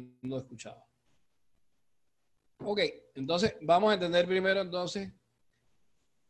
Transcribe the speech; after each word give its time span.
habiendo 0.00 0.38
escuchado. 0.38 0.84
Ok, 2.62 2.80
entonces 3.14 3.56
vamos 3.62 3.90
a 3.90 3.94
entender 3.94 4.26
primero 4.26 4.60
entonces 4.60 5.12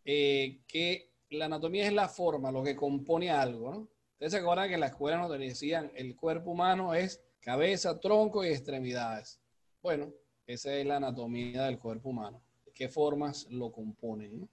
eh, 0.04 0.62
que 0.66 1.12
la 1.30 1.46
anatomía 1.46 1.86
es 1.86 1.92
la 1.92 2.08
forma, 2.08 2.52
lo 2.52 2.62
que 2.62 2.76
compone 2.76 3.30
algo, 3.30 3.72
¿no? 3.72 3.88
Ustedes 4.12 4.32
se 4.32 4.38
acuerdan 4.38 4.68
que 4.68 4.74
en 4.74 4.80
la 4.80 4.88
escuela 4.88 5.16
nos 5.16 5.38
decían 5.38 5.90
el 5.94 6.14
cuerpo 6.14 6.50
humano 6.50 6.94
es 6.94 7.24
cabeza, 7.40 7.98
tronco 7.98 8.44
y 8.44 8.48
extremidades. 8.48 9.40
Bueno, 9.82 10.12
esa 10.46 10.74
es 10.74 10.86
la 10.86 10.96
anatomía 10.96 11.64
del 11.64 11.78
cuerpo 11.78 12.10
humano. 12.10 12.42
¿Qué 12.74 12.88
formas 12.88 13.46
lo 13.50 13.72
componen? 13.72 14.48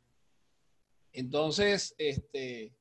Entonces, 1.11 1.93
este, 1.97 2.75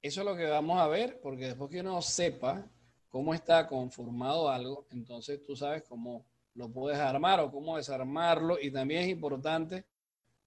eso 0.00 0.20
es 0.20 0.26
lo 0.26 0.36
que 0.36 0.46
vamos 0.46 0.80
a 0.80 0.88
ver, 0.88 1.20
porque 1.20 1.46
después 1.46 1.70
que 1.70 1.80
uno 1.80 2.00
sepa 2.00 2.70
cómo 3.14 3.32
está 3.32 3.68
conformado 3.68 4.48
algo, 4.48 4.88
entonces 4.90 5.40
tú 5.44 5.54
sabes 5.54 5.84
cómo 5.84 6.26
lo 6.54 6.68
puedes 6.68 6.98
armar 6.98 7.38
o 7.38 7.48
cómo 7.48 7.76
desarmarlo. 7.76 8.58
Y 8.60 8.72
también 8.72 9.02
es 9.02 9.08
importante 9.10 9.84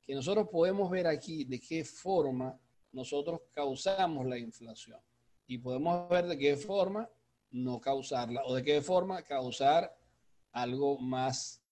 que 0.06 0.14
nosotros 0.14 0.50
podemos 0.52 0.92
ver 0.92 1.08
aquí 1.08 1.46
de 1.46 1.62
qué 1.62 1.86
forma 1.86 2.60
nosotros 2.92 3.40
causamos 3.54 4.26
la 4.26 4.38
inflación. 4.38 5.00
Y 5.48 5.60
podemos 5.60 6.10
ver 6.10 6.28
de 6.28 6.38
qué 6.38 6.58
forma 6.58 7.10
no 7.52 7.80
causarla 7.80 8.44
o 8.44 8.54
de 8.54 8.64
qué 8.64 8.82
forma 8.82 9.22
causar 9.22 9.98
algo 10.52 11.00
más 11.00 11.64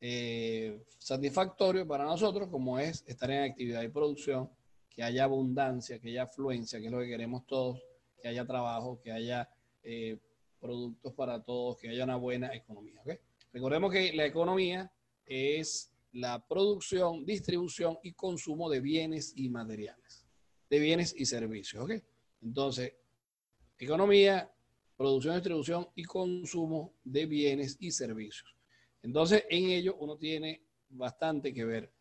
eh, 0.00 0.80
satisfactorio 0.96 1.88
para 1.88 2.04
nosotros, 2.04 2.48
como 2.50 2.78
es 2.78 3.02
estar 3.08 3.32
en 3.32 3.50
actividad 3.50 3.82
y 3.82 3.88
producción, 3.88 4.48
que 4.90 5.02
haya 5.02 5.24
abundancia, 5.24 5.98
que 5.98 6.10
haya 6.10 6.22
afluencia, 6.22 6.78
que 6.78 6.86
es 6.86 6.92
lo 6.92 7.00
que 7.00 7.08
queremos 7.08 7.44
todos, 7.48 7.82
que 8.22 8.28
haya 8.28 8.46
trabajo, 8.46 9.00
que 9.02 9.10
haya 9.10 9.50
eh, 9.82 10.20
productos 10.66 11.14
para 11.14 11.42
todos, 11.44 11.78
que 11.78 11.88
haya 11.88 12.04
una 12.04 12.16
buena 12.16 12.52
economía. 12.54 13.00
Recordemos 13.52 13.92
que 13.92 14.12
la 14.12 14.26
economía 14.26 14.92
es 15.24 15.92
la 16.12 16.44
producción, 16.44 17.24
distribución 17.24 17.98
y 18.02 18.12
consumo 18.12 18.68
de 18.68 18.80
bienes 18.80 19.32
y 19.36 19.48
materiales, 19.48 20.26
de 20.68 20.78
bienes 20.80 21.14
y 21.16 21.24
servicios. 21.24 21.88
Entonces, 22.42 22.94
economía, 23.78 24.52
producción, 24.96 25.36
distribución 25.36 25.88
y 25.94 26.04
consumo 26.04 26.94
de 27.04 27.26
bienes 27.26 27.76
y 27.78 27.92
servicios. 27.92 28.56
Entonces, 29.02 29.44
en 29.48 29.70
ello 29.70 29.96
uno 30.00 30.16
tiene 30.16 30.62
bastante 30.88 31.54
que 31.54 31.64
ver. 31.64 31.92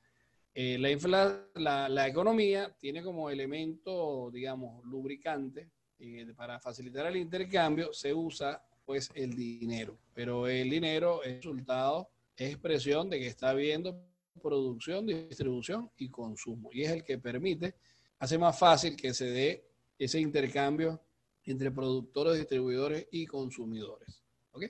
Eh, 0.55 0.80
la, 0.80 1.88
la, 1.89 2.08
economía 2.08 2.75
tiene 2.80 3.03
como 3.03 3.30
elemento, 3.30 4.31
digamos, 4.31 4.83
lubricante 4.86 5.69
eh, 5.99 6.33
para 6.35 6.59
facilitar 6.59 7.05
el 7.07 7.17
intercambio, 7.17 7.93
se 7.93 8.13
usa 8.13 8.61
pues 8.85 9.09
el 9.15 9.35
dinero, 9.35 9.97
pero 10.13 10.47
el 10.47 10.69
dinero 10.69 11.23
es 11.23 11.37
resultado, 11.37 12.09
es 12.35 12.52
expresión 12.52 13.09
de 13.09 13.19
que 13.19 13.27
está 13.27 13.49
habiendo 13.49 13.99
producción, 14.41 15.07
distribución 15.07 15.89
y 15.97 16.09
consumo, 16.09 16.69
y 16.71 16.83
es 16.83 16.91
el 16.91 17.03
que 17.03 17.17
permite, 17.17 17.75
hace 18.19 18.37
más 18.37 18.57
fácil 18.57 18.95
que 18.95 19.13
se 19.13 19.25
dé 19.25 19.67
ese 19.97 20.19
intercambio 20.19 21.02
entre 21.45 21.71
productores, 21.71 22.37
distribuidores 22.37 23.07
y 23.11 23.25
consumidores. 23.25 24.23
¿Ok? 24.52 24.65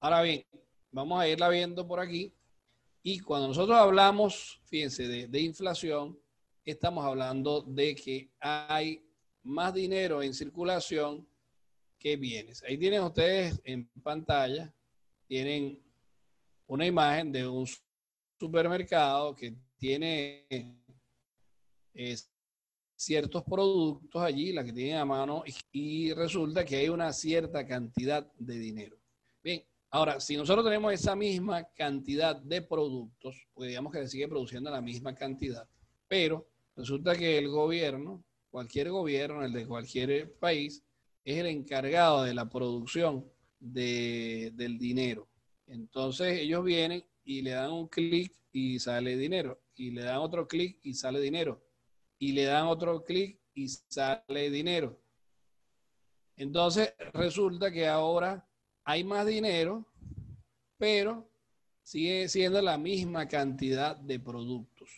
Ahora 0.00 0.22
bien, 0.22 0.44
vamos 0.90 1.20
a 1.20 1.28
irla 1.28 1.48
viendo 1.48 1.86
por 1.86 2.00
aquí. 2.00 2.32
Y 3.02 3.20
cuando 3.20 3.48
nosotros 3.48 3.76
hablamos, 3.76 4.60
fíjense, 4.66 5.08
de, 5.08 5.28
de 5.28 5.40
inflación, 5.40 6.18
estamos 6.64 7.04
hablando 7.04 7.62
de 7.62 7.94
que 7.94 8.30
hay 8.40 9.04
más 9.44 9.72
dinero 9.74 10.22
en 10.22 10.34
circulación 10.34 11.26
que 11.98 12.16
bienes. 12.16 12.62
Ahí 12.62 12.76
tienen 12.76 13.02
ustedes 13.02 13.60
en 13.64 13.86
pantalla, 14.02 14.74
tienen 15.26 15.80
una 16.66 16.86
imagen 16.86 17.30
de 17.32 17.46
un 17.46 17.66
supermercado 18.38 19.34
que 19.34 19.54
tiene 19.78 20.46
ciertos 22.96 23.42
productos 23.44 24.22
allí, 24.22 24.52
la 24.52 24.64
que 24.64 24.72
tienen 24.72 24.96
a 24.96 25.04
mano, 25.04 25.44
y, 25.72 26.12
resulta 26.12 26.64
que 26.64 26.76
hay 26.76 26.88
una 26.88 27.12
cierta 27.12 27.66
cantidad 27.66 28.30
de 28.38 28.58
dinero. 28.58 28.96
Bien, 29.42 29.62
ahora, 29.90 30.20
si 30.20 30.36
nosotros 30.36 30.64
tenemos 30.64 30.92
esa 30.92 31.14
misma 31.14 31.64
cantidad 31.74 32.36
de 32.36 32.62
productos, 32.62 33.46
pues 33.52 33.68
digamos 33.68 33.92
que 33.92 34.00
se 34.00 34.08
sigue 34.08 34.28
produciendo 34.28 34.70
la 34.70 34.80
misma 34.80 35.14
cantidad, 35.14 35.68
pero 36.08 36.48
resulta 36.76 37.14
que 37.14 37.38
el 37.38 37.48
gobierno, 37.48 38.24
cualquier 38.54 38.88
gobierno, 38.92 39.44
el 39.44 39.52
de 39.52 39.66
cualquier 39.66 40.32
país, 40.34 40.84
es 41.24 41.38
el 41.38 41.46
encargado 41.46 42.22
de 42.22 42.34
la 42.34 42.48
producción 42.48 43.28
del 43.58 44.78
dinero. 44.78 45.26
Entonces 45.66 46.38
ellos 46.38 46.62
vienen 46.62 47.04
y 47.24 47.42
le 47.42 47.50
dan 47.50 47.72
un 47.72 47.88
clic 47.88 48.32
y 48.52 48.78
sale 48.78 49.16
dinero, 49.16 49.60
y 49.74 49.90
le 49.90 50.04
dan 50.04 50.18
otro 50.18 50.46
clic 50.46 50.78
y 50.84 50.94
sale 50.94 51.20
dinero, 51.20 51.60
y 52.16 52.30
le 52.30 52.44
dan 52.44 52.68
otro 52.68 53.02
clic 53.02 53.40
y 53.54 53.66
sale 53.66 54.50
dinero. 54.50 55.00
Entonces 56.36 56.94
resulta 57.12 57.72
que 57.72 57.88
ahora 57.88 58.48
hay 58.84 59.02
más 59.02 59.26
dinero, 59.26 59.84
pero 60.78 61.28
sigue 61.82 62.28
siendo 62.28 62.62
la 62.62 62.78
misma 62.78 63.26
cantidad 63.26 63.96
de 63.96 64.20
productos. 64.20 64.90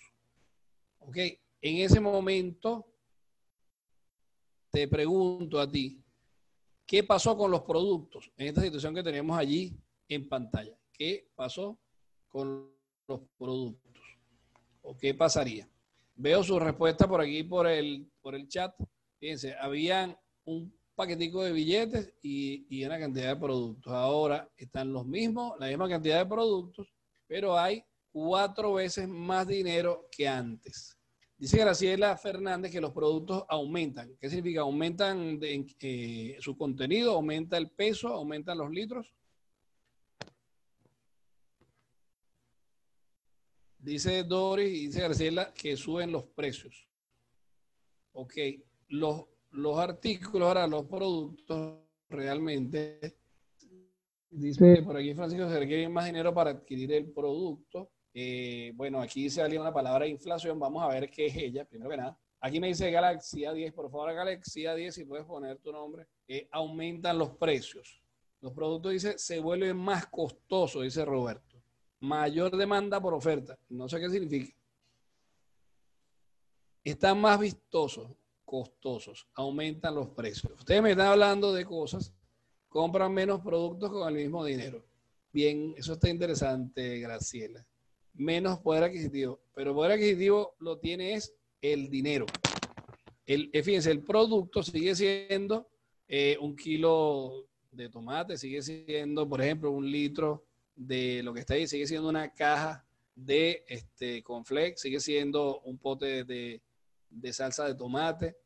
¿Ok? 0.99 1.17
En 1.63 1.79
ese 1.79 2.01
momento, 2.01 2.93
te 4.77 4.89
pregunto 4.89 5.59
a 5.59 5.71
ti, 5.71 6.05
¿qué 6.85 7.03
pasó 7.03 7.35
con 7.35 7.51
los 7.51 7.63
productos 7.63 8.31
en 8.37 8.49
esta 8.49 8.61
situación 8.61 8.95
que 8.95 9.03
tenemos 9.03 9.39
allí 9.39 9.75
en 10.07 10.29
pantalla? 10.29 10.79
¿Qué 10.93 11.31
pasó 11.35 11.81
con 12.29 12.71
los 13.09 13.21
productos? 13.39 13.95
¿O 14.83 14.95
qué 14.95 15.15
pasaría? 15.15 15.67
Veo 16.15 16.45
su 16.45 16.61
respuesta 16.61 17.09
por 17.09 17.23
aquí, 17.23 17.43
por 17.43 17.67
el, 17.67 18.13
por 18.21 18.35
el 18.35 18.49
chat. 18.49 18.75
Fíjense, 19.19 19.55
habían 19.55 20.15
un 20.45 20.79
paquetico 20.95 21.43
de 21.43 21.53
billetes 21.53 22.13
y, 22.21 22.67
y, 22.69 22.85
una 22.85 22.99
cantidad 22.99 23.29
de 23.29 23.41
productos. 23.41 23.91
Ahora 23.91 24.47
están 24.59 24.93
los 24.93 25.07
mismos, 25.07 25.55
la 25.59 25.69
misma 25.69 25.89
cantidad 25.89 26.19
de 26.19 26.27
productos, 26.27 26.93
pero 27.27 27.59
hay 27.59 27.83
cuatro 28.13 28.75
veces 28.75 29.09
más 29.09 29.49
dinero 29.49 30.07
que 30.11 30.29
antes. 30.29 30.96
Dice 31.39 31.59
Graciela 31.59 32.17
Fernández 32.17 32.73
que 32.73 32.81
los 32.81 32.93
productos 32.93 33.45
aumentan. 33.49 34.17
¿Qué 34.19 34.31
significa? 34.31 34.63
¿Aumentan 34.63 35.39
eh, 35.43 36.37
su 36.41 36.57
contenido? 36.57 37.13
¿Aumenta 37.13 37.59
el 37.59 37.71
peso? 37.71 38.09
¿Aumentan 38.09 38.57
los 38.57 38.71
litros? 38.71 39.15
Dice 43.79 44.25
Doris 44.25 44.67
y 44.67 44.87
dice 44.87 45.03
Graciela 45.03 45.53
que 45.53 45.77
suben 45.77 46.11
los 46.11 46.25
precios. 46.25 46.89
Ok, 48.13 48.33
los, 48.89 49.27
los 49.51 49.79
artículos, 49.79 50.49
ahora 50.49 50.67
los 50.67 50.87
productos 50.87 51.81
realmente, 52.09 53.19
dice 54.31 54.83
por 54.83 54.97
aquí 54.97 55.15
Francisco, 55.15 55.51
se 55.51 55.59
requiere 55.59 55.87
más 55.89 56.07
dinero 56.07 56.33
para 56.33 56.51
adquirir 56.51 56.93
el 56.93 57.13
producto. 57.13 57.91
Eh, 58.19 58.73
bueno, 58.75 59.03
aquí 59.03 59.29
se 59.29 59.43
alguien 59.43 59.61
una 59.61 59.75
palabra 59.75 60.07
inflación, 60.07 60.59
vamos 60.59 60.83
a 60.83 60.89
ver 60.89 61.11
qué 61.11 61.27
es 61.27 61.37
ella, 61.37 61.67
primero 61.67 61.91
que 61.91 61.99
nada. 61.99 62.19
Aquí 62.41 62.61
me 62.61 62.69
dice 62.69 62.91
Galaxia 62.91 63.53
10, 63.53 63.75
por 63.75 63.91
favor, 63.91 64.15
Galaxia 64.15 64.75
10, 64.75 64.95
si 64.95 65.05
puedes 65.05 65.27
poner 65.27 65.59
tu 65.59 65.71
nombre. 65.71 66.07
Eh, 66.27 66.49
aumentan 66.51 67.19
los 67.19 67.37
precios. 67.37 68.03
Los 68.41 68.53
productos, 68.53 68.93
dice, 68.93 69.19
se 69.19 69.39
vuelven 69.41 69.77
más 69.77 70.07
costosos, 70.07 70.83
dice 70.83 71.05
Roberto 71.05 71.57
mayor 72.01 72.57
demanda 72.57 73.01
por 73.01 73.15
oferta. 73.15 73.59
No 73.69 73.89
sé 73.89 74.01
qué 74.01 74.11
significa. 74.11 74.55
Están 76.85 77.21
más 77.21 77.41
vistosos, 77.41 78.13
costosos, 78.45 79.29
aumentan 79.35 79.95
los 79.95 80.09
precios. 80.11 80.53
Ustedes 80.53 80.83
me 80.83 80.93
están 80.93 81.09
hablando 81.09 81.53
de 81.53 81.65
cosas, 81.65 82.13
compran 82.69 83.13
menos 83.13 83.41
productos 83.41 83.91
con 83.91 84.09
el 84.09 84.23
mismo 84.23 84.45
dinero. 84.45 84.85
Bien, 85.33 85.75
eso 85.77 85.95
está 85.95 86.09
interesante, 86.09 87.01
Graciela. 87.01 87.67
Menos 88.17 88.59
poder 88.61 88.85
adquisitivo, 88.85 89.41
pero 89.55 89.75
poder 89.75 89.93
adquisitivo 89.93 90.55
lo 90.59 90.79
tiene 90.79 91.15
es 91.15 91.35
el 91.61 91.89
dinero. 91.91 92.27
El, 93.27 93.51
eh, 93.53 93.63
fíjense, 93.63 93.91
el 93.91 94.03
producto 94.03 94.63
sigue 94.63 94.95
siendo 94.95 95.69
eh, 96.09 96.37
un 96.41 96.57
kilo 96.57 97.47
de 97.73 97.89
tomate, 97.89 98.37
sigue 98.37 98.63
siendo, 98.63 99.29
por 99.29 99.43
ejemplo, 99.43 99.71
un 99.71 99.91
litro 99.91 100.45
de 100.75 101.23
lo 101.23 101.35
que 101.35 101.41
está 101.41 101.55
ahí, 101.55 101.67
sigue 101.67 101.87
siendo 101.87 102.09
una 102.09 102.33
caja 102.33 102.87
de 103.17 103.65
este 103.67 104.23
flex 104.45 104.83
sigue 104.83 105.01
siendo 105.01 105.61
un 105.61 105.79
pote 105.79 106.25
de, 106.25 106.63
de 107.09 107.33
salsa 107.33 107.65
de 107.65 107.75
tomate. 107.75 108.37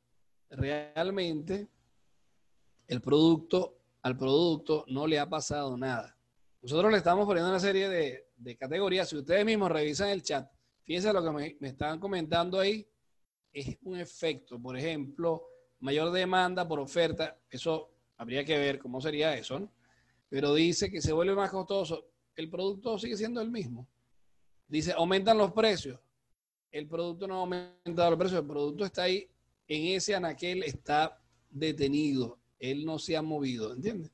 Realmente 0.49 1.69
el 2.87 3.00
producto, 3.00 3.76
al 4.02 4.17
producto 4.17 4.84
no 4.88 5.06
le 5.06 5.19
ha 5.19 5.28
pasado 5.28 5.76
nada. 5.76 6.17
Nosotros 6.62 6.90
le 6.90 6.99
estamos 6.99 7.26
poniendo 7.26 7.50
una 7.50 7.61
serie 7.61 7.88
de, 7.88 8.26
de 8.41 8.57
categorías. 8.57 9.09
Si 9.09 9.17
ustedes 9.17 9.45
mismos 9.45 9.71
revisan 9.71 10.09
el 10.09 10.23
chat, 10.23 10.51
fíjense 10.85 11.13
lo 11.13 11.23
que 11.23 11.31
me, 11.31 11.57
me 11.61 11.69
están 11.69 12.01
comentando 12.01 12.59
ahí, 12.59 12.87
es 13.53 13.77
un 13.83 13.99
efecto. 13.99 14.61
Por 14.61 14.77
ejemplo, 14.77 15.45
mayor 15.81 16.11
demanda 16.11 16.67
por 16.67 16.81
oferta, 16.81 17.39
eso 17.49 17.91
habría 18.17 18.45
que 18.45 18.59
ver 18.59 18.79
cómo 18.79 19.01
sería 19.01 19.35
eso, 19.35 19.61
¿no? 19.61 19.73
pero 20.29 20.55
dice 20.55 20.91
que 20.91 21.03
se 21.03 21.13
vuelve 21.13 21.35
más 21.35 21.51
costoso. 21.51 22.07
El 22.37 22.49
producto 22.49 22.99
sigue 22.99 23.17
siendo 23.17 23.41
el 23.41 23.51
mismo. 23.51 23.89
Dice, 24.69 24.93
aumentan 24.93 25.37
los 25.37 25.53
precios. 25.53 25.99
El 26.71 26.87
producto 26.87 27.27
no 27.27 27.35
ha 27.35 27.41
aumentado 27.41 28.11
los 28.11 28.19
precios, 28.19 28.41
el 28.41 28.47
producto 28.47 28.85
está 28.85 29.03
ahí, 29.03 29.29
en 29.67 29.97
ese 29.97 30.15
anaquel 30.15 30.63
está 30.63 31.21
detenido, 31.51 32.39
él 32.61 32.85
no 32.85 33.01
se 33.01 33.17
ha 33.17 33.23
movido, 33.23 33.73
¿entiendes? 33.73 34.13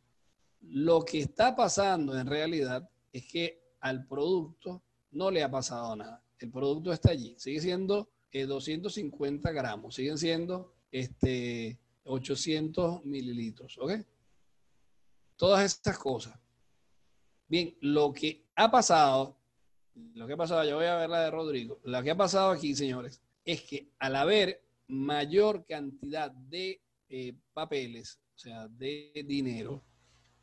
Lo 0.63 1.05
que 1.05 1.21
está 1.21 1.55
pasando 1.55 2.19
en 2.19 2.27
realidad 2.27 2.89
es 3.13 3.27
que 3.27 3.66
al 3.87 4.07
producto 4.07 4.83
no 5.13 5.31
le 5.31 5.43
ha 5.43 5.51
pasado 5.51 5.95
nada. 5.95 6.23
El 6.39 6.51
producto 6.51 6.93
está 6.93 7.11
allí, 7.11 7.35
sigue 7.39 7.61
siendo 7.61 8.11
250 8.33 9.49
eh, 9.49 9.53
gramos, 9.55 9.95
siguen 9.95 10.19
siendo 10.19 10.75
este, 10.91 11.79
800 12.05 13.05
mililitros, 13.05 13.79
¿ok? 13.79 13.93
Todas 15.37 15.65
estas 15.65 15.99
cosas. 15.99 16.39
Bien, 17.49 17.77
lo 17.81 18.13
que 18.13 18.45
ha 18.57 18.71
pasado, 18.71 19.39
lo 20.15 20.27
que 20.27 20.33
ha 20.33 20.37
pasado, 20.37 20.65
yo 20.69 20.77
voy 20.77 20.87
a 20.87 20.97
ver 20.97 21.09
la 21.09 21.23
de 21.23 21.31
Rodrigo, 21.31 21.81
lo 21.85 22.03
que 22.03 22.11
ha 22.11 22.17
pasado 22.17 22.51
aquí, 22.51 22.75
señores, 22.75 23.23
es 23.45 23.63
que 23.63 23.93
al 23.99 24.17
haber 24.17 24.63
mayor 24.89 25.65
cantidad 25.65 26.31
de 26.31 26.83
eh, 27.09 27.35
papeles, 27.55 28.21
o 28.35 28.39
sea, 28.39 28.69
de 28.69 29.25
dinero, 29.27 29.83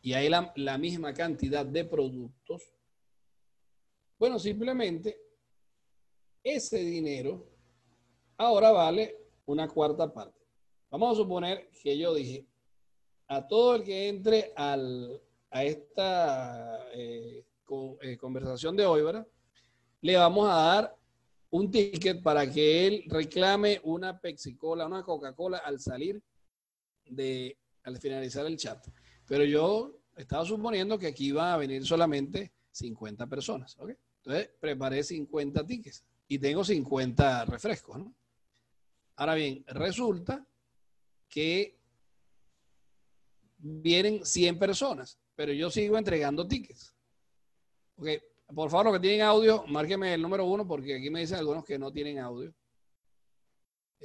y 0.01 0.13
hay 0.13 0.30
la, 0.30 0.51
la 0.56 0.78
misma 0.78 1.13
cantidad 1.13 1.66
de 1.66 1.86
productos, 1.86 2.74
bueno, 4.18 4.39
simplemente 4.39 5.19
ese 6.44 6.80
dinero 6.80 7.45
ahora 8.38 8.71
vale 8.71 9.18
una 9.45 9.68
cuarta 9.68 10.12
parte. 10.12 10.39
Vamos 10.89 11.13
a 11.13 11.21
suponer 11.21 11.69
que 11.81 11.98
yo 11.98 12.13
dije, 12.13 12.45
a 13.27 13.48
todo 13.48 13.75
el 13.75 13.83
que 13.83 14.10
entre 14.10 14.54
al, 14.56 15.21
a 15.50 15.63
esta 15.63 16.88
eh, 16.94 17.45
eh, 18.01 18.18
conversación 18.18 18.75
de 18.75 18.86
hoy, 18.86 19.01
¿verdad? 19.01 19.27
Le 20.01 20.15
vamos 20.18 20.48
a 20.50 20.54
dar 20.56 20.98
un 21.50 21.71
ticket 21.71 22.21
para 22.21 22.50
que 22.50 22.88
él 22.88 23.04
reclame 23.07 23.80
una 23.83 24.19
Pepsi 24.19 24.56
Cola, 24.56 24.86
una 24.86 25.04
Coca-Cola 25.04 25.60
al 25.60 25.80
salir 25.80 26.21
de, 27.06 27.57
al 27.83 27.98
finalizar 27.98 28.45
el 28.45 28.57
chat. 28.57 28.86
Pero 29.27 29.45
yo 29.45 30.00
estaba 30.18 30.45
suponiendo 30.45 30.98
que 30.98 31.07
aquí 31.07 31.27
iban 31.27 31.54
a 31.54 31.57
venir 31.57 31.86
solamente 31.86 32.51
50 32.74 33.28
personas, 33.28 33.78
¿ok? 33.80 33.92
Entonces 34.18 34.50
preparé 34.60 35.04
50 35.04 35.66
tickets 35.66 36.04
y 36.28 36.40
tengo 36.40 36.64
50 36.64 37.46
refrescos, 37.46 37.98
¿no? 37.98 38.14
Ahora 39.16 39.36
bien, 39.36 39.64
resulta 39.68 40.46
que 41.30 41.80
vienen 43.58 44.25
100 44.25 44.60
personas, 44.60 45.20
pero 45.36 45.54
yo 45.54 45.70
sigo 45.70 45.98
entregando 45.98 46.48
tickets. 46.48 46.96
Ok, 47.96 48.08
por 48.54 48.70
favor, 48.70 48.88
los 48.88 48.94
que 48.96 49.02
tienen 49.02 49.22
audio, 49.22 49.66
márqueme 49.68 50.14
el 50.16 50.22
número 50.22 50.46
uno, 50.46 50.68
porque 50.68 50.96
aquí 50.96 51.10
me 51.10 51.22
dicen 51.22 51.38
algunos 51.38 51.64
que 51.64 51.78
no 51.78 51.92
tienen 51.92 52.20
audio. 52.20 52.54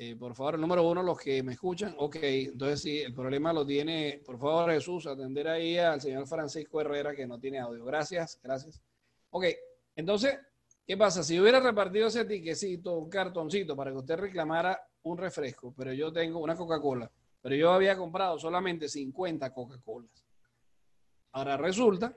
Eh, 0.01 0.15
por 0.15 0.33
favor, 0.37 0.57
número 0.61 0.89
uno, 0.89 1.03
los 1.03 1.19
que 1.19 1.43
me 1.43 1.55
escuchan. 1.55 1.93
Ok, 1.99 2.19
entonces 2.21 2.83
sí, 2.83 3.01
el 3.01 3.13
problema 3.13 3.53
lo 3.53 3.67
tiene, 3.67 4.23
por 4.25 4.39
favor, 4.39 4.71
Jesús, 4.71 5.09
atender 5.09 5.49
ahí 5.49 5.77
al 5.77 6.01
señor 6.01 6.25
Francisco 6.29 6.81
Herrera, 6.81 7.17
que 7.17 7.27
no 7.27 7.41
tiene 7.41 7.59
audio. 7.59 7.85
Gracias, 7.85 8.39
gracias. 8.41 8.81
Ok, 9.31 9.47
entonces, 9.97 10.39
¿qué 10.87 10.97
pasa? 10.97 11.25
Si 11.25 11.41
hubiera 11.41 11.59
repartido 11.59 12.07
ese 12.07 12.25
tiquecito, 12.25 12.97
un 12.97 13.11
cartoncito, 13.11 13.75
para 13.75 13.91
que 13.91 13.97
usted 13.97 14.17
reclamara 14.17 14.81
un 15.03 15.19
refresco, 15.19 15.75
pero 15.77 15.93
yo 15.93 16.13
tengo 16.13 16.39
una 16.39 16.55
Coca-Cola, 16.55 17.11
pero 17.43 17.57
yo 17.57 17.73
había 17.73 17.97
comprado 17.97 18.39
solamente 18.39 18.89
50 18.89 19.53
Coca-Colas. 19.53 20.25
Ahora 21.33 21.57
resulta 21.57 22.17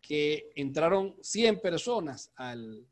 que 0.00 0.52
entraron 0.54 1.16
100 1.20 1.58
personas 1.58 2.30
al, 2.36 2.86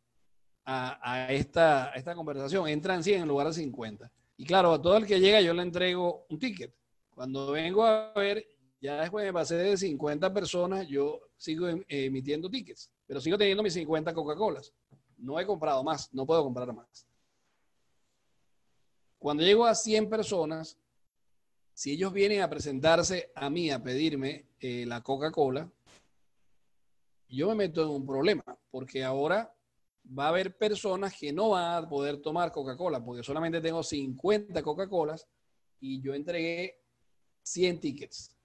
a, 0.65 1.29
esta, 1.31 1.91
esta 1.91 2.17
conversación, 2.17 2.67
entran 2.67 3.05
100 3.05 3.23
en 3.23 3.29
lugar 3.29 3.47
de 3.47 3.53
50. 3.53 4.11
Y 4.45 4.47
claro, 4.47 4.75
a 4.75 4.83
todo 4.83 4.99
el 4.99 5.07
que 5.07 5.21
llega 5.21 5.41
yo 5.41 5.55
le 5.55 5.63
entrego 5.63 6.27
un 6.29 6.39
ticket. 6.39 6.71
Cuando 7.15 7.53
vengo 7.53 7.83
a 7.83 8.13
ver, 8.13 8.47
ya 8.79 9.01
después 9.01 9.25
me 9.25 9.33
pasé 9.33 9.55
de 9.57 9.75
50 9.75 10.35
personas, 10.35 10.87
yo 10.87 11.19
sigo 11.35 11.67
em, 11.67 11.83
emitiendo 11.89 12.51
tickets, 12.51 12.93
pero 13.07 13.23
sigo 13.23 13.39
teniendo 13.39 13.63
mis 13.63 13.73
50 13.73 14.13
Coca-Colas. 14.13 14.75
No 15.17 15.41
he 15.41 15.47
comprado 15.47 15.83
más, 15.83 16.13
no 16.13 16.27
puedo 16.27 16.45
comprar 16.45 16.71
más. 16.75 17.07
Cuando 19.19 19.43
llego 19.43 19.65
a 19.65 19.75
100 19.75 20.11
personas, 20.11 20.77
si 21.73 21.93
ellos 21.93 22.13
vienen 22.13 22.43
a 22.43 22.51
presentarse 22.51 23.33
a 23.35 23.49
mí 23.49 23.71
a 23.71 23.83
pedirme 23.83 24.45
eh, 24.61 24.85
la 24.85 25.01
Coca-Cola, 25.01 25.73
yo 27.31 27.49
me 27.49 27.55
meto 27.55 27.83
en 27.83 27.89
un 27.89 28.05
problema, 28.05 28.45
porque 28.71 29.03
ahora 29.05 29.54
va 30.07 30.27
a 30.27 30.29
haber 30.29 30.57
personas 30.57 31.17
que 31.19 31.33
no 31.33 31.51
van 31.51 31.85
a 31.85 31.89
poder 31.89 32.21
tomar 32.21 32.53
Coca-Cola, 32.53 33.05
porque 33.05 33.23
solamente 33.23 33.61
tengo 33.61 33.83
50 33.83 34.63
Coca-Colas 34.63 35.27
y 35.81 36.01
yo 36.01 36.15
entregué 36.15 36.81
100 37.43 37.81
tickets. 37.81 38.37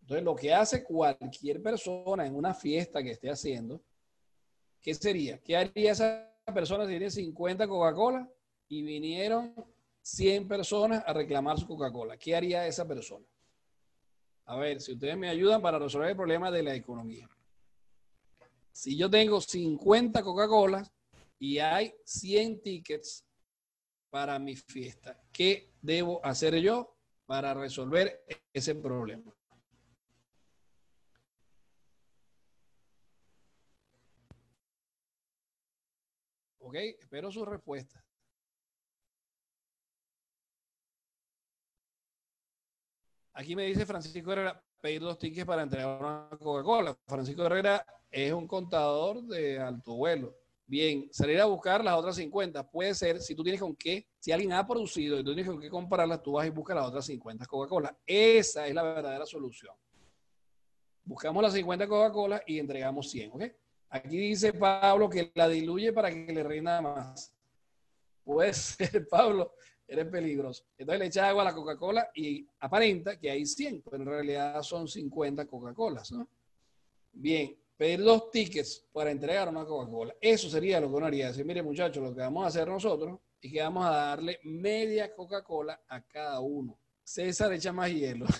Entonces, 0.00 0.24
lo 0.24 0.36
que 0.36 0.52
hace 0.52 0.84
cualquier 0.84 1.62
persona 1.62 2.26
en 2.26 2.34
una 2.34 2.54
fiesta 2.54 3.02
que 3.02 3.12
esté 3.12 3.30
haciendo, 3.30 3.82
¿qué 4.80 4.94
sería? 4.94 5.38
¿Qué 5.38 5.56
haría 5.56 5.92
esa 5.92 6.30
persona 6.52 6.84
si 6.84 6.90
tiene 6.90 7.10
50 7.10 7.66
Coca-Cola? 7.66 8.30
y 8.68 8.82
vinieron 8.82 9.54
100 10.02 10.48
personas 10.48 11.02
a 11.06 11.12
reclamar 11.12 11.58
su 11.58 11.66
Coca-Cola. 11.66 12.16
¿Qué 12.16 12.34
haría 12.34 12.66
esa 12.66 12.86
persona? 12.86 13.26
A 14.46 14.56
ver, 14.56 14.80
si 14.80 14.92
ustedes 14.92 15.16
me 15.16 15.28
ayudan 15.28 15.62
para 15.62 15.78
resolver 15.78 16.10
el 16.10 16.16
problema 16.16 16.50
de 16.50 16.62
la 16.62 16.74
economía. 16.74 17.28
Si 18.74 18.96
yo 18.96 19.08
tengo 19.08 19.40
50 19.40 20.20
Coca-Colas 20.24 20.92
y 21.38 21.58
hay 21.58 21.94
100 22.04 22.60
tickets 22.60 23.24
para 24.10 24.36
mi 24.40 24.56
fiesta, 24.56 25.16
¿qué 25.32 25.72
debo 25.80 26.24
hacer 26.26 26.56
yo 26.56 26.96
para 27.24 27.54
resolver 27.54 28.24
ese 28.52 28.74
problema? 28.74 29.32
Ok, 36.58 36.74
espero 36.98 37.30
su 37.30 37.44
respuesta. 37.44 38.04
Aquí 43.34 43.54
me 43.54 43.66
dice 43.66 43.86
Francisco 43.86 44.32
Herrera, 44.32 44.64
pedir 44.84 45.00
dos 45.00 45.18
tickets 45.18 45.46
para 45.46 45.62
entregar 45.62 45.98
una 45.98 46.28
Coca-Cola. 46.38 46.94
Francisco 47.06 47.46
Herrera 47.46 47.86
es 48.10 48.30
un 48.34 48.46
contador 48.46 49.22
de 49.22 49.58
alto 49.58 49.94
vuelo. 49.94 50.36
Bien, 50.66 51.08
salir 51.10 51.40
a 51.40 51.46
buscar 51.46 51.82
las 51.82 51.94
otras 51.94 52.16
50 52.16 52.70
puede 52.70 52.94
ser 52.94 53.18
si 53.22 53.34
tú 53.34 53.42
tienes 53.42 53.62
con 53.62 53.74
qué, 53.74 54.06
si 54.18 54.30
alguien 54.30 54.52
ha 54.52 54.66
producido 54.66 55.18
y 55.18 55.24
tú 55.24 55.34
tienes 55.34 55.50
con 55.50 55.58
qué 55.58 55.70
comprarlas, 55.70 56.22
tú 56.22 56.32
vas 56.32 56.46
y 56.46 56.50
buscas 56.50 56.76
las 56.76 56.86
otras 56.86 57.06
50 57.06 57.46
Coca-Cola. 57.46 57.96
Esa 58.04 58.66
es 58.66 58.74
la 58.74 58.82
verdadera 58.82 59.24
solución. 59.24 59.74
Buscamos 61.02 61.42
las 61.42 61.54
50 61.54 61.88
Coca-Cola 61.88 62.42
y 62.46 62.58
entregamos 62.58 63.08
100, 63.08 63.30
¿ok? 63.32 63.42
Aquí 63.88 64.18
dice 64.18 64.52
Pablo 64.52 65.08
que 65.08 65.32
la 65.34 65.48
diluye 65.48 65.94
para 65.94 66.10
que 66.10 66.30
le 66.30 66.42
reina 66.42 66.82
más. 66.82 67.34
Puede 68.22 68.52
ser, 68.52 69.08
Pablo, 69.08 69.54
eres 69.86 70.06
peligroso. 70.06 70.64
Entonces 70.76 71.00
le 71.00 71.06
echa 71.06 71.28
agua 71.28 71.42
a 71.42 71.46
la 71.46 71.54
Coca-Cola 71.54 72.10
y 72.14 72.46
aparenta 72.60 73.18
que 73.18 73.30
hay 73.30 73.46
100, 73.46 73.82
pero 73.82 74.02
en 74.02 74.08
realidad 74.08 74.62
son 74.62 74.88
50 74.88 75.46
Coca-Colas, 75.46 76.12
¿no? 76.12 76.28
Bien, 77.12 77.56
pedir 77.76 78.02
dos 78.02 78.30
tickets 78.30 78.86
para 78.92 79.10
entregar 79.10 79.48
una 79.48 79.64
Coca-Cola. 79.64 80.14
Eso 80.20 80.48
sería 80.48 80.80
lo 80.80 80.88
que 80.88 80.94
uno 80.94 81.06
haría. 81.06 81.28
Decir, 81.28 81.44
mire 81.44 81.62
muchachos, 81.62 82.02
lo 82.02 82.14
que 82.14 82.20
vamos 82.20 82.44
a 82.44 82.48
hacer 82.48 82.68
nosotros 82.68 83.18
es 83.40 83.52
que 83.52 83.60
vamos 83.60 83.86
a 83.86 83.90
darle 83.90 84.40
media 84.44 85.14
Coca-Cola 85.14 85.82
a 85.88 86.00
cada 86.02 86.40
uno. 86.40 86.78
César 87.02 87.52
echa 87.52 87.72
más 87.72 87.90
hielo. 87.92 88.26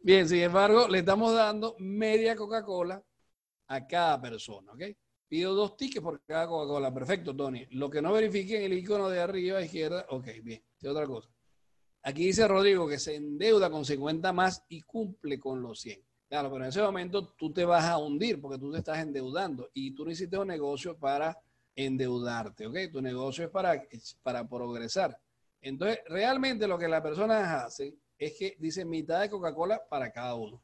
Bien, 0.00 0.28
sin 0.28 0.40
embargo, 0.40 0.88
le 0.88 1.00
estamos 1.00 1.34
dando 1.34 1.76
media 1.78 2.34
Coca-Cola 2.34 3.02
a 3.68 3.86
cada 3.86 4.20
persona, 4.20 4.72
¿ok? 4.72 4.82
Pido 5.32 5.54
dos 5.54 5.78
tickets 5.78 6.04
por 6.04 6.22
cada 6.26 6.46
Coca-Cola. 6.46 6.92
Perfecto, 6.92 7.34
Tony. 7.34 7.66
Lo 7.70 7.88
que 7.88 8.02
no 8.02 8.12
verifique 8.12 8.58
en 8.58 8.70
el 8.70 8.76
icono 8.76 9.08
de 9.08 9.18
arriba 9.18 9.60
a 9.60 9.64
izquierda, 9.64 10.04
ok, 10.10 10.26
bien. 10.42 10.62
Es 10.78 10.86
otra 10.86 11.06
cosa. 11.06 11.30
Aquí 12.02 12.26
dice 12.26 12.46
Rodrigo 12.46 12.86
que 12.86 12.98
se 12.98 13.14
endeuda 13.14 13.70
con 13.70 13.82
50 13.82 14.30
más 14.34 14.62
y 14.68 14.82
cumple 14.82 15.40
con 15.40 15.62
los 15.62 15.80
100. 15.80 16.04
Claro, 16.28 16.50
pero 16.50 16.64
en 16.64 16.68
ese 16.68 16.82
momento 16.82 17.28
tú 17.28 17.50
te 17.50 17.64
vas 17.64 17.86
a 17.86 17.96
hundir 17.96 18.42
porque 18.42 18.58
tú 18.58 18.70
te 18.72 18.80
estás 18.80 18.98
endeudando 18.98 19.70
y 19.72 19.94
tú 19.94 20.04
no 20.04 20.10
hiciste 20.10 20.36
un 20.36 20.48
negocio 20.48 20.98
para 20.98 21.34
endeudarte, 21.74 22.66
¿ok? 22.66 22.76
Tu 22.92 23.00
negocio 23.00 23.46
es 23.46 23.50
para, 23.50 23.82
para 24.22 24.46
progresar. 24.46 25.18
Entonces, 25.62 26.00
realmente 26.08 26.66
lo 26.66 26.76
que 26.76 26.88
las 26.88 27.00
personas 27.00 27.64
hacen 27.64 27.98
es 28.18 28.36
que 28.38 28.54
dicen 28.58 28.86
mitad 28.86 29.22
de 29.22 29.30
Coca-Cola 29.30 29.80
para 29.88 30.12
cada 30.12 30.34
uno. 30.34 30.62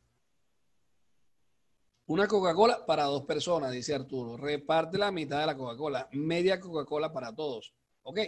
Una 2.08 2.26
Coca-Cola 2.26 2.86
para 2.86 3.04
dos 3.04 3.24
personas, 3.26 3.70
dice 3.70 3.94
Arturo. 3.94 4.38
Reparte 4.38 4.96
la 4.96 5.12
mitad 5.12 5.40
de 5.40 5.46
la 5.46 5.54
Coca-Cola. 5.54 6.08
Media 6.12 6.58
Coca-Cola 6.58 7.12
para 7.12 7.34
todos. 7.34 7.74
¿Ok? 8.02 8.20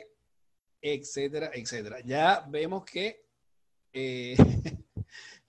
Etcétera, 0.82 1.50
etcétera. 1.54 2.00
Ya 2.04 2.46
vemos 2.46 2.84
que, 2.84 3.24
eh, 3.90 4.36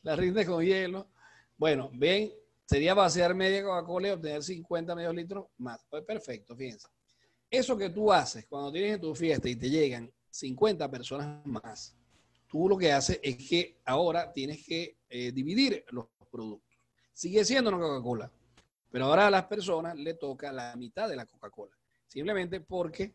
la 0.03 0.15
rinde 0.15 0.45
con 0.45 0.63
hielo. 0.63 1.09
Bueno, 1.57 1.89
ven, 1.93 2.31
sería 2.65 2.93
vaciar 2.93 3.35
media 3.35 3.63
Coca-Cola 3.63 4.07
y 4.07 4.11
obtener 4.11 4.41
50 4.41 4.95
medios 4.95 5.13
litros 5.13 5.47
más. 5.57 5.85
Pues 5.89 6.01
perfecto, 6.05 6.55
fíjense. 6.55 6.87
Eso 7.49 7.77
que 7.77 7.89
tú 7.89 8.13
haces 8.13 8.45
cuando 8.45 8.71
tienes 8.71 9.01
tu 9.01 9.13
fiesta 9.13 9.49
y 9.49 9.57
te 9.57 9.69
llegan 9.69 10.09
50 10.29 10.89
personas 10.89 11.45
más, 11.45 11.97
tú 12.47 12.69
lo 12.69 12.77
que 12.77 12.93
haces 12.93 13.19
es 13.21 13.35
que 13.35 13.81
ahora 13.83 14.31
tienes 14.31 14.65
que 14.65 14.99
eh, 15.09 15.33
dividir 15.33 15.83
los 15.89 16.05
productos. 16.31 16.70
Sigue 17.21 17.45
siendo 17.45 17.69
una 17.69 17.77
Coca-Cola, 17.77 18.31
pero 18.89 19.05
ahora 19.05 19.27
a 19.27 19.29
las 19.29 19.45
personas 19.45 19.95
le 19.95 20.15
toca 20.15 20.51
la 20.51 20.75
mitad 20.75 21.07
de 21.07 21.15
la 21.15 21.27
Coca-Cola. 21.27 21.77
Simplemente 22.07 22.61
porque 22.61 23.13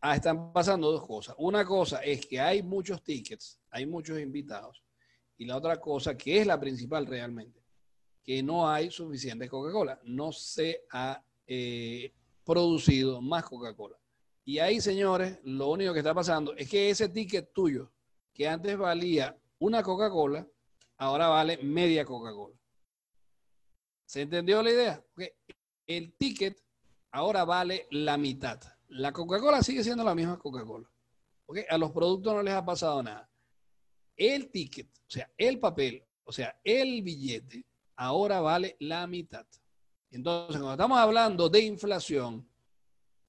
ah, 0.00 0.16
están 0.16 0.52
pasando 0.52 0.90
dos 0.90 1.06
cosas. 1.06 1.36
Una 1.38 1.64
cosa 1.64 2.00
es 2.00 2.26
que 2.26 2.40
hay 2.40 2.64
muchos 2.64 3.04
tickets, 3.04 3.60
hay 3.70 3.86
muchos 3.86 4.18
invitados. 4.18 4.82
Y 5.38 5.44
la 5.44 5.56
otra 5.56 5.78
cosa, 5.78 6.16
que 6.16 6.40
es 6.40 6.48
la 6.48 6.58
principal 6.58 7.06
realmente, 7.06 7.62
que 8.24 8.42
no 8.42 8.68
hay 8.68 8.90
suficiente 8.90 9.48
Coca-Cola. 9.48 10.00
No 10.02 10.32
se 10.32 10.82
ha 10.90 11.22
eh, 11.46 12.12
producido 12.44 13.22
más 13.22 13.44
Coca-Cola. 13.44 13.96
Y 14.44 14.58
ahí, 14.58 14.80
señores, 14.80 15.38
lo 15.44 15.68
único 15.68 15.92
que 15.92 16.00
está 16.00 16.12
pasando 16.12 16.56
es 16.56 16.68
que 16.68 16.90
ese 16.90 17.08
ticket 17.08 17.52
tuyo, 17.52 17.88
que 18.34 18.48
antes 18.48 18.76
valía 18.76 19.38
una 19.60 19.80
Coca-Cola, 19.84 20.44
ahora 20.96 21.28
vale 21.28 21.58
media 21.58 22.04
Coca-Cola. 22.04 22.56
¿Se 24.06 24.22
entendió 24.22 24.62
la 24.62 24.70
idea? 24.70 25.04
el 25.88 26.12
ticket 26.14 26.60
ahora 27.10 27.44
vale 27.44 27.86
la 27.90 28.16
mitad. 28.16 28.60
La 28.88 29.12
Coca-Cola 29.12 29.62
sigue 29.62 29.82
siendo 29.84 30.04
la 30.04 30.14
misma 30.14 30.38
Coca-Cola. 30.38 30.88
A 31.68 31.78
los 31.78 31.92
productos 31.92 32.34
no 32.34 32.42
les 32.42 32.54
ha 32.54 32.64
pasado 32.64 33.02
nada. 33.02 33.28
El 34.16 34.50
ticket, 34.50 34.88
o 34.88 35.10
sea, 35.10 35.30
el 35.36 35.60
papel, 35.60 36.04
o 36.24 36.32
sea, 36.32 36.58
el 36.64 37.02
billete, 37.02 37.64
ahora 37.96 38.40
vale 38.40 38.76
la 38.80 39.06
mitad. 39.06 39.46
Entonces, 40.10 40.56
cuando 40.56 40.72
estamos 40.72 40.98
hablando 40.98 41.48
de 41.48 41.60
inflación, 41.60 42.48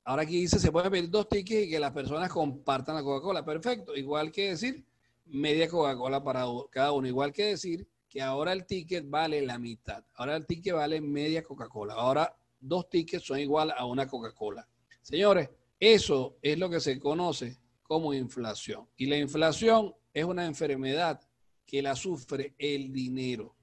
ahora 0.03 0.23
aquí 0.23 0.39
dice 0.39 0.59
se 0.59 0.71
pueden 0.71 0.91
pedir 0.91 1.09
dos 1.09 1.27
tickets 1.27 1.67
y 1.67 1.69
que 1.69 1.79
las 1.79 1.91
personas 1.91 2.31
compartan 2.31 2.95
la 2.95 3.03
Coca-Cola. 3.03 3.43
Perfecto. 3.43 3.95
Igual 3.95 4.31
que 4.31 4.49
decir 4.49 4.85
media 5.25 5.67
Coca-Cola 5.67 6.23
para 6.23 6.45
cada 6.71 6.91
uno. 6.91 7.07
Igual 7.07 7.33
que 7.33 7.45
decir 7.45 7.87
ahora 8.19 8.53
el 8.53 8.65
ticket 8.65 9.09
vale 9.09 9.41
la 9.41 9.59
mitad. 9.59 10.03
Ahora 10.15 10.35
el 10.35 10.45
ticket 10.45 10.73
vale 10.73 11.01
media 11.01 11.43
Coca-Cola. 11.43 11.93
Ahora 11.93 12.35
dos 12.59 12.89
tickets 12.89 13.25
son 13.25 13.39
igual 13.39 13.71
a 13.75 13.85
una 13.85 14.07
Coca-Cola. 14.07 14.67
Señores, 15.01 15.49
eso 15.79 16.37
es 16.41 16.57
lo 16.57 16.69
que 16.69 16.79
se 16.79 16.99
conoce 16.99 17.59
como 17.83 18.13
inflación. 18.13 18.87
Y 18.97 19.05
la 19.05 19.17
inflación 19.17 19.93
es 20.13 20.25
una 20.25 20.45
enfermedad 20.45 21.21
que 21.65 21.81
la 21.81 21.95
sufre 21.95 22.55
el 22.57 22.91
dinero. 22.91 23.55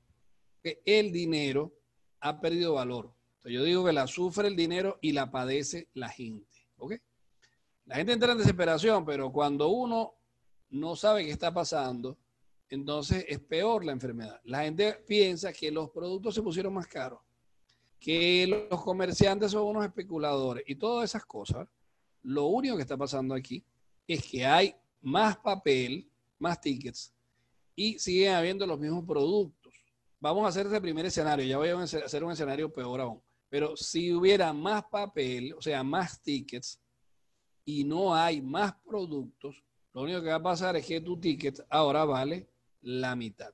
El 0.63 1.13
dinero 1.13 1.75
ha 2.21 2.41
perdido 2.41 2.75
valor. 2.75 3.13
yo 3.45 3.63
digo 3.63 3.85
que 3.85 3.93
la 3.93 4.07
sufre 4.07 4.49
el 4.49 4.57
dinero 4.57 4.99
y 5.03 5.13
la 5.13 5.31
padece 5.31 5.89
la 5.95 6.09
gente. 6.09 6.55
La 7.87 7.97
gente 7.97 8.13
entra 8.15 8.33
en 8.33 8.39
desesperación, 8.39 9.05
pero 9.05 9.31
cuando 9.31 9.69
uno 9.69 10.15
no 10.71 10.97
sabe 10.97 11.25
qué 11.25 11.31
está 11.31 11.53
pasando, 11.53 12.17
entonces 12.71 13.25
es 13.29 13.41
peor 13.41 13.85
la 13.85 13.93
enfermedad. 13.93 14.41
La 14.45 14.63
gente 14.63 14.95
piensa 15.07 15.53
que 15.53 15.71
los 15.71 15.91
productos 15.91 16.35
se 16.35 16.43
pusieron 16.43 16.75
más 16.75 16.87
caros 16.87 17.21
que 18.05 18.69
los 18.71 18.83
comerciantes 18.83 19.53
son 19.53 19.63
unos 19.63 19.87
especuladores 19.87 20.63
y 20.67 20.75
todas 20.75 21.09
esas 21.09 21.25
cosas, 21.25 21.67
lo 22.23 22.45
único 22.49 22.77
que 22.77 22.83
está 22.83 22.99
pasando 22.99 23.35
aquí 23.35 23.65
es 24.07 24.23
que 24.31 24.45
hay 24.45 24.75
más 25.01 25.39
papel, 25.39 26.07
más 26.39 26.61
tickets 26.61 27.15
y 27.75 27.99
siguen 27.99 28.35
habiendo 28.35 28.67
los 28.67 28.79
mismos 28.79 29.07
productos. 29.07 29.73
Vamos 30.21 30.45
a 30.45 30.49
hacer 30.49 30.67
ese 30.67 30.83
primer 30.83 31.07
escenario, 31.07 31.47
ya 31.47 31.57
voy 31.57 31.71
a 31.71 31.83
hacer 31.83 32.23
un 32.23 32.33
escenario 32.33 32.71
peor 32.71 33.01
aún. 33.01 33.23
Pero 33.49 33.75
si 33.75 34.13
hubiera 34.13 34.53
más 34.53 34.85
papel, 34.85 35.55
o 35.55 35.63
sea, 35.63 35.83
más 35.83 36.21
tickets, 36.21 36.79
y 37.65 37.85
no 37.85 38.15
hay 38.15 38.43
más 38.43 38.75
productos, 38.85 39.65
lo 39.95 40.03
único 40.03 40.21
que 40.21 40.29
va 40.29 40.35
a 40.35 40.43
pasar 40.43 40.77
es 40.77 40.85
que 40.85 41.01
tu 41.01 41.19
ticket 41.19 41.59
ahora 41.71 42.05
vale 42.05 42.51
la 42.85 43.17
mitad. 43.17 43.53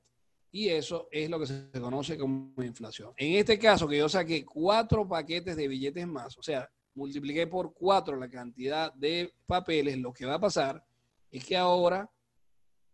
Y 0.51 0.67
eso 0.67 1.07
es 1.11 1.29
lo 1.29 1.39
que 1.39 1.47
se 1.47 1.71
conoce 1.79 2.17
como 2.17 2.53
inflación. 2.61 3.13
En 3.15 3.35
este 3.35 3.57
caso, 3.57 3.87
que 3.87 3.97
yo 3.97 4.09
saqué 4.09 4.45
cuatro 4.45 5.07
paquetes 5.07 5.55
de 5.55 5.67
billetes 5.67 6.05
más, 6.05 6.37
o 6.37 6.43
sea, 6.43 6.69
multipliqué 6.93 7.47
por 7.47 7.73
cuatro 7.73 8.17
la 8.17 8.29
cantidad 8.29 8.93
de 8.93 9.33
papeles, 9.45 9.97
lo 9.97 10.11
que 10.11 10.25
va 10.25 10.35
a 10.35 10.39
pasar 10.39 10.85
es 11.29 11.45
que 11.45 11.55
ahora 11.55 12.09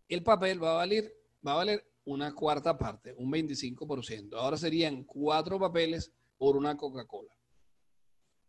el 0.07 0.21
papel 0.23 0.63
va 0.63 0.71
a 0.71 0.77
valer, 0.77 1.11
va 1.45 1.53
a 1.53 1.55
valer 1.55 1.83
una 2.05 2.33
cuarta 2.33 2.77
parte, 2.77 3.13
un 3.17 3.31
25%. 3.31 4.35
Ahora 4.35 4.55
serían 4.55 5.03
cuatro 5.03 5.59
papeles 5.59 6.13
por 6.37 6.55
una 6.55 6.77
Coca-Cola. 6.77 7.35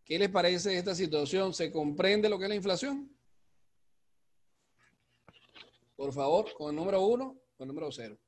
¿Qué 0.04 0.18
les 0.18 0.28
parece 0.28 0.76
esta 0.76 0.94
situación? 0.94 1.54
¿Se 1.54 1.72
comprende 1.72 2.28
lo 2.28 2.38
que 2.38 2.44
es 2.44 2.48
la 2.50 2.54
inflación? 2.54 3.10
Por 5.96 6.12
favor, 6.12 6.52
con 6.54 6.70
el 6.70 6.76
número 6.76 7.04
uno 7.04 7.47
o 7.58 7.62
el 7.62 7.68
número 7.68 7.92
cero. 7.92 8.18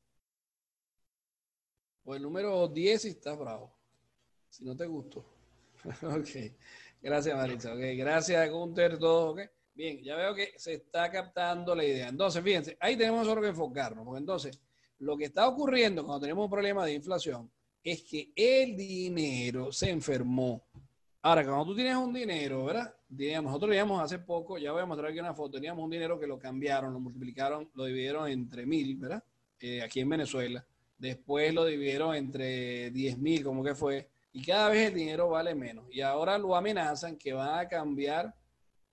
O 2.04 2.14
el 2.14 2.22
número 2.22 2.68
10 2.68 3.02
si 3.02 3.08
estás 3.08 3.38
bravo. 3.38 3.72
Si 4.48 4.64
no 4.64 4.76
te 4.76 4.86
gustó. 4.86 5.24
ok. 6.02 6.28
Gracias, 7.00 7.36
Maritza. 7.36 7.72
Ok. 7.72 7.80
Gracias, 7.96 8.50
Gunter. 8.50 8.98
Todo. 8.98 9.30
Ok. 9.30 9.40
Bien, 9.72 10.02
ya 10.02 10.16
veo 10.16 10.34
que 10.34 10.52
se 10.56 10.74
está 10.74 11.10
captando 11.10 11.74
la 11.74 11.84
idea. 11.84 12.08
Entonces, 12.08 12.42
fíjense, 12.42 12.76
ahí 12.80 12.96
tenemos 12.96 13.26
solo 13.26 13.40
que 13.40 13.48
enfocarnos. 13.48 14.04
Porque 14.04 14.18
entonces, 14.18 14.60
lo 14.98 15.16
que 15.16 15.26
está 15.26 15.48
ocurriendo 15.48 16.04
cuando 16.04 16.22
tenemos 16.22 16.44
un 16.44 16.50
problema 16.50 16.84
de 16.84 16.94
inflación 16.94 17.50
es 17.82 18.02
que 18.02 18.32
el 18.34 18.76
dinero 18.76 19.72
se 19.72 19.90
enfermó. 19.90 20.66
Ahora, 21.22 21.44
cuando 21.44 21.66
tú 21.66 21.74
tienes 21.74 21.96
un 21.96 22.12
dinero, 22.12 22.64
¿verdad? 22.64 22.94
Nosotros 23.10 23.70
teníamos 23.70 24.02
hace 24.02 24.18
poco, 24.18 24.58
ya 24.58 24.72
voy 24.72 24.82
a 24.82 24.86
mostrar 24.86 25.10
aquí 25.10 25.20
una 25.20 25.34
foto, 25.34 25.52
teníamos 25.52 25.84
un 25.84 25.90
dinero 25.90 26.18
que 26.18 26.26
lo 26.26 26.38
cambiaron, 26.38 26.92
lo 26.92 27.00
multiplicaron, 27.00 27.68
lo 27.74 27.84
dividieron 27.84 28.28
entre 28.28 28.64
mil, 28.64 28.96
¿verdad? 28.96 29.22
Eh, 29.58 29.82
aquí 29.82 30.00
en 30.00 30.08
Venezuela 30.08 30.64
después 31.00 31.52
lo 31.52 31.64
dividieron 31.64 32.14
entre 32.14 32.90
10 32.90 33.18
mil, 33.18 33.42
como 33.42 33.64
que 33.64 33.74
fue, 33.74 34.08
y 34.32 34.44
cada 34.44 34.68
vez 34.68 34.88
el 34.88 34.94
dinero 34.94 35.30
vale 35.30 35.54
menos. 35.54 35.86
Y 35.90 36.02
ahora 36.02 36.38
lo 36.38 36.54
amenazan 36.54 37.16
que 37.16 37.32
van 37.32 37.58
a 37.58 37.66
cambiar 37.66 38.32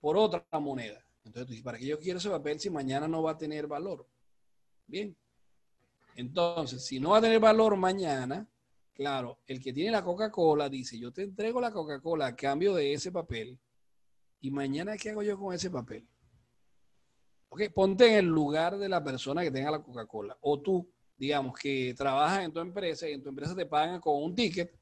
por 0.00 0.16
otra 0.16 0.44
moneda. 0.58 1.04
Entonces 1.24 1.46
tú 1.46 1.50
dices, 1.50 1.64
¿para 1.64 1.78
qué 1.78 1.86
yo 1.86 1.98
quiero 1.98 2.18
ese 2.18 2.30
papel 2.30 2.58
si 2.58 2.70
mañana 2.70 3.06
no 3.06 3.22
va 3.22 3.32
a 3.32 3.38
tener 3.38 3.66
valor? 3.66 4.06
Bien. 4.86 5.14
Entonces, 6.16 6.84
si 6.84 6.98
no 6.98 7.10
va 7.10 7.18
a 7.18 7.20
tener 7.20 7.38
valor 7.38 7.76
mañana, 7.76 8.48
claro, 8.94 9.38
el 9.46 9.60
que 9.60 9.72
tiene 9.72 9.92
la 9.92 10.02
Coca-Cola 10.02 10.68
dice, 10.68 10.98
yo 10.98 11.12
te 11.12 11.22
entrego 11.22 11.60
la 11.60 11.70
Coca-Cola 11.70 12.26
a 12.26 12.34
cambio 12.34 12.74
de 12.74 12.94
ese 12.94 13.12
papel, 13.12 13.58
y 14.40 14.50
mañana, 14.50 14.96
¿qué 14.96 15.10
hago 15.10 15.22
yo 15.22 15.38
con 15.38 15.54
ese 15.54 15.70
papel? 15.70 16.08
Ok, 17.48 17.62
ponte 17.74 18.06
en 18.06 18.14
el 18.18 18.26
lugar 18.26 18.78
de 18.78 18.88
la 18.88 19.02
persona 19.02 19.42
que 19.42 19.50
tenga 19.50 19.70
la 19.70 19.82
Coca-Cola, 19.82 20.36
o 20.40 20.60
tú 20.60 20.92
digamos, 21.18 21.58
que 21.58 21.94
trabajas 21.94 22.44
en 22.44 22.52
tu 22.52 22.60
empresa 22.60 23.08
y 23.08 23.12
en 23.12 23.22
tu 23.22 23.28
empresa 23.28 23.54
te 23.54 23.66
pagan 23.66 24.00
con 24.00 24.22
un 24.22 24.34
ticket 24.34 24.72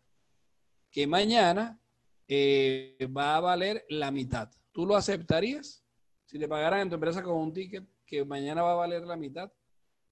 que 0.91 1.07
mañana 1.07 1.81
eh, 2.29 2.97
va 3.17 3.37
a 3.37 3.41
valer 3.41 3.85
la 3.89 4.11
mitad. 4.11 4.51
¿Tú 4.71 4.87
lo 4.87 4.95
aceptarías? 4.95 5.83
Si 6.27 6.39
te 6.39 6.47
pagaran 6.47 6.81
en 6.81 6.89
tu 6.91 6.97
empresa 6.97 7.23
con 7.23 7.37
un 7.37 7.53
ticket 7.53 7.89
que 8.05 8.25
mañana 8.25 8.63
va 8.63 8.73
a 8.73 8.77
valer 8.77 9.03
la 9.03 9.17
mitad, 9.17 9.51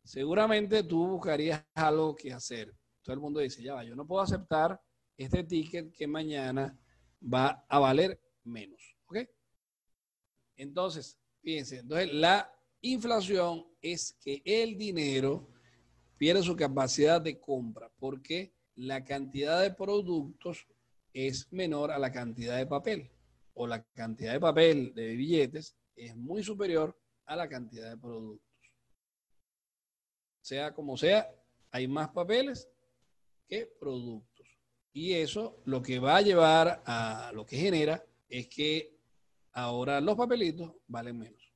seguramente 0.03 0.83
tú 0.83 1.07
buscarías 1.07 1.63
algo 1.75 2.17
que 2.17 2.33
hacer. 2.33 2.75
Todo 3.03 3.15
el 3.15 3.21
mundo 3.21 3.41
dice, 3.41 3.63
ya 3.63 3.75
va, 3.75 3.85
yo 3.85 3.95
no 3.95 4.07
puedo 4.07 4.23
aceptar 4.23 4.81
este 5.19 5.45
ticket 5.45 5.93
que 5.93 6.07
mañana 6.07 6.77
va 7.23 7.65
a 7.69 7.79
valer 7.79 8.19
menos. 8.45 8.94
¿Ok? 9.07 9.19
Entonces, 10.57 11.19
fíjense, 11.43 11.79
entonces 11.79 12.13
la 12.13 12.51
inflación 12.81 13.67
es 13.81 14.17
que 14.21 14.43
el 14.45 14.77
dinero 14.77 15.49
pierde 16.17 16.43
su 16.43 16.57
capacidad 16.57 17.21
de 17.21 17.41
compra 17.41 17.91
porque 17.99 18.55
la 18.77 19.05
cantidad 19.05 19.61
de 19.63 19.73
productos 19.73 20.67
es 21.13 21.53
menor 21.53 21.91
a 21.91 21.99
la 21.99 22.11
cantidad 22.11 22.57
de 22.57 22.67
papel 22.67 23.11
o 23.55 23.67
la 23.67 23.83
cantidad 23.95 24.33
de 24.33 24.41
papel 24.41 24.95
de 24.95 25.15
billetes 25.15 25.77
es 25.97 26.17
muy 26.17 26.43
superior 26.43 26.99
a 27.27 27.37
la 27.37 27.49
cantidad 27.49 27.91
de 27.91 27.97
productos. 27.97 28.45
Sea 30.43 30.75
como 30.75 30.97
sea, 30.97 31.31
hay 31.71 31.89
más 31.89 32.11
papeles 32.11 32.69
que 33.49 33.67
productos. 33.67 34.47
Y 34.93 35.15
eso 35.15 35.61
lo 35.65 35.83
que 35.83 35.99
va 35.99 36.17
a 36.17 36.23
llevar 36.23 36.83
a 36.85 37.31
lo 37.35 37.47
que 37.47 37.57
genera 37.57 38.05
es 38.29 38.49
que 38.49 38.94
ahora 39.55 40.01
los 40.01 40.17
papelitos 40.17 40.73
valen 40.87 41.19
menos. 41.19 41.53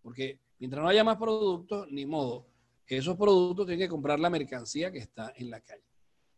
Porque 0.00 0.40
mientras 0.58 0.82
no 0.82 0.88
haya 0.88 1.04
más 1.04 1.16
productos, 1.16 1.86
ni 1.90 2.06
modo, 2.06 2.46
esos 2.86 3.16
productos 3.16 3.66
tienen 3.66 3.86
que 3.86 3.90
comprar 3.90 4.18
la 4.20 4.30
mercancía 4.30 4.90
que 4.90 4.98
está 4.98 5.32
en 5.36 5.50
la 5.50 5.60
calle. 5.60 5.84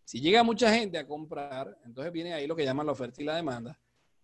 Si 0.04 0.20
llega 0.20 0.42
mucha 0.42 0.72
gente 0.72 0.98
a 0.98 1.06
comprar, 1.06 1.78
entonces 1.84 2.12
viene 2.12 2.34
ahí 2.34 2.46
lo 2.46 2.54
que 2.54 2.64
llaman 2.64 2.86
la 2.86 2.92
oferta 2.92 3.22
y 3.22 3.24
la 3.24 3.36
demanda. 3.36 3.78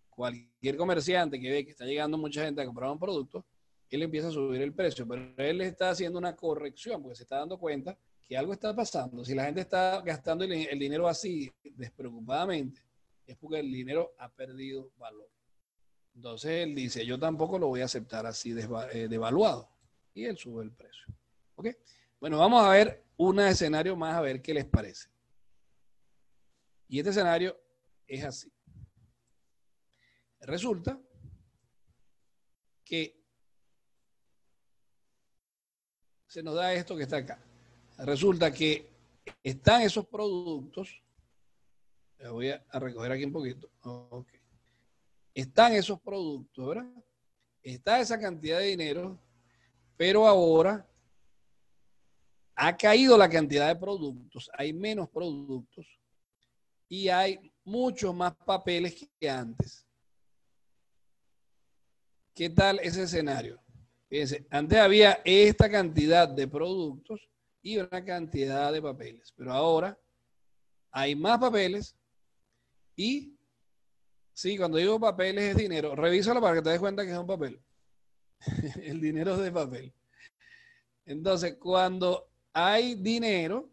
Cualquier 0.09 0.77
comerciante 0.77 1.39
que 1.39 1.49
ve 1.49 1.65
que 1.65 1.71
está 1.71 1.85
llegando 1.85 2.17
mucha 2.17 2.45
gente 2.45 2.61
a 2.61 2.65
comprar 2.65 2.91
un 2.91 2.99
producto, 2.99 3.45
él 3.89 4.03
empieza 4.03 4.29
a 4.29 4.31
subir 4.31 4.61
el 4.61 4.73
precio, 4.73 5.07
pero 5.07 5.33
él 5.37 5.61
está 5.61 5.89
haciendo 5.89 6.17
una 6.17 6.35
corrección 6.35 7.01
porque 7.01 7.15
se 7.15 7.23
está 7.23 7.39
dando 7.39 7.57
cuenta 7.57 7.97
que 8.23 8.37
algo 8.37 8.53
está 8.53 8.73
pasando. 8.73 9.25
Si 9.25 9.35
la 9.35 9.45
gente 9.45 9.61
está 9.61 10.01
gastando 10.01 10.45
el, 10.45 10.79
dinero 10.79 11.07
así, 11.07 11.51
despreocupadamente, 11.63 12.81
es 13.25 13.35
porque 13.35 13.59
el 13.59 13.71
dinero 13.71 14.13
ha 14.19 14.29
perdido 14.29 14.91
valor. 14.97 15.27
Entonces 16.15 16.51
él 16.63 16.75
dice, 16.75 17.05
yo 17.05 17.17
tampoco 17.17 17.57
lo 17.57 17.67
voy 17.67 17.81
a 17.81 17.85
aceptar 17.85 18.25
así 18.25 18.51
eh, 18.51 19.07
devaluado. 19.07 19.69
Y 20.13 20.25
él 20.25 20.37
sube 20.37 20.63
el 20.63 20.71
precio. 20.71 21.05
¿Ok? 21.55 21.67
Bueno, 22.19 22.37
vamos 22.37 22.63
a 22.63 22.69
ver 22.69 23.03
un 23.17 23.39
escenario 23.39 23.95
más 23.95 24.15
a 24.15 24.21
ver 24.21 24.41
qué 24.41 24.53
les 24.53 24.65
parece. 24.65 25.09
Y 26.87 26.99
este 26.99 27.11
escenario 27.11 27.57
es 28.05 28.23
así. 28.23 28.51
Resulta 30.41 30.99
que 32.83 33.21
se 36.27 36.43
nos 36.43 36.55
da 36.55 36.73
esto 36.73 36.97
que 36.97 37.03
está 37.03 37.17
acá. 37.17 37.41
Resulta 37.99 38.51
que 38.51 38.89
están 39.43 39.81
esos 39.81 40.07
productos. 40.07 41.01
voy 42.29 42.49
a, 42.49 42.63
recoger 42.73 43.11
aquí 43.11 43.23
un 43.23 43.33
poquito. 43.33 43.69
Están 45.33 45.73
esos 45.73 45.99
productos, 46.01 46.67
¿verdad? 46.67 47.03
Está 47.63 47.99
esa 47.99 48.19
cantidad 48.19 48.59
de 48.59 48.67
dinero, 48.67 49.19
pero 49.97 50.27
ahora 50.27 50.87
ha 52.55 52.75
caído 52.75 53.17
la 53.17 53.29
cantidad 53.29 53.67
de 53.67 53.75
productos, 53.75 54.49
hay 54.53 54.73
menos 54.73 55.09
productos 55.09 55.87
y 56.87 57.07
hay 57.07 57.51
muchos 57.63 58.13
más 58.13 58.35
papeles 58.35 59.09
que 59.19 59.29
antes. 59.29 59.87
¿Qué 62.33 62.49
tal 62.49 62.79
ese 62.79 63.03
escenario? 63.03 63.61
Fíjense, 64.09 64.45
antes 64.49 64.77
había 64.77 65.21
esta 65.23 65.69
cantidad 65.69 66.27
de 66.27 66.47
productos 66.47 67.29
y 67.61 67.77
una 67.77 68.03
cantidad 68.03 68.73
de 68.73 68.81
papeles, 68.81 69.33
pero 69.35 69.53
ahora 69.53 69.97
hay 70.91 71.15
más 71.15 71.39
papeles 71.39 71.95
y, 72.95 73.37
sí, 74.41 74.57
cuando 74.57 74.79
digo 74.79 74.99
papeles 74.99 75.51
es 75.51 75.55
dinero, 75.55 75.95
revísalo 75.95 76.41
para 76.41 76.55
que 76.55 76.61
te 76.63 76.71
des 76.71 76.79
cuenta 76.79 77.05
que 77.05 77.11
es 77.11 77.17
un 77.17 77.27
papel. 77.27 77.61
El 78.81 78.99
dinero 78.99 79.35
es 79.35 79.41
de 79.41 79.51
papel. 79.51 79.93
Entonces, 81.05 81.57
cuando 81.59 82.31
hay 82.51 82.95
dinero 82.95 83.71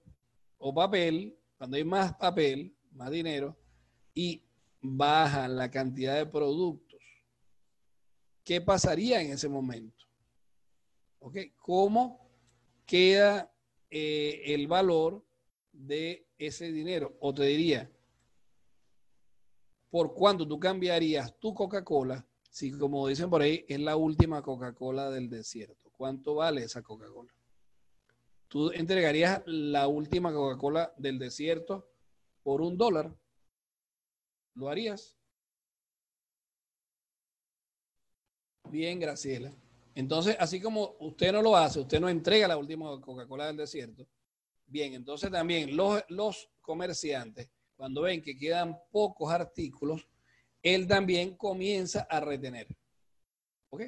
o 0.59 0.75
papel, 0.75 1.39
cuando 1.57 1.79
hay 1.79 1.85
más 1.85 2.15
papel, 2.17 2.77
más 2.93 3.11
dinero, 3.11 3.57
y 4.13 4.45
baja 4.83 5.49
la 5.49 5.71
cantidad 5.71 6.17
de 6.17 6.27
productos, 6.27 7.01
¿qué 8.45 8.61
pasaría 8.61 9.23
en 9.23 9.33
ese 9.33 9.49
momento? 9.49 10.05
¿Ok? 11.21 11.39
¿Cómo 11.57 12.31
queda 12.85 13.51
eh, 13.89 14.43
el 14.47 14.67
valor 14.67 15.25
de 15.73 16.29
ese 16.37 16.71
dinero? 16.73 17.17
O 17.21 17.33
te 17.33 17.45
diría, 17.45 17.91
¿por 19.91 20.15
cuánto 20.15 20.47
tú 20.47 20.59
cambiarías 20.59 21.39
tu 21.39 21.55
Coca-Cola 21.55 22.27
si, 22.51 22.73
como 22.73 23.07
dicen 23.07 23.31
por 23.31 23.43
ahí, 23.43 23.65
es 23.69 23.79
la 23.81 23.97
última 23.97 24.43
Coca-Cola 24.43 25.11
del 25.11 25.29
desierto? 25.29 25.91
¿Cuánto 25.97 26.37
vale 26.37 26.63
esa 26.63 26.83
Coca-Cola? 26.83 27.33
¿Tú 28.49 28.71
entregarías 28.71 29.43
la 29.47 29.87
última 29.87 30.33
Coca-Cola 30.33 30.93
del 30.97 31.19
desierto 31.19 31.91
por 32.43 32.63
un 32.63 32.79
dólar? 32.79 33.15
¿Lo 34.55 34.69
harías? 34.69 35.17
Bien, 38.71 38.99
Graciela. 38.99 39.53
Entonces, 39.95 40.37
así 40.39 40.61
como 40.61 40.97
usted 41.01 41.33
no 41.33 41.43
lo 41.43 41.57
hace, 41.57 41.81
usted 41.81 42.01
no 42.01 42.09
entrega 42.09 42.49
la 42.49 42.57
última 42.57 43.01
Coca-Cola 43.01 43.47
del 43.47 43.57
desierto, 43.57 44.07
bien, 44.67 44.95
entonces 44.95 45.31
también 45.31 45.77
los, 45.77 46.05
los 46.09 46.49
comerciantes, 46.61 47.51
cuando 47.79 48.03
ven 48.03 48.21
que 48.21 48.37
quedan 48.37 48.77
pocos 48.91 49.33
artículos, 49.33 50.05
él 50.65 50.89
también 50.89 51.37
comienza 51.37 52.09
a 52.11 52.19
retener. 52.19 52.67
¿Ok? 53.71 53.83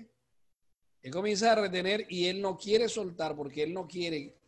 Él 1.02 1.12
comienza 1.12 1.50
a 1.50 1.56
retener 1.56 2.06
y 2.08 2.26
él 2.26 2.40
no 2.40 2.56
quiere 2.56 2.88
soltar 2.88 3.34
porque 3.34 3.64
él 3.64 3.74
no 3.74 3.88
quiere, 3.88 4.38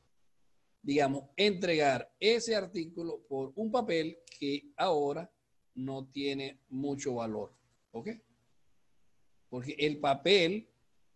digamos, 0.81 1.25
entregar 1.37 2.15
ese 2.21 2.55
artículo 2.55 3.27
por 3.29 3.53
un 3.57 3.73
papel 3.73 4.21
que 4.39 4.73
ahora 4.77 5.29
no 5.75 6.07
tiene 6.07 6.61
mucho 6.69 7.15
valor. 7.15 7.53
¿Ok? 7.91 8.11
Porque 9.49 9.75
el 9.77 9.99
papel 9.99 10.69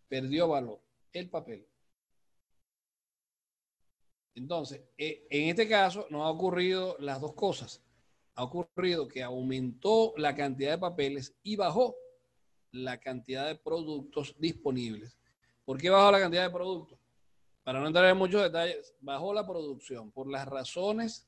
perdió 0.09 0.49
valor, 0.49 0.81
el 1.13 1.31
papel. 1.31 1.65
Entonces, 4.35 4.83
eh, 4.99 5.29
en 5.31 5.49
este 5.49 5.69
caso 5.69 6.09
no 6.11 6.25
ha 6.25 6.31
ocurrido 6.31 6.97
las 6.99 7.21
dos 7.21 7.35
cosas. 7.35 7.86
Ha 8.37 8.45
ocurrido 8.45 9.09
que 9.09 9.23
aumentó 9.23 10.13
la 10.17 10.35
cantidad 10.35 10.73
de 10.73 10.79
papeles 10.79 11.35
y 11.43 11.57
bajó 11.57 11.97
la 12.71 12.99
cantidad 12.99 13.47
de 13.47 13.57
productos 13.57 14.37
disponibles. 14.39 15.19
¿Por 15.65 15.79
qué 15.79 15.91
bajó 15.91 16.13
la 16.13 16.21
cantidad 16.21 16.45
de 16.45 16.51
productos? 16.51 16.99
Para 17.65 17.81
no 17.81 17.87
entrar 17.87 18.09
en 18.09 18.17
muchos 18.17 18.43
detalles, 18.43 18.95
bajó 19.01 19.33
la 19.33 19.47
producción 19.47 20.13
por 20.13 20.31
las 20.31 20.47
razones 20.47 21.27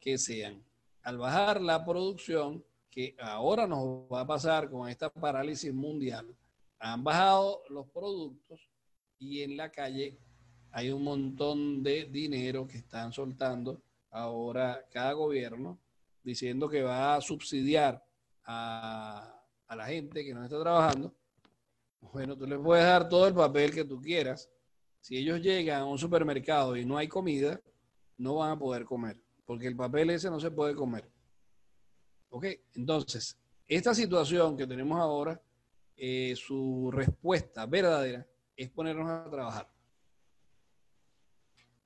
que 0.00 0.16
sean. 0.16 0.64
Al 1.02 1.18
bajar 1.18 1.60
la 1.60 1.84
producción, 1.84 2.64
que 2.88 3.16
ahora 3.18 3.66
nos 3.66 4.10
va 4.10 4.20
a 4.20 4.26
pasar 4.26 4.70
con 4.70 4.88
esta 4.88 5.10
parálisis 5.10 5.74
mundial, 5.74 6.34
han 6.78 7.02
bajado 7.02 7.62
los 7.68 7.86
productos 7.88 8.70
y 9.18 9.42
en 9.42 9.56
la 9.56 9.70
calle 9.70 10.16
hay 10.70 10.90
un 10.90 11.02
montón 11.02 11.82
de 11.82 12.04
dinero 12.04 12.66
que 12.66 12.78
están 12.78 13.12
soltando 13.12 13.82
ahora 14.10 14.86
cada 14.90 15.12
gobierno 15.12 15.78
diciendo 16.24 16.68
que 16.68 16.82
va 16.82 17.14
a 17.14 17.20
subsidiar 17.20 18.02
a, 18.46 19.40
a 19.66 19.76
la 19.76 19.86
gente 19.86 20.24
que 20.24 20.34
no 20.34 20.42
está 20.42 20.60
trabajando. 20.60 21.14
Bueno, 22.00 22.36
tú 22.36 22.46
les 22.46 22.58
puedes 22.58 22.84
dar 22.84 23.08
todo 23.08 23.28
el 23.28 23.34
papel 23.34 23.72
que 23.72 23.84
tú 23.84 24.00
quieras. 24.00 24.50
Si 25.00 25.16
ellos 25.16 25.40
llegan 25.40 25.82
a 25.82 25.84
un 25.84 25.98
supermercado 25.98 26.76
y 26.76 26.84
no 26.84 26.96
hay 26.96 27.08
comida, 27.08 27.60
no 28.18 28.36
van 28.36 28.52
a 28.52 28.58
poder 28.58 28.84
comer, 28.84 29.20
porque 29.44 29.66
el 29.66 29.76
papel 29.76 30.10
ese 30.10 30.30
no 30.30 30.40
se 30.40 30.50
puede 30.50 30.74
comer. 30.74 31.10
¿Ok? 32.30 32.46
Entonces, 32.74 33.38
esta 33.66 33.94
situación 33.94 34.56
que 34.56 34.66
tenemos 34.66 34.98
ahora 34.98 35.40
eh, 35.96 36.34
su 36.36 36.90
respuesta 36.92 37.66
verdadera 37.66 38.26
es 38.56 38.70
ponernos 38.70 39.08
a 39.08 39.30
trabajar. 39.30 39.73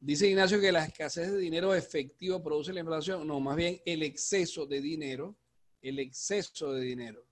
Dice 0.00 0.28
Ignacio 0.28 0.60
que 0.60 0.70
la 0.70 0.84
escasez 0.84 1.32
de 1.32 1.38
dinero 1.38 1.74
efectivo 1.74 2.42
produce 2.42 2.72
la 2.72 2.80
inflación. 2.80 3.26
No, 3.26 3.40
más 3.40 3.56
bien 3.56 3.80
el 3.84 4.02
exceso 4.02 4.64
de 4.64 4.80
dinero, 4.80 5.36
el 5.82 5.98
exceso 5.98 6.72
de 6.72 6.82
dinero 6.82 7.24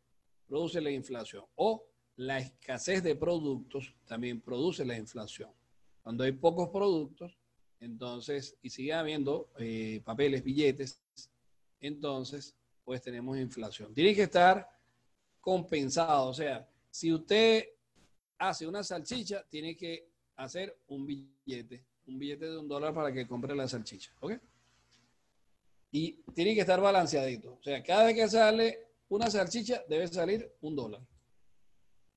produce 0.48 0.80
la 0.80 0.90
inflación. 0.90 1.44
O 1.54 1.86
la 2.16 2.38
escasez 2.38 3.02
de 3.02 3.14
productos 3.14 3.94
también 4.04 4.40
produce 4.40 4.84
la 4.84 4.96
inflación. 4.96 5.50
Cuando 6.02 6.24
hay 6.24 6.32
pocos 6.32 6.70
productos, 6.70 7.38
entonces, 7.78 8.56
y 8.62 8.70
sigue 8.70 8.92
habiendo 8.92 9.50
eh, 9.58 10.00
papeles, 10.04 10.42
billetes, 10.42 11.02
entonces, 11.80 12.56
pues 12.84 13.02
tenemos 13.02 13.36
inflación. 13.38 13.92
Tiene 13.94 14.14
que 14.14 14.22
estar 14.22 14.68
compensado. 15.40 16.30
O 16.30 16.34
sea, 16.34 16.68
si 16.90 17.12
usted 17.12 17.68
hace 18.38 18.66
una 18.66 18.82
salchicha, 18.82 19.44
tiene 19.48 19.76
que 19.76 20.08
hacer 20.36 20.76
un 20.88 21.06
billete, 21.06 21.84
un 22.06 22.18
billete 22.18 22.46
de 22.46 22.58
un 22.58 22.68
dólar 22.68 22.94
para 22.94 23.12
que 23.12 23.26
compre 23.26 23.54
la 23.54 23.68
salchicha. 23.68 24.12
¿Ok? 24.20 24.32
Y 25.92 26.22
tiene 26.34 26.54
que 26.54 26.60
estar 26.60 26.80
balanceadito. 26.80 27.54
O 27.54 27.62
sea, 27.62 27.82
cada 27.82 28.06
vez 28.06 28.14
que 28.14 28.28
sale 28.28 28.88
una 29.08 29.30
salchicha, 29.30 29.82
debe 29.88 30.08
salir 30.08 30.52
un 30.60 30.76
dólar. 30.76 31.00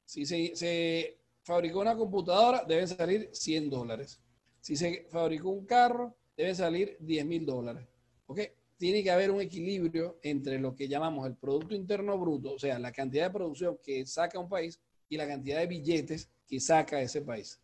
Si 0.06 0.26
se, 0.26 1.20
fabricó 1.44 1.80
una 1.80 1.96
computadora, 1.96 2.64
deben 2.68 2.88
salir 2.88 3.30
100 3.32 3.70
dólares. 3.70 4.20
Si 4.60 4.76
se 4.76 5.08
fabricó 5.10 5.50
un 5.50 5.66
carro, 5.66 6.16
debe 6.36 6.54
salir 6.56 6.98
10 7.00 7.26
mil 7.26 7.46
dólares. 7.46 7.88
¿Ok? 8.26 8.40
tiene 8.80 9.04
que 9.04 9.12
haber 9.12 9.30
un 9.30 9.42
equilibrio 9.42 10.20
entre 10.24 10.58
lo 10.58 10.74
que 10.74 10.88
llamamos 10.88 11.28
el 11.28 11.36
Producto 11.36 11.76
Interno 11.76 12.18
Bruto, 12.18 12.54
o 12.54 12.60
sea, 12.60 12.80
la 12.80 12.94
cantidad 12.94 13.26
de 13.26 13.34
producción 13.34 13.78
que 13.84 14.06
saca 14.06 14.40
un 14.40 14.48
país 14.48 14.80
y 15.10 15.18
la 15.18 15.28
cantidad 15.28 15.60
de 15.60 15.68
billetes 15.68 16.30
que 16.48 16.62
saca 16.62 17.02
ese 17.02 17.22
país. 17.22 17.60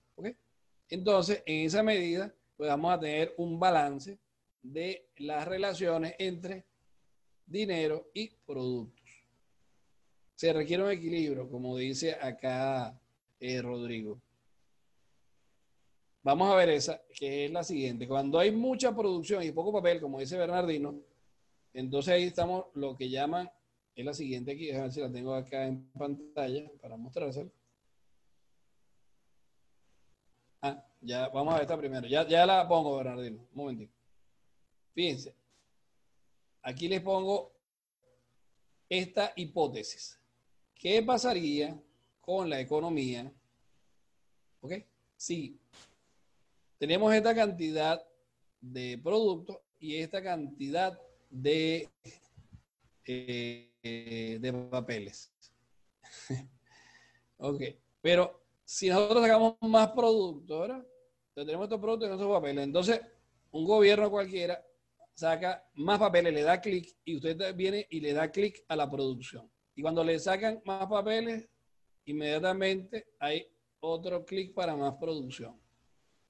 Entonces, 0.89 1.43
en 1.45 1.65
esa 1.65 1.83
medida, 1.83 2.33
pues 2.55 2.69
vamos 2.69 2.93
a 2.93 2.99
tener 2.99 3.33
un 3.37 3.59
balance 3.59 4.19
de 4.61 5.09
las 5.17 5.47
relaciones 5.47 6.15
entre 6.19 6.65
dinero 7.45 8.09
y 8.13 8.29
productos. 8.45 9.05
Se 10.35 10.51
requiere 10.51 10.83
un 10.83 10.91
equilibrio, 10.91 11.49
como 11.49 11.77
dice 11.77 12.13
acá 12.13 12.99
eh, 13.39 13.61
Rodrigo. 13.61 14.21
Vamos 16.23 16.51
a 16.51 16.55
ver 16.55 16.69
esa, 16.69 17.01
que 17.13 17.45
es 17.45 17.51
la 17.51 17.63
siguiente. 17.63 18.07
Cuando 18.07 18.39
hay 18.39 18.51
mucha 18.51 18.95
producción 18.95 19.43
y 19.43 19.51
poco 19.51 19.71
papel, 19.71 20.01
como 20.01 20.19
dice 20.19 20.37
Bernardino, 20.37 20.99
entonces 21.71 22.13
ahí 22.13 22.23
estamos 22.23 22.65
lo 22.73 22.95
que 22.95 23.09
llaman, 23.09 23.49
es 23.95 24.05
la 24.05 24.13
siguiente 24.13 24.53
aquí, 24.53 24.71
a 24.71 24.81
ver 24.81 24.91
si 24.91 25.01
la 25.01 25.11
tengo 25.11 25.35
acá 25.35 25.67
en 25.67 25.87
pantalla 25.91 26.69
para 26.81 26.97
mostrársela. 26.97 27.49
Ah, 30.67 30.83
ya, 30.99 31.29
vamos 31.29 31.53
a 31.53 31.57
ver 31.57 31.61
esta 31.61 31.77
primero. 31.77 32.07
Ya, 32.07 32.27
ya 32.27 32.43
la 32.43 32.67
pongo, 32.67 32.97
Bernardino. 32.97 33.37
Un 33.37 33.55
momentito. 33.55 33.93
Fíjense, 34.95 35.35
aquí 36.63 36.87
les 36.87 37.01
pongo 37.01 37.53
esta 38.89 39.31
hipótesis. 39.35 40.19
¿Qué 40.73 41.03
pasaría 41.03 41.79
con 42.19 42.49
la 42.49 42.59
economía? 42.59 43.31
¿Ok? 44.61 44.73
Si 45.15 45.59
tenemos 46.79 47.13
esta 47.13 47.35
cantidad 47.35 48.03
de 48.59 48.97
productos 48.97 49.59
y 49.79 49.97
esta 49.97 50.23
cantidad 50.23 50.99
de, 51.29 51.91
eh, 53.05 54.39
de 54.41 54.53
papeles. 54.71 55.31
ok, 57.37 57.61
pero 58.01 58.44
si 58.65 58.89
nosotros 58.89 59.21
sacamos 59.23 59.55
más 59.61 59.91
productos, 59.91 60.59
¿verdad? 60.59 60.85
tenemos 61.33 61.65
estos 61.65 61.79
productos 61.79 62.09
y 62.09 62.11
estos 62.13 62.27
papeles. 62.27 62.63
Entonces, 62.63 63.01
un 63.51 63.65
gobierno 63.65 64.09
cualquiera 64.09 64.63
saca 65.13 65.65
más 65.75 65.99
papeles, 65.99 66.33
le 66.33 66.41
da 66.43 66.59
clic 66.59 66.95
y 67.05 67.15
usted 67.15 67.55
viene 67.55 67.85
y 67.89 67.99
le 68.01 68.13
da 68.13 68.31
clic 68.31 68.63
a 68.67 68.75
la 68.75 68.89
producción. 68.89 69.49
Y 69.75 69.81
cuando 69.81 70.03
le 70.03 70.17
sacan 70.19 70.61
más 70.65 70.87
papeles, 70.87 71.47
inmediatamente 72.05 73.07
hay 73.19 73.45
otro 73.79 74.25
clic 74.25 74.53
para 74.53 74.75
más 74.75 74.95
producción. 74.95 75.59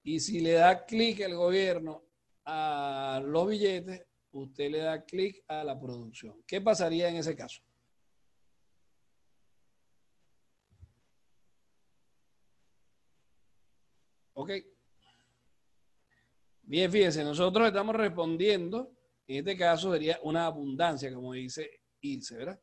Y 0.03 0.19
si 0.19 0.39
le 0.39 0.53
da 0.53 0.85
clic 0.85 1.19
el 1.21 1.35
gobierno 1.35 2.03
a 2.45 3.21
los 3.25 3.47
billetes, 3.47 4.05
usted 4.31 4.69
le 4.69 4.79
da 4.79 5.03
clic 5.03 5.43
a 5.47 5.63
la 5.63 5.79
producción. 5.79 6.43
¿Qué 6.45 6.61
pasaría 6.61 7.09
en 7.09 7.17
ese 7.17 7.35
caso? 7.35 7.61
Ok. 14.37 14.51
Bien, 16.63 16.91
fíjense, 16.91 17.23
nosotros 17.23 17.67
estamos 17.67 17.95
respondiendo, 17.95 18.91
en 19.27 19.37
este 19.37 19.55
caso 19.55 19.93
sería 19.93 20.19
una 20.23 20.45
abundancia, 20.45 21.13
como 21.13 21.33
dice 21.33 21.83
Ilse, 22.01 22.35
¿verdad? 22.35 22.59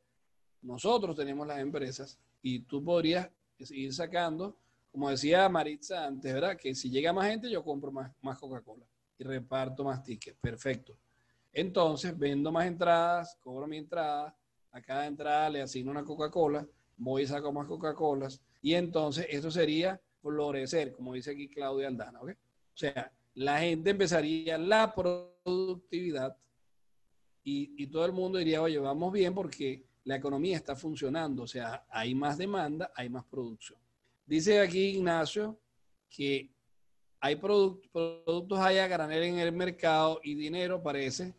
Nosotros 0.60 1.16
tenemos 1.16 1.46
las 1.46 1.60
empresas 1.60 2.18
y 2.42 2.60
tú 2.60 2.84
podrías 2.84 3.30
ir 3.58 3.94
sacando, 3.94 4.58
como 4.90 5.08
decía 5.08 5.48
Maritza 5.48 6.06
antes, 6.06 6.34
¿verdad? 6.34 6.58
Que 6.58 6.74
si 6.74 6.90
llega 6.90 7.12
más 7.12 7.28
gente, 7.28 7.50
yo 7.50 7.64
compro 7.64 7.90
más, 7.90 8.12
más 8.20 8.38
Coca-Cola 8.38 8.84
y 9.18 9.24
reparto 9.24 9.82
más 9.82 10.02
tickets. 10.02 10.36
Perfecto. 10.40 10.98
Entonces, 11.54 12.16
vendo 12.18 12.52
más 12.52 12.66
entradas, 12.66 13.38
cobro 13.40 13.66
mi 13.66 13.78
entrada, 13.78 14.36
a 14.72 14.82
cada 14.82 15.06
entrada 15.06 15.48
le 15.48 15.62
asigno 15.62 15.90
una 15.90 16.04
Coca-Cola, 16.04 16.66
voy 16.98 17.22
y 17.22 17.26
saco 17.26 17.50
más 17.50 17.66
Coca-Colas, 17.66 18.42
y 18.60 18.74
entonces 18.74 19.26
esto 19.30 19.50
sería 19.50 19.98
florecer, 20.22 20.92
como 20.92 21.14
dice 21.14 21.32
aquí 21.32 21.48
Claudia 21.48 21.88
Aldana, 21.88 22.20
¿ok? 22.20 22.30
O 22.30 22.76
sea, 22.76 23.12
la 23.34 23.60
gente 23.60 23.90
empezaría 23.90 24.56
la 24.56 24.94
productividad 24.94 26.36
y, 27.44 27.86
todo 27.88 28.06
el 28.06 28.12
mundo 28.12 28.38
diría, 28.38 28.62
oye, 28.62 28.78
vamos 28.78 29.12
bien 29.12 29.34
porque 29.34 29.84
la 30.04 30.16
economía 30.16 30.56
está 30.56 30.76
funcionando, 30.76 31.42
o 31.42 31.46
sea, 31.46 31.84
hay 31.90 32.14
más 32.14 32.38
demanda, 32.38 32.92
hay 32.94 33.08
más 33.08 33.24
producción. 33.24 33.78
Dice 34.24 34.60
aquí 34.60 34.96
Ignacio 34.96 35.60
que 36.08 36.54
hay 37.20 37.36
productos 37.36 38.58
hay 38.58 38.78
a 38.78 38.86
granel 38.86 39.24
en 39.24 39.38
el 39.38 39.52
mercado 39.52 40.20
y 40.22 40.34
dinero 40.34 40.82
parece, 40.82 41.34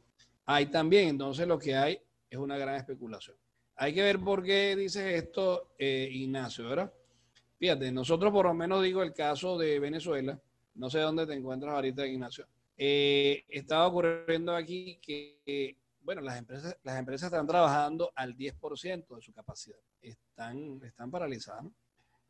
hay 0.46 0.66
también, 0.66 1.10
entonces 1.10 1.48
lo 1.48 1.58
que 1.58 1.76
hay 1.76 2.00
es 2.30 2.38
una 2.38 2.58
gran 2.58 2.76
especulación. 2.76 3.38
Hay 3.76 3.94
que 3.94 4.02
ver 4.02 4.20
por 4.20 4.44
qué 4.44 4.76
dice 4.76 5.16
esto 5.16 5.74
eh, 5.78 6.10
Ignacio, 6.12 6.68
¿verdad? 6.68 6.94
Fíjate, 7.64 7.94
nosotros 7.94 8.30
por 8.34 8.46
lo 8.46 8.54
menos 8.54 8.84
digo 8.84 9.02
el 9.02 9.14
caso 9.14 9.58
de 9.58 9.80
Venezuela, 9.80 10.38
no 10.76 10.90
sé 10.90 11.00
dónde 11.00 11.26
te 11.26 11.34
encuentras 11.34 11.74
ahorita, 11.74 12.06
Ignacio. 12.06 12.46
Eh, 12.76 13.46
estaba 13.48 13.88
ocurriendo 13.88 14.54
aquí 14.54 15.00
que, 15.02 15.78
bueno, 16.02 16.20
las 16.20 16.38
empresas, 16.38 16.76
las 16.84 17.00
empresas 17.00 17.32
están 17.32 17.48
trabajando 17.48 18.12
al 18.16 18.36
10% 18.36 19.16
de 19.16 19.22
su 19.22 19.32
capacidad. 19.32 19.78
Están, 20.02 20.82
están 20.84 21.10
paralizadas. 21.10 21.64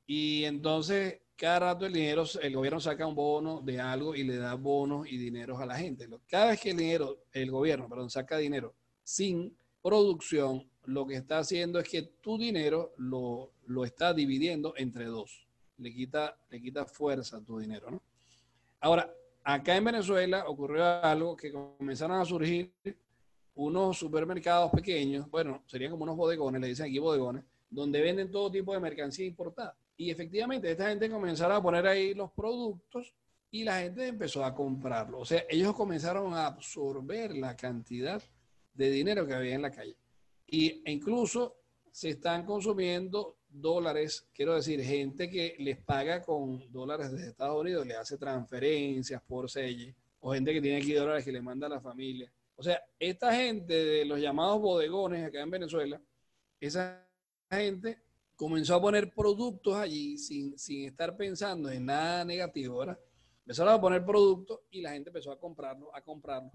Y 0.05 0.43
entonces, 0.43 1.21
cada 1.35 1.61
rato 1.61 1.87
el 1.87 1.93
dinero, 1.93 2.25
el 2.39 2.55
gobierno 2.55 2.79
saca 2.79 3.07
un 3.07 3.15
bono 3.15 3.59
de 3.61 3.79
algo 3.79 4.13
y 4.13 4.23
le 4.25 4.37
da 4.37 4.53
bonos 4.53 5.07
y 5.11 5.17
dineros 5.17 5.59
a 5.59 5.65
la 5.65 5.79
gente. 5.79 6.07
Cada 6.27 6.51
vez 6.51 6.61
que 6.61 6.69
el 6.69 6.77
dinero, 6.77 7.23
el 7.31 7.49
gobierno, 7.49 7.89
perdón, 7.89 8.11
saca 8.11 8.37
dinero 8.37 8.75
sin 9.01 9.57
producción, 9.81 10.69
lo 10.85 11.05
que 11.05 11.15
está 11.15 11.39
haciendo 11.39 11.79
es 11.79 11.87
que 11.87 12.01
tu 12.01 12.37
dinero 12.37 12.93
lo, 12.97 13.51
lo 13.67 13.85
está 13.85 14.13
dividiendo 14.13 14.73
entre 14.77 15.05
dos. 15.05 15.47
Le 15.77 15.93
quita, 15.93 16.37
le 16.49 16.61
quita 16.61 16.85
fuerza 16.85 17.37
a 17.37 17.41
tu 17.41 17.59
dinero, 17.59 17.89
¿no? 17.89 18.01
Ahora, 18.79 19.13
acá 19.43 19.75
en 19.75 19.85
Venezuela 19.85 20.45
ocurrió 20.47 20.83
algo 20.83 21.35
que 21.35 21.51
comenzaron 21.51 22.19
a 22.19 22.25
surgir 22.25 22.73
unos 23.55 23.97
supermercados 23.97 24.71
pequeños, 24.71 25.29
bueno, 25.29 25.63
serían 25.67 25.91
como 25.91 26.03
unos 26.03 26.17
bodegones, 26.17 26.59
le 26.59 26.67
dicen 26.67 26.87
aquí 26.87 26.99
bodegones, 26.99 27.43
donde 27.69 28.01
venden 28.01 28.31
todo 28.31 28.51
tipo 28.51 28.73
de 28.73 28.79
mercancía 28.79 29.25
importada. 29.25 29.75
Y 29.95 30.09
efectivamente, 30.09 30.71
esta 30.71 30.89
gente 30.89 31.09
comenzaron 31.09 31.57
a 31.57 31.61
poner 31.61 31.85
ahí 31.85 32.13
los 32.13 32.31
productos 32.31 33.13
y 33.51 33.63
la 33.63 33.79
gente 33.79 34.07
empezó 34.07 34.43
a 34.43 34.53
comprarlo. 34.55 35.19
O 35.19 35.25
sea, 35.25 35.43
ellos 35.47 35.73
comenzaron 35.75 36.33
a 36.33 36.47
absorber 36.47 37.35
la 37.35 37.55
cantidad 37.55 38.21
de 38.73 38.89
dinero 38.89 39.27
que 39.27 39.33
había 39.33 39.53
en 39.53 39.61
la 39.61 39.71
calle. 39.71 39.95
Y, 40.53 40.83
e 40.85 40.91
incluso 40.91 41.55
se 41.91 42.09
están 42.09 42.45
consumiendo 42.45 43.39
dólares, 43.49 44.29
quiero 44.31 44.53
decir, 44.53 44.83
gente 44.83 45.27
que 45.27 45.55
les 45.57 45.79
paga 45.79 46.21
con 46.21 46.71
dólares 46.71 47.11
desde 47.11 47.29
Estados 47.29 47.59
Unidos, 47.59 47.87
le 47.87 47.95
hace 47.95 48.19
transferencias 48.19 49.19
por 49.23 49.49
selle, 49.49 49.95
o 50.19 50.31
gente 50.31 50.53
que 50.53 50.61
tiene 50.61 50.77
aquí 50.77 50.93
dólares 50.93 51.25
que 51.25 51.31
le 51.31 51.41
manda 51.41 51.65
a 51.65 51.71
la 51.71 51.81
familia. 51.81 52.31
O 52.55 52.61
sea, 52.61 52.79
esta 52.99 53.33
gente 53.33 53.73
de 53.73 54.05
los 54.05 54.19
llamados 54.19 54.61
bodegones 54.61 55.25
acá 55.25 55.41
en 55.41 55.49
Venezuela, 55.49 55.99
esa 56.59 57.03
gente 57.49 58.03
comenzó 58.35 58.75
a 58.75 58.81
poner 58.81 59.11
productos 59.11 59.73
allí 59.75 60.19
sin, 60.19 60.55
sin 60.59 60.85
estar 60.85 61.17
pensando 61.17 61.71
en 61.71 61.87
nada 61.87 62.23
negativo, 62.25 62.77
¿verdad? 62.77 62.99
Empezaron 63.39 63.73
a 63.73 63.81
poner 63.81 64.05
productos 64.05 64.59
y 64.69 64.81
la 64.81 64.91
gente 64.91 65.09
empezó 65.09 65.31
a 65.31 65.39
comprarlo, 65.39 65.89
a 65.95 66.03
comprarlo. 66.03 66.51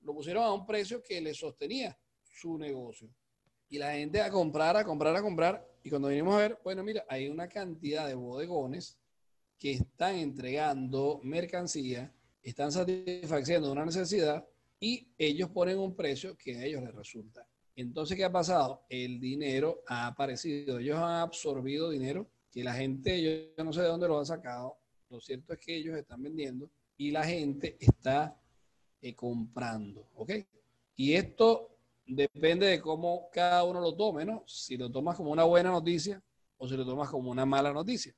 Lo 0.00 0.14
pusieron 0.14 0.42
a 0.42 0.52
un 0.52 0.66
precio 0.66 1.00
que 1.00 1.20
le 1.20 1.32
sostenía 1.32 1.96
su 2.24 2.58
negocio. 2.58 3.08
Y 3.68 3.78
la 3.78 3.92
gente 3.92 4.20
a 4.20 4.30
comprar, 4.30 4.76
a 4.76 4.84
comprar, 4.84 5.16
a 5.16 5.22
comprar. 5.22 5.66
Y 5.82 5.90
cuando 5.90 6.08
vinimos 6.08 6.34
a 6.34 6.38
ver, 6.38 6.58
bueno, 6.62 6.82
mira, 6.82 7.04
hay 7.08 7.28
una 7.28 7.48
cantidad 7.48 8.06
de 8.06 8.14
bodegones 8.14 8.98
que 9.58 9.72
están 9.72 10.16
entregando 10.16 11.20
mercancía, 11.22 12.12
están 12.42 12.70
satisfaciendo 12.70 13.72
una 13.72 13.84
necesidad 13.84 14.46
y 14.78 15.08
ellos 15.16 15.50
ponen 15.50 15.78
un 15.78 15.96
precio 15.96 16.36
que 16.36 16.56
a 16.56 16.64
ellos 16.64 16.82
les 16.82 16.94
resulta. 16.94 17.46
Entonces, 17.74 18.16
¿qué 18.16 18.24
ha 18.24 18.32
pasado? 18.32 18.84
El 18.88 19.20
dinero 19.20 19.82
ha 19.86 20.06
aparecido. 20.06 20.78
Ellos 20.78 20.96
han 20.96 21.20
absorbido 21.20 21.90
dinero 21.90 22.26
que 22.50 22.64
la 22.64 22.72
gente, 22.72 23.52
yo, 23.56 23.64
no 23.64 23.72
sé 23.72 23.82
de 23.82 23.88
dónde 23.88 24.08
lo 24.08 24.18
han 24.18 24.26
sacado. 24.26 24.78
Lo 25.10 25.20
cierto 25.20 25.52
es 25.52 25.58
que 25.58 25.76
ellos 25.76 25.96
están 25.96 26.22
vendiendo 26.22 26.70
y 26.96 27.10
la 27.10 27.24
gente 27.24 27.76
está 27.78 28.40
eh, 29.02 29.14
comprando. 29.14 30.08
¿Ok? 30.14 30.32
Y 30.96 31.12
esto 31.12 31.75
depende 32.06 32.66
de 32.66 32.80
cómo 32.80 33.28
cada 33.32 33.64
uno 33.64 33.80
lo 33.80 33.94
tome, 33.94 34.24
¿no? 34.24 34.44
Si 34.46 34.76
lo 34.76 34.90
tomas 34.90 35.16
como 35.16 35.30
una 35.30 35.44
buena 35.44 35.70
noticia 35.70 36.22
o 36.56 36.68
si 36.68 36.76
lo 36.76 36.84
tomas 36.84 37.10
como 37.10 37.30
una 37.30 37.44
mala 37.44 37.72
noticia. 37.72 38.14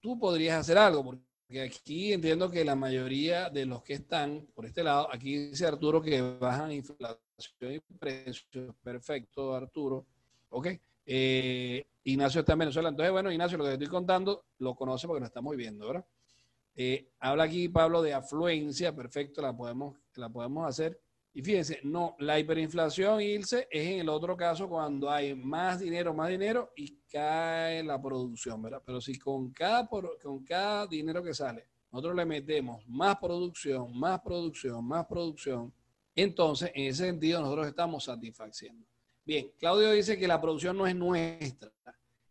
Tú 0.00 0.18
podrías 0.18 0.60
hacer 0.60 0.76
algo, 0.76 1.02
porque 1.04 1.62
aquí 1.62 2.12
entiendo 2.12 2.50
que 2.50 2.64
la 2.64 2.74
mayoría 2.74 3.48
de 3.48 3.64
los 3.64 3.82
que 3.82 3.94
están 3.94 4.46
por 4.54 4.66
este 4.66 4.82
lado, 4.82 5.08
aquí 5.10 5.48
dice 5.48 5.66
Arturo 5.66 6.02
que 6.02 6.20
bajan 6.20 6.72
inflación 6.72 7.20
y 7.60 7.80
precios. 7.98 8.46
Perfecto, 8.82 9.54
Arturo. 9.54 10.06
Ok. 10.50 10.68
Eh, 11.06 11.86
Ignacio 12.04 12.40
está 12.40 12.52
en 12.52 12.58
Venezuela. 12.60 12.90
Entonces, 12.90 13.12
bueno, 13.12 13.32
Ignacio, 13.32 13.56
lo 13.56 13.64
que 13.64 13.70
te 13.70 13.74
estoy 13.74 13.88
contando 13.88 14.44
lo 14.58 14.74
conoce 14.74 15.06
porque 15.06 15.20
lo 15.20 15.26
estamos 15.26 15.56
viendo, 15.56 15.86
¿verdad? 15.86 16.04
Eh, 16.76 17.08
habla 17.20 17.44
aquí 17.44 17.68
Pablo 17.68 18.02
de 18.02 18.12
afluencia, 18.12 18.94
perfecto, 18.94 19.40
la 19.40 19.56
podemos, 19.56 19.96
la 20.16 20.28
podemos 20.28 20.68
hacer. 20.68 21.00
Y 21.36 21.42
fíjense, 21.42 21.80
no, 21.82 22.14
la 22.20 22.38
hiperinflación, 22.38 23.20
Ilse, 23.20 23.66
es 23.68 23.88
en 23.88 23.98
el 23.98 24.08
otro 24.08 24.36
caso 24.36 24.68
cuando 24.68 25.10
hay 25.10 25.34
más 25.34 25.80
dinero, 25.80 26.14
más 26.14 26.28
dinero 26.28 26.72
y 26.76 27.00
cae 27.10 27.82
la 27.82 28.00
producción, 28.00 28.62
¿verdad? 28.62 28.80
Pero 28.86 29.00
si 29.00 29.18
con 29.18 29.52
cada, 29.52 29.88
con 29.88 30.44
cada 30.44 30.86
dinero 30.86 31.24
que 31.24 31.34
sale, 31.34 31.66
nosotros 31.90 32.14
le 32.14 32.24
metemos 32.24 32.86
más 32.86 33.16
producción, 33.18 33.98
más 33.98 34.20
producción, 34.20 34.86
más 34.86 35.06
producción, 35.06 35.74
entonces 36.14 36.70
en 36.72 36.86
ese 36.86 37.04
sentido 37.06 37.40
nosotros 37.40 37.66
estamos 37.66 38.04
satisfaciendo. 38.04 38.86
Bien, 39.24 39.50
Claudio 39.58 39.90
dice 39.90 40.16
que 40.16 40.28
la 40.28 40.40
producción 40.40 40.76
no 40.76 40.86
es 40.86 40.94
nuestra, 40.94 41.72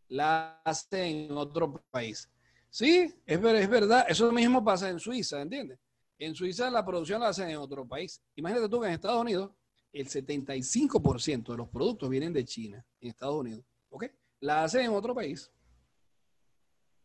la 0.07 0.61
hace 0.63 1.03
en 1.03 1.31
otro 1.33 1.83
país. 1.91 2.29
Sí, 2.69 3.13
es, 3.25 3.43
es 3.43 3.69
verdad, 3.69 4.05
eso 4.07 4.31
mismo 4.31 4.63
pasa 4.63 4.89
en 4.89 4.97
Suiza, 4.97 5.41
¿entiendes? 5.41 5.77
En 6.19 6.35
Suiza 6.35 6.69
la 6.69 6.85
producción 6.85 7.21
la 7.21 7.29
hacen 7.29 7.49
en 7.49 7.57
otro 7.57 7.87
país. 7.87 8.21
Imagínate 8.35 8.69
tú 8.69 8.81
que 8.81 8.87
en 8.87 8.93
Estados 8.93 9.21
Unidos 9.21 9.51
el 9.91 10.07
75% 10.07 11.51
de 11.51 11.57
los 11.57 11.69
productos 11.69 12.09
vienen 12.09 12.33
de 12.33 12.45
China, 12.45 12.85
en 12.99 13.09
Estados 13.09 13.35
Unidos. 13.35 13.65
¿Ok? 13.89 14.05
La 14.39 14.63
hacen 14.63 14.81
en 14.81 14.91
otro 14.91 15.13
país. 15.13 15.51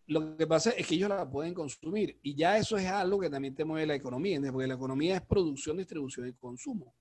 lo 0.07 0.37
que 0.37 0.47
pasa 0.47 0.71
es 0.71 0.87
que 0.87 0.94
ellos 0.94 1.11
la 1.11 1.29
pueden 1.29 1.53
consumir 1.53 2.18
y 2.23 2.35
ya 2.35 2.57
eso 2.57 2.79
es 2.79 2.87
algo 2.87 3.21
que 3.21 3.29
también 3.29 3.55
te 3.55 3.64
mueve 3.64 3.87
la 3.87 3.94
economía, 3.94 4.40
porque 4.51 4.66
la 4.66 4.75
economía 4.75 5.16
es 5.16 5.23
producción, 5.23 5.77
distribución 5.77 6.29
y 6.29 6.33
consumo. 6.33 6.94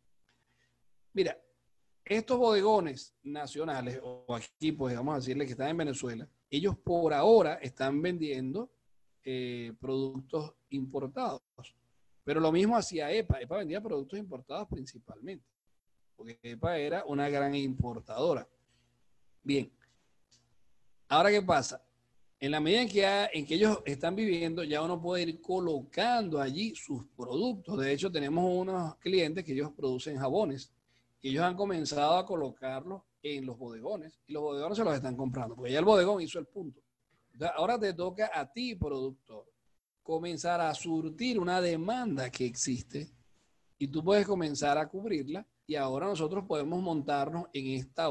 Mira, 1.13 1.37
estos 2.03 2.37
bodegones 2.37 3.15
nacionales, 3.23 3.99
o 4.03 4.35
aquí 4.35 4.71
pues 4.71 4.95
vamos 4.95 5.13
a 5.13 5.17
decirle 5.17 5.45
que 5.45 5.51
están 5.51 5.69
en 5.69 5.77
Venezuela, 5.77 6.29
ellos 6.49 6.77
por 6.77 7.13
ahora 7.13 7.55
están 7.55 8.01
vendiendo 8.01 8.71
eh, 9.23 9.73
productos 9.79 10.53
importados. 10.69 11.41
Pero 12.27 12.41
lo 12.41 12.51
mismo 12.51 12.75
hacía 12.75 13.09
EPA. 13.09 13.39
EPA 13.39 13.59
vendía 13.59 13.79
productos 13.79 14.19
importados 14.19 14.67
principalmente, 14.67 15.47
porque 16.13 16.37
EPA 16.43 16.77
era 16.77 17.05
una 17.05 17.29
gran 17.29 17.55
importadora. 17.55 18.45
Bien. 19.41 19.71
Ahora, 21.07 21.29
¿qué 21.29 21.41
pasa? 21.41 21.81
En 22.37 22.51
la 22.51 22.59
medida 22.59 23.29
en 23.31 23.45
que, 23.45 23.55
ellos 23.55 23.79
están 23.85 24.13
viviendo, 24.13 24.61
ya 24.65 24.81
uno 24.81 25.01
puede 25.01 25.23
ir 25.23 25.39
colocando 25.39 26.41
allí 26.41 26.75
sus 26.75 27.05
productos. 27.15 27.79
De 27.79 27.93
hecho, 27.93 28.11
tenemos 28.11 28.43
unos 28.43 28.97
clientes 28.97 29.45
que 29.45 29.53
ellos 29.53 29.71
producen 29.71 30.17
jabones 30.17 30.73
y 31.21 31.29
ellos 31.29 31.45
han 31.45 31.55
comenzado 31.55 32.17
a 32.17 32.25
colocarlos 32.25 33.03
en 33.23 33.45
los 33.45 33.57
bodegones 33.57 34.19
y 34.27 34.33
los 34.33 34.43
bodegones 34.43 34.77
se 34.77 34.83
los 34.83 34.95
están 34.95 35.15
comprando, 35.15 35.55
porque 35.55 35.71
ya 35.71 35.79
el 35.79 35.85
bodegón 35.85 36.21
hizo 36.21 36.39
el 36.39 36.47
punto. 36.47 36.81
ahora 37.55 37.79
te 37.79 37.93
toca 37.93 38.29
a 38.33 38.51
ti, 38.51 38.75
productor, 38.75 39.45
comenzar 40.07 40.61
a 40.61 40.73
surtir 40.73 41.37
una 41.37 41.59
demanda 41.59 42.29
que 42.29 42.45
existe 42.45 43.11
y 43.77 43.89
tú 43.89 44.01
puedes 44.01 44.25
comenzar 44.25 44.77
a 44.77 44.87
cubrirla 44.87 45.45
y 45.65 45.75
ahora 45.75 46.07
nosotros 46.07 46.45
podemos 46.47 46.81
montarnos 46.81 47.47
en 47.51 47.67
esta 47.67 48.07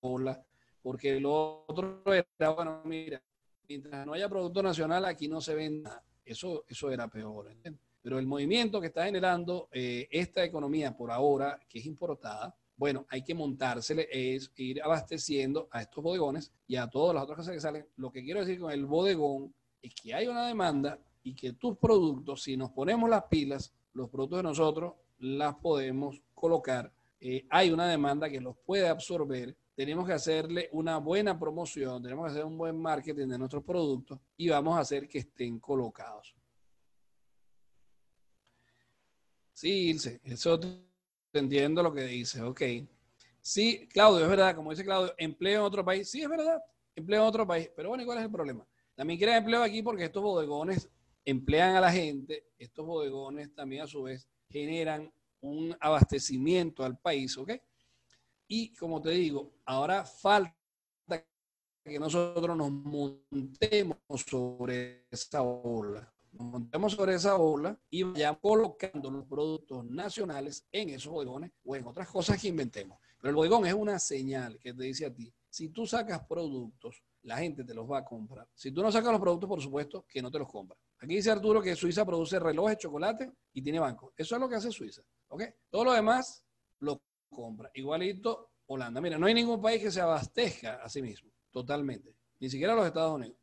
ola 0.00 0.46
porque 0.82 1.18
lo 1.18 1.64
otro 1.66 2.00
era, 2.14 2.50
bueno, 2.50 2.80
mira, 2.84 3.20
mientras 3.68 4.06
no 4.06 4.12
haya 4.12 4.28
producto 4.28 4.62
nacional, 4.62 5.04
aquí 5.04 5.26
no 5.26 5.40
se 5.40 5.56
venda. 5.56 6.00
Eso, 6.24 6.64
eso 6.68 6.92
era 6.92 7.08
peor. 7.08 7.52
Pero 8.00 8.20
el 8.20 8.26
movimiento 8.28 8.80
que 8.80 8.86
está 8.86 9.04
generando 9.04 9.68
eh, 9.72 10.06
esta 10.08 10.44
economía 10.44 10.96
por 10.96 11.10
ahora, 11.10 11.58
que 11.68 11.80
es 11.80 11.86
importada, 11.86 12.56
bueno, 12.76 13.04
hay 13.08 13.24
que 13.24 13.34
montársele, 13.34 14.06
es 14.12 14.52
ir 14.54 14.80
abasteciendo 14.80 15.66
a 15.72 15.82
estos 15.82 16.04
bodegones 16.04 16.52
y 16.68 16.76
a 16.76 16.86
todas 16.86 17.16
las 17.16 17.24
otras 17.24 17.38
cosas 17.38 17.54
que 17.54 17.60
salen. 17.60 17.88
Lo 17.96 18.12
que 18.12 18.22
quiero 18.22 18.38
decir 18.38 18.60
con 18.60 18.70
el 18.70 18.86
bodegón 18.86 19.52
es 19.82 19.92
que 19.92 20.14
hay 20.14 20.28
una 20.28 20.46
demanda 20.46 21.00
y 21.26 21.34
que 21.34 21.54
tus 21.54 21.76
productos, 21.76 22.42
si 22.42 22.56
nos 22.56 22.70
ponemos 22.70 23.10
las 23.10 23.24
pilas, 23.24 23.74
los 23.94 24.08
productos 24.08 24.38
de 24.38 24.42
nosotros 24.44 24.94
las 25.18 25.56
podemos 25.56 26.22
colocar. 26.34 26.92
Eh, 27.20 27.46
hay 27.50 27.70
una 27.70 27.88
demanda 27.88 28.30
que 28.30 28.40
los 28.40 28.56
puede 28.64 28.88
absorber 28.88 29.56
tenemos 29.76 30.06
que 30.06 30.14
hacerle 30.14 30.70
una 30.72 30.96
buena 30.96 31.38
promoción, 31.38 32.02
tenemos 32.02 32.24
que 32.24 32.30
hacer 32.30 32.44
un 32.46 32.56
buen 32.56 32.80
marketing 32.80 33.28
de 33.28 33.38
nuestros 33.38 33.62
productos 33.62 34.18
y 34.38 34.48
vamos 34.48 34.74
a 34.74 34.80
hacer 34.80 35.06
que 35.06 35.18
estén 35.18 35.60
colocados. 35.60 36.34
Sí, 39.52 39.90
Ilse, 39.90 40.20
eso 40.24 40.58
te 40.58 40.78
entiendo 41.34 41.82
lo 41.82 41.92
que 41.92 42.04
dice, 42.04 42.40
ok. 42.40 42.62
Sí, 43.42 43.86
Claudio, 43.92 44.24
es 44.24 44.30
verdad, 44.30 44.56
como 44.56 44.70
dice 44.70 44.82
Claudio, 44.82 45.12
empleo 45.18 45.60
en 45.60 45.66
otro 45.66 45.84
país, 45.84 46.10
sí, 46.10 46.22
es 46.22 46.28
verdad, 46.28 46.58
empleo 46.94 47.20
en 47.20 47.28
otro 47.28 47.46
país, 47.46 47.70
pero 47.76 47.90
bueno, 47.90 48.02
¿y 48.02 48.06
cuál 48.06 48.18
es 48.18 48.24
el 48.24 48.32
problema? 48.32 48.66
También 48.94 49.18
quieren 49.18 49.36
empleo 49.36 49.62
aquí 49.62 49.82
porque 49.82 50.04
estos 50.04 50.22
bodegones 50.22 50.88
emplean 51.26 51.74
a 51.76 51.80
la 51.80 51.92
gente, 51.92 52.46
estos 52.56 52.86
bodegones 52.86 53.52
también 53.54 53.82
a 53.82 53.86
su 53.86 54.04
vez 54.04 54.28
generan 54.48 55.12
un 55.40 55.76
abastecimiento 55.80 56.84
al 56.84 56.98
país, 56.98 57.36
¿ok? 57.36 57.52
Y 58.48 58.72
como 58.74 59.02
te 59.02 59.10
digo, 59.10 59.52
ahora 59.64 60.04
falta 60.04 60.54
que 61.84 61.98
nosotros 61.98 62.56
nos 62.56 62.70
montemos 62.70 63.98
sobre 64.24 65.06
esa 65.10 65.42
ola. 65.42 66.12
Nos 66.32 66.46
montemos 66.46 66.92
sobre 66.92 67.14
esa 67.14 67.36
ola 67.36 67.78
y 67.90 68.04
vayamos 68.04 68.40
colocando 68.40 69.10
los 69.10 69.24
productos 69.24 69.84
nacionales 69.84 70.66
en 70.70 70.90
esos 70.90 71.12
bodegones 71.12 71.50
o 71.64 71.74
en 71.74 71.86
otras 71.86 72.08
cosas 72.08 72.40
que 72.40 72.48
inventemos. 72.48 72.98
Pero 73.18 73.30
el 73.30 73.36
bodegón 73.36 73.66
es 73.66 73.74
una 73.74 73.98
señal 73.98 74.58
que 74.60 74.74
te 74.74 74.84
dice 74.84 75.06
a 75.06 75.14
ti, 75.14 75.32
si 75.48 75.70
tú 75.70 75.86
sacas 75.86 76.24
productos, 76.26 77.02
la 77.26 77.38
gente 77.38 77.64
te 77.64 77.74
los 77.74 77.90
va 77.90 77.98
a 77.98 78.04
comprar. 78.04 78.48
Si 78.54 78.70
tú 78.70 78.82
no 78.82 78.92
sacas 78.92 79.10
los 79.10 79.20
productos, 79.20 79.48
por 79.48 79.60
supuesto 79.60 80.06
que 80.08 80.22
no 80.22 80.30
te 80.30 80.38
los 80.38 80.48
compra. 80.48 80.78
Aquí 81.00 81.16
dice 81.16 81.30
Arturo 81.30 81.60
que 81.60 81.74
Suiza 81.74 82.06
produce 82.06 82.38
relojes, 82.38 82.78
chocolate 82.78 83.32
y 83.52 83.62
tiene 83.62 83.80
banco. 83.80 84.12
Eso 84.16 84.36
es 84.36 84.40
lo 84.40 84.48
que 84.48 84.54
hace 84.54 84.70
Suiza. 84.70 85.02
¿ok? 85.28 85.42
Todo 85.68 85.84
lo 85.86 85.92
demás 85.92 86.44
lo 86.80 87.02
compra. 87.28 87.68
Igualito 87.74 88.50
Holanda. 88.66 89.00
Mira, 89.00 89.18
no 89.18 89.26
hay 89.26 89.34
ningún 89.34 89.60
país 89.60 89.82
que 89.82 89.90
se 89.90 90.00
abastezca 90.00 90.76
a 90.76 90.88
sí 90.88 91.02
mismo, 91.02 91.30
totalmente. 91.50 92.14
Ni 92.38 92.48
siquiera 92.48 92.76
los 92.76 92.86
Estados 92.86 93.16
Unidos. 93.16 93.36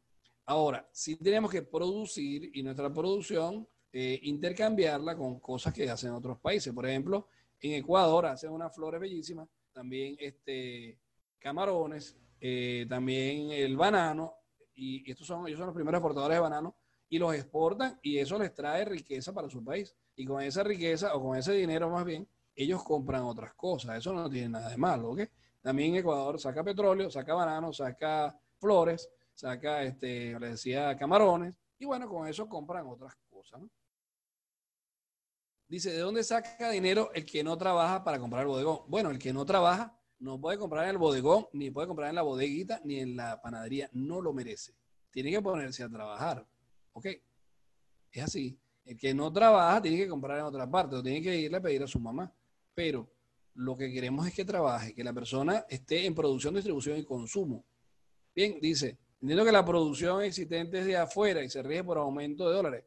Ahora, 0.46 0.88
sí 0.91 1.17
tenemos 1.17 1.52
que 1.52 1.62
producir 1.62 2.52
y 2.54 2.63
nuestra 2.63 2.91
producción 2.91 3.67
eh, 3.91 4.19
intercambiarla 4.24 5.17
con 5.17 5.41
cosas 5.41 5.74
que 5.74 5.89
hacen 5.89 6.12
otros 6.12 6.39
países. 6.39 6.74
Por 6.74 6.88
ejemplo, 6.88 7.28
en 7.60 7.74
Ecuador 7.74 8.28
hacen 8.28 8.52
unas 8.52 8.74
flores 8.74 9.02
bellísimas, 9.02 9.50
también 9.74 10.15
este, 10.19 11.00
camarones, 11.39 12.17
eh, 12.45 12.86
también 12.89 13.51
el 13.51 13.77
banano, 13.77 14.36
y 14.75 15.10
estos 15.10 15.25
son, 15.25 15.47
ellos 15.47 15.58
son 15.58 15.67
los 15.67 15.73
primeros 15.73 15.99
exportadores 15.99 16.36
de 16.36 16.41
banano, 16.41 16.75
y 17.08 17.17
los 17.17 17.34
exportan 17.34 17.97
y 18.01 18.17
eso 18.17 18.38
les 18.38 18.53
trae 18.53 18.84
riqueza 18.84 19.32
para 19.32 19.49
su 19.49 19.63
país. 19.63 19.95
Y 20.13 20.25
con 20.25 20.41
esa 20.43 20.62
riqueza, 20.62 21.15
o 21.15 21.23
con 21.23 21.38
ese 21.38 21.53
dinero 21.53 21.89
más 21.89 22.03
bien, 22.03 22.27
ellos 22.53 22.84
compran 22.84 23.23
otras 23.23 23.53
cosas. 23.53 23.97
Eso 23.97 24.12
no 24.12 24.29
tiene 24.29 24.49
nada 24.49 24.67
de 24.67 24.75
malo, 24.75 25.12
¿ok? 25.12 25.21
También 25.62 25.95
Ecuador 25.95 26.38
saca 26.38 26.65
petróleo, 26.65 27.10
saca 27.10 27.34
bananos, 27.34 27.77
saca 27.77 28.38
flores, 28.58 29.10
saca, 29.34 29.82
este, 29.84 30.38
le 30.38 30.49
decía, 30.49 30.97
camarones, 30.97 31.58
y 31.79 31.86
bueno, 31.86 32.10
con 32.10 32.27
eso 32.27 32.49
compran 32.49 32.86
otras 32.88 33.15
cosas. 33.29 33.62
Dice, 35.69 35.93
¿de 35.93 35.99
dónde 35.99 36.25
saca 36.25 36.71
dinero 36.71 37.10
el 37.13 37.25
que 37.25 37.41
no 37.41 37.58
trabaja 37.58 38.03
para 38.03 38.19
comprar 38.19 38.41
el 38.41 38.49
bodegón? 38.49 38.82
Bueno, 38.89 39.12
el 39.12 39.17
que 39.17 39.32
no 39.32 39.45
trabaja 39.45 39.97
no 40.24 40.40
puede 40.40 40.58
comprar 40.58 40.86
en 40.86 40.92
el 40.92 40.98
bodegón, 40.98 41.48
ni 41.54 41.70
puede 41.70 41.88
comprar 41.88 42.10
en 42.10 42.16
la 42.16 42.22
bodeguita, 42.22 42.82
ni 42.86 43.00
en 43.00 43.16
la 43.16 43.42
panadería. 43.42 43.90
No 43.94 44.22
lo 44.22 44.34
merece. 44.34 44.74
Tiene 45.12 45.30
que 45.32 45.42
ponerse 45.42 45.84
a 45.84 45.90
trabajar. 45.90 46.48
¿Ok? 46.94 47.08
Es 48.12 48.24
así. 48.24 48.58
El 48.86 48.98
que 48.98 49.14
no 49.14 49.32
trabaja 49.32 49.82
tiene 49.82 49.98
que 49.98 50.08
comprar 50.08 50.40
en 50.40 50.46
otra 50.46 50.70
parte, 50.70 50.96
o 50.96 51.04
tiene 51.04 51.22
que 51.22 51.36
irle 51.36 51.58
a 51.58 51.62
pedir 51.62 51.84
a 51.84 51.88
su 51.88 52.00
mamá 52.00 52.34
pero 52.74 53.08
lo 53.56 53.78
que 53.78 53.92
queremos 53.92 54.26
es 54.28 54.34
que 54.34 54.46
trabaje, 54.46 54.96
que 54.96 55.04
la 55.04 55.14
persona 55.14 55.66
esté 55.70 56.06
en 56.06 56.16
producción, 56.16 56.56
distribución 56.56 56.98
y 56.98 57.04
consumo. 57.04 57.64
Bien, 58.36 58.58
dice, 58.60 58.98
entiendo 59.22 59.46
que 59.46 59.52
la 59.52 59.64
producción 59.64 60.24
existente 60.24 60.80
es 60.80 60.86
de 60.86 60.98
afuera 60.98 61.44
y 61.44 61.50
se 61.50 61.62
rige 61.62 61.84
por 61.84 61.98
aumento 61.98 62.50
de 62.50 62.56
dólares. 62.56 62.86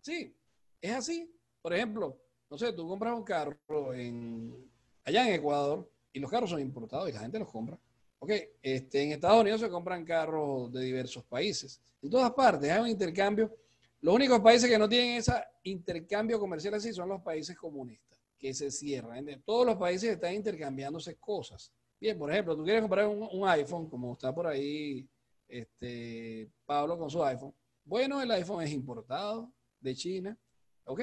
Sí, 0.00 0.32
es 0.80 0.92
así. 0.92 1.30
Por 1.60 1.74
ejemplo, 1.74 2.16
no 2.48 2.58
sé, 2.58 2.72
tú 2.72 2.86
compras 2.86 3.14
un 3.14 3.24
carro 3.24 3.56
allá 3.90 5.28
en 5.28 5.34
Ecuador 5.34 5.90
y 6.14 6.20
los 6.20 6.30
carros 6.30 6.48
son 6.48 6.60
importados 6.60 7.10
y 7.10 7.12
la 7.12 7.20
gente 7.20 7.38
los 7.38 7.50
compra. 7.50 7.78
Ok, 8.20 8.30
este, 8.62 9.02
en 9.02 9.12
Estados 9.12 9.42
Unidos 9.42 9.60
se 9.60 9.68
compran 9.68 10.04
carros 10.04 10.72
de 10.72 10.82
diversos 10.82 11.24
países. 11.24 11.80
En 12.00 12.08
todas 12.08 12.30
partes 12.30 12.70
hay 12.70 12.80
un 12.80 12.88
intercambio. 12.88 13.54
Los 14.00 14.14
únicos 14.14 14.40
países 14.40 14.70
que 14.70 14.78
no 14.78 14.88
tienen 14.88 15.16
ese 15.16 15.32
intercambio 15.64 16.38
comercial 16.38 16.74
así 16.74 16.92
son 16.92 17.08
los 17.08 17.20
países 17.20 17.56
comunistas 17.56 18.18
que 18.38 18.54
se 18.54 18.70
cierra. 18.70 19.16
Todos 19.44 19.66
los 19.66 19.76
países 19.76 20.10
están 20.10 20.34
intercambiándose 20.34 21.16
cosas. 21.16 21.72
Bien, 22.00 22.16
por 22.16 22.30
ejemplo, 22.30 22.56
tú 22.56 22.62
quieres 22.62 22.82
comprar 22.82 23.08
un, 23.08 23.48
iPhone, 23.48 23.90
como 23.90 24.12
está 24.12 24.32
por 24.32 24.46
ahí 24.46 25.08
este, 25.48 26.48
Pablo 26.64 26.96
con 26.96 27.10
su 27.10 27.24
iPhone. 27.24 27.52
Bueno, 27.84 28.22
el 28.22 28.30
iPhone 28.30 28.62
es 28.62 28.70
importado 28.70 29.52
de 29.80 29.94
China. 29.96 30.38
¿Ok? 30.84 31.02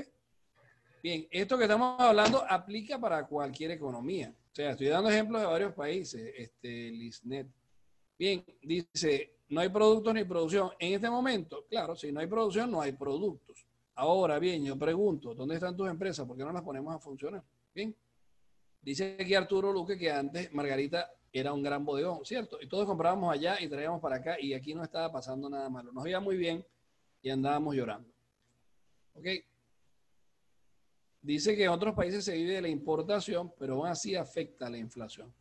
Bien, 1.01 1.27
esto 1.31 1.57
que 1.57 1.63
estamos 1.63 1.99
hablando 1.99 2.43
aplica 2.47 2.99
para 2.99 3.25
cualquier 3.25 3.71
economía. 3.71 4.33
O 4.51 4.55
sea, 4.55 4.71
estoy 4.71 4.87
dando 4.87 5.09
ejemplos 5.09 5.41
de 5.41 5.47
varios 5.47 5.73
países. 5.73 6.31
Este, 6.37 6.91
Lisnet. 6.91 7.47
Bien, 8.19 8.45
dice, 8.61 9.37
no 9.49 9.61
hay 9.61 9.69
productos 9.69 10.13
ni 10.13 10.23
producción. 10.23 10.69
En 10.77 10.93
este 10.93 11.09
momento, 11.09 11.65
claro, 11.67 11.95
si 11.95 12.11
no 12.11 12.19
hay 12.19 12.27
producción, 12.27 12.69
no 12.69 12.81
hay 12.81 12.91
productos. 12.91 13.65
Ahora 13.95 14.37
bien, 14.37 14.63
yo 14.63 14.77
pregunto, 14.77 15.33
¿dónde 15.33 15.55
están 15.55 15.75
tus 15.75 15.89
empresas? 15.89 16.27
¿Por 16.27 16.37
qué 16.37 16.43
no 16.43 16.53
las 16.53 16.61
ponemos 16.61 16.93
a 16.95 16.99
funcionar? 16.99 17.43
Bien. 17.73 17.95
Dice 18.81 19.17
aquí 19.19 19.33
Arturo 19.33 19.71
Luque 19.71 19.97
que 19.97 20.11
antes 20.11 20.51
Margarita 20.53 21.11
era 21.31 21.53
un 21.53 21.63
gran 21.63 21.85
bodegón, 21.85 22.25
¿cierto? 22.25 22.57
Y 22.61 22.67
todos 22.67 22.85
comprábamos 22.85 23.33
allá 23.33 23.59
y 23.59 23.67
traíamos 23.67 24.01
para 24.01 24.17
acá 24.17 24.39
y 24.39 24.53
aquí 24.53 24.73
no 24.73 24.83
estaba 24.83 25.11
pasando 25.11 25.49
nada 25.49 25.69
malo. 25.69 25.91
Nos 25.91 26.05
iba 26.07 26.19
muy 26.19 26.37
bien 26.37 26.65
y 27.21 27.29
andábamos 27.29 27.75
llorando. 27.75 28.09
¿Ok? 29.13 29.27
Dice 31.21 31.55
que 31.55 31.65
en 31.65 31.69
otros 31.69 31.93
países 31.93 32.25
se 32.25 32.34
vive 32.34 32.55
de 32.55 32.62
la 32.62 32.67
importación, 32.67 33.53
pero 33.57 33.75
aún 33.75 33.88
así 33.88 34.15
afecta 34.15 34.69
la 34.69 34.77
inflación. 34.77 35.34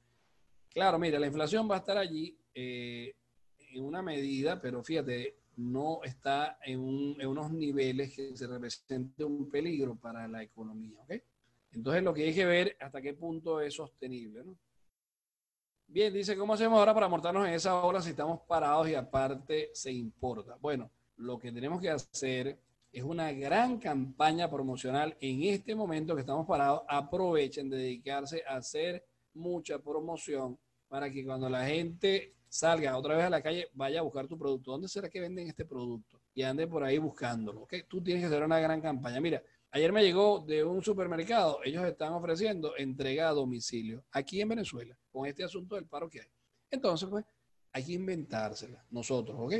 Claro, 0.68 0.98
mira, 0.98 1.18
la 1.18 1.26
inflación 1.26 1.68
va 1.70 1.76
a 1.76 1.78
estar 1.78 1.96
allí 1.96 2.38
eh, 2.54 3.14
en 3.72 3.84
una 3.84 4.02
medida, 4.02 4.60
pero 4.60 4.84
fíjate, 4.84 5.40
no 5.56 6.02
está 6.04 6.58
en, 6.64 6.80
unos 6.80 7.50
niveles 7.50 8.14
que 8.14 8.36
se 8.36 8.46
represente 8.46 9.24
un 9.24 9.48
peligro 9.48 9.96
para 9.96 10.28
la 10.28 10.42
economía. 10.42 11.00
Entonces 11.72 12.02
lo 12.02 12.14
que 12.14 12.24
hay 12.24 12.34
que 12.34 12.46
ver 12.46 12.76
hasta 12.80 13.00
qué 13.00 13.14
punto 13.14 13.60
es 13.60 13.74
sostenible. 13.74 14.44
Bien, 15.86 16.12
dice, 16.12 16.36
¿cómo 16.36 16.54
hacemos 16.54 16.78
ahora 16.78 16.94
para 16.94 17.08
montarnos 17.08 17.46
en 17.48 17.54
esa 17.54 17.82
ola 17.82 18.00
si 18.00 18.10
estamos 18.10 18.40
parados 18.42 18.88
y 18.88 18.94
aparte 18.94 19.70
se 19.74 19.90
importa? 19.90 20.56
Bueno, 20.60 20.90
lo 21.16 21.38
que 21.38 21.52
tenemos 21.52 21.80
que 21.80 21.90
hacer 21.90 22.58
es 22.92 23.03
una 23.05 23.33
gran 23.33 23.79
campaña 23.79 24.50
promocional 24.50 25.16
en 25.20 25.44
este 25.44 25.74
momento 25.74 26.14
que 26.14 26.22
estamos 26.22 26.46
parados. 26.46 26.83
Aprovechen 26.88 27.70
de 27.70 27.76
dedicarse 27.76 28.42
a 28.46 28.57
hacer 28.57 29.05
mucha 29.35 29.79
promoción 29.79 30.59
para 30.88 31.11
que 31.11 31.24
cuando 31.24 31.48
la 31.48 31.66
gente 31.66 32.35
salga 32.48 32.96
otra 32.96 33.16
vez 33.16 33.26
a 33.26 33.31
la 33.31 33.42
calle, 33.42 33.68
vaya 33.74 34.00
a 34.00 34.03
buscar 34.03 34.26
tu 34.26 34.37
producto. 34.37 34.72
¿Dónde 34.72 34.88
será 34.88 35.09
que 35.09 35.20
venden 35.20 35.46
este 35.46 35.64
producto? 35.64 36.20
Y 36.35 36.42
ande 36.42 36.66
por 36.66 36.83
ahí 36.83 36.98
buscándolo. 36.98 37.62
¿okay? 37.62 37.85
Tú 37.88 38.03
tienes 38.03 38.22
que 38.22 38.26
hacer 38.26 38.42
una 38.42 38.59
gran 38.59 38.81
campaña. 38.81 39.20
Mira, 39.20 39.40
ayer 39.70 39.92
me 39.92 40.03
llegó 40.03 40.40
de 40.40 40.64
un 40.64 40.83
supermercado, 40.83 41.61
ellos 41.64 41.85
están 41.85 42.12
ofreciendo 42.12 42.76
entrega 42.76 43.29
a 43.29 43.33
domicilio 43.33 44.05
aquí 44.11 44.40
en 44.40 44.48
Venezuela, 44.48 44.98
con 45.12 45.26
este 45.26 45.44
asunto 45.44 45.76
del 45.76 45.87
paro 45.87 46.11
que 46.11 46.22
hay. 46.22 46.29
Entonces, 46.70 47.09
pues, 47.09 47.24
hay 47.72 47.85
que 47.85 47.92
inventársela 47.92 48.85
nosotros, 48.90 49.37
¿ok? 49.38 49.55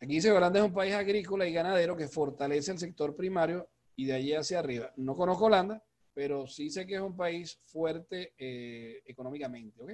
Aquí 0.00 0.14
dice 0.14 0.32
Holanda 0.32 0.60
es 0.60 0.64
un 0.64 0.72
país 0.72 0.94
agrícola 0.94 1.46
y 1.46 1.52
ganadero 1.52 1.94
que 1.94 2.08
fortalece 2.08 2.72
el 2.72 2.78
sector 2.78 3.14
primario 3.14 3.68
y 3.96 4.06
de 4.06 4.14
allí 4.14 4.32
hacia 4.32 4.58
arriba. 4.58 4.90
No 4.96 5.14
conozco 5.14 5.44
Holanda, 5.44 5.82
pero 6.14 6.46
sí 6.46 6.70
sé 6.70 6.86
que 6.86 6.94
es 6.94 7.00
un 7.00 7.14
país 7.14 7.54
fuerte 7.66 8.32
eh, 8.38 9.02
económicamente, 9.04 9.82
¿ok? 9.82 9.92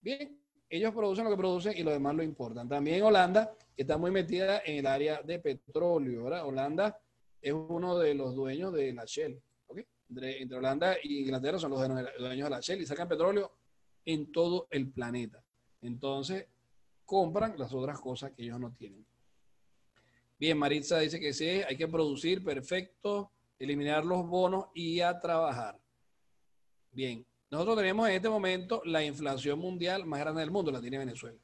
Bien, 0.00 0.40
ellos 0.68 0.94
producen 0.94 1.24
lo 1.24 1.30
que 1.30 1.36
producen 1.36 1.76
y 1.76 1.82
lo 1.82 1.90
demás 1.90 2.14
lo 2.14 2.22
importan. 2.22 2.68
También 2.68 3.02
Holanda 3.02 3.54
está 3.76 3.98
muy 3.98 4.10
metida 4.10 4.62
en 4.64 4.78
el 4.78 4.86
área 4.86 5.20
de 5.22 5.38
petróleo. 5.38 6.24
Holanda 6.24 6.98
es 7.40 7.52
uno 7.52 7.98
de 7.98 8.14
los 8.14 8.34
dueños 8.34 8.72
de 8.72 8.94
la 8.94 9.04
Shell, 9.04 9.38
¿ok? 9.66 9.80
Entre, 10.08 10.56
Holanda 10.56 10.96
y 11.02 11.20
Inglaterra 11.20 11.58
son 11.58 11.72
los 11.72 11.80
dueños 12.18 12.46
de 12.46 12.50
la 12.50 12.60
Shell 12.60 12.80
y 12.80 12.86
sacan 12.86 13.08
petróleo 13.08 13.52
en 14.06 14.32
todo 14.32 14.68
el 14.70 14.90
planeta. 14.90 15.44
Entonces, 15.82 16.46
compran 17.04 17.58
las 17.58 17.74
otras 17.74 18.00
cosas 18.00 18.32
que 18.32 18.44
ellos 18.44 18.58
no 18.58 18.72
tienen. 18.72 19.04
Bien, 20.38 20.58
Maritza 20.58 20.98
dice 20.98 21.20
que 21.20 21.32
sí, 21.32 21.46
hay 21.46 21.76
que 21.76 21.86
producir, 21.86 22.42
perfecto, 22.42 23.30
eliminar 23.58 24.04
los 24.04 24.26
bonos 24.26 24.66
y 24.74 25.00
a 25.00 25.18
trabajar. 25.18 25.80
Bien, 26.90 27.24
nosotros 27.50 27.76
tenemos 27.76 28.08
en 28.08 28.14
este 28.16 28.28
momento 28.28 28.82
la 28.84 29.04
inflación 29.04 29.58
mundial 29.58 30.04
más 30.06 30.20
grande 30.20 30.40
del 30.40 30.50
mundo, 30.50 30.72
la 30.72 30.80
tiene 30.80 30.98
Venezuela. 30.98 31.38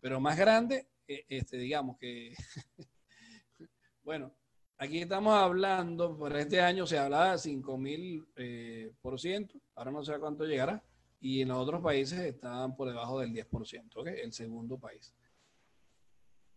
Pero 0.00 0.20
más 0.20 0.38
grande, 0.38 0.88
eh, 1.06 1.24
este, 1.28 1.58
digamos 1.58 1.98
que, 1.98 2.34
bueno, 4.02 4.32
aquí 4.78 5.00
estamos 5.00 5.34
hablando, 5.34 6.16
por 6.16 6.34
este 6.36 6.60
año 6.60 6.86
se 6.86 6.98
hablaba 6.98 7.32
de 7.32 7.38
5 7.38 7.76
mil 7.76 8.26
eh, 8.36 8.92
por 9.02 9.20
ciento, 9.20 9.60
ahora 9.74 9.90
no 9.90 10.02
sé 10.02 10.14
a 10.14 10.18
cuánto 10.18 10.44
llegará, 10.46 10.82
y 11.20 11.42
en 11.42 11.48
los 11.48 11.58
otros 11.58 11.82
países 11.82 12.18
estaban 12.20 12.74
por 12.74 12.88
debajo 12.88 13.20
del 13.20 13.32
10%, 13.32 13.96
¿ok? 13.96 14.06
El 14.06 14.32
segundo 14.32 14.78
país. 14.78 15.14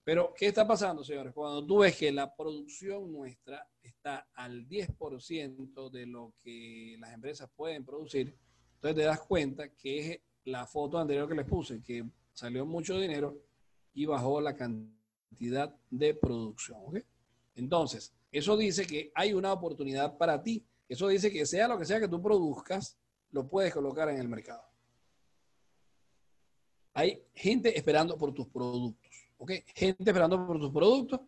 Pero, 0.03 0.33
¿qué 0.35 0.47
está 0.47 0.67
pasando, 0.67 1.03
señores? 1.03 1.33
Cuando 1.33 1.65
tú 1.65 1.79
ves 1.79 1.95
que 1.95 2.11
la 2.11 2.35
producción 2.35 3.11
nuestra 3.11 3.69
está 3.81 4.27
al 4.33 4.67
10% 4.67 5.89
de 5.89 6.05
lo 6.05 6.33
que 6.43 6.97
las 6.99 7.13
empresas 7.13 7.49
pueden 7.55 7.85
producir, 7.85 8.35
entonces 8.75 8.95
te 8.95 9.03
das 9.03 9.21
cuenta 9.21 9.69
que 9.69 10.11
es 10.11 10.19
la 10.43 10.65
foto 10.65 10.97
anterior 10.97 11.27
que 11.29 11.35
les 11.35 11.45
puse, 11.45 11.81
que 11.81 12.03
salió 12.33 12.65
mucho 12.65 12.99
dinero 12.99 13.39
y 13.93 14.05
bajó 14.05 14.41
la 14.41 14.57
cantidad 14.57 15.73
de 15.89 16.13
producción. 16.15 17.03
Entonces, 17.55 18.13
eso 18.29 18.57
dice 18.57 18.85
que 18.85 19.11
hay 19.15 19.33
una 19.33 19.53
oportunidad 19.53 20.17
para 20.17 20.41
ti. 20.41 20.65
Eso 20.89 21.07
dice 21.07 21.31
que 21.31 21.45
sea 21.45 21.67
lo 21.67 21.77
que 21.77 21.85
sea 21.85 21.99
que 21.99 22.09
tú 22.09 22.21
produzcas, 22.21 22.97
lo 23.31 23.47
puedes 23.47 23.73
colocar 23.73 24.09
en 24.09 24.17
el 24.17 24.27
mercado. 24.27 24.63
Hay 26.93 27.23
gente 27.33 27.77
esperando 27.77 28.17
por 28.17 28.33
tus 28.33 28.47
productos. 28.49 29.02
¿Ok? 29.37 29.51
Gente 29.75 30.03
esperando 30.05 30.45
por 30.45 30.59
tus 30.59 30.71
productos. 30.71 31.21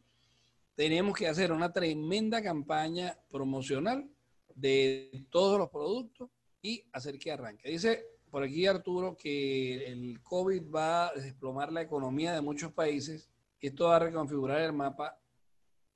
Tenemos 0.76 1.16
que 1.18 1.28
hacer 1.28 1.52
una 1.52 1.72
tremenda 1.72 2.42
campaña 2.42 3.18
promocional 3.30 4.10
de 4.54 5.26
todos 5.30 5.58
los 5.58 5.70
productos 5.70 6.30
y 6.62 6.84
hacer 6.92 7.18
que 7.20 7.32
arranque. 7.32 7.70
Dice 7.70 8.06
por 8.30 8.44
aquí 8.44 8.66
Arturo 8.68 9.16
que 9.16 9.88
el 9.88 10.22
COVID 10.22 10.64
va 10.70 11.08
a 11.08 11.14
desplomar 11.14 11.72
la 11.72 11.82
economía 11.82 12.34
de 12.34 12.42
muchos 12.42 12.74
países 12.74 13.30
y 13.62 13.68
esto 13.68 13.86
va 13.86 13.96
a 13.96 14.00
reconfigurar 14.00 14.62
el 14.62 14.74
mapa 14.74 15.18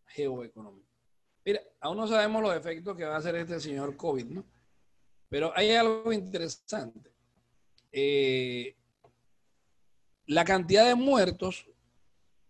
geoeconómico. 0.05 0.87
Mira, 1.45 1.61
aún 1.79 1.97
no 1.97 2.07
sabemos 2.07 2.41
los 2.41 2.55
efectos 2.55 2.95
que 2.95 3.05
va 3.05 3.15
a 3.15 3.17
hacer 3.17 3.35
este 3.35 3.59
señor 3.59 3.95
COVID, 3.97 4.25
¿no? 4.25 4.45
Pero 5.29 5.51
hay 5.55 5.71
algo 5.71 6.11
interesante. 6.11 7.11
Eh, 7.91 8.75
la 10.25 10.45
cantidad 10.45 10.85
de 10.85 10.95
muertos 10.95 11.68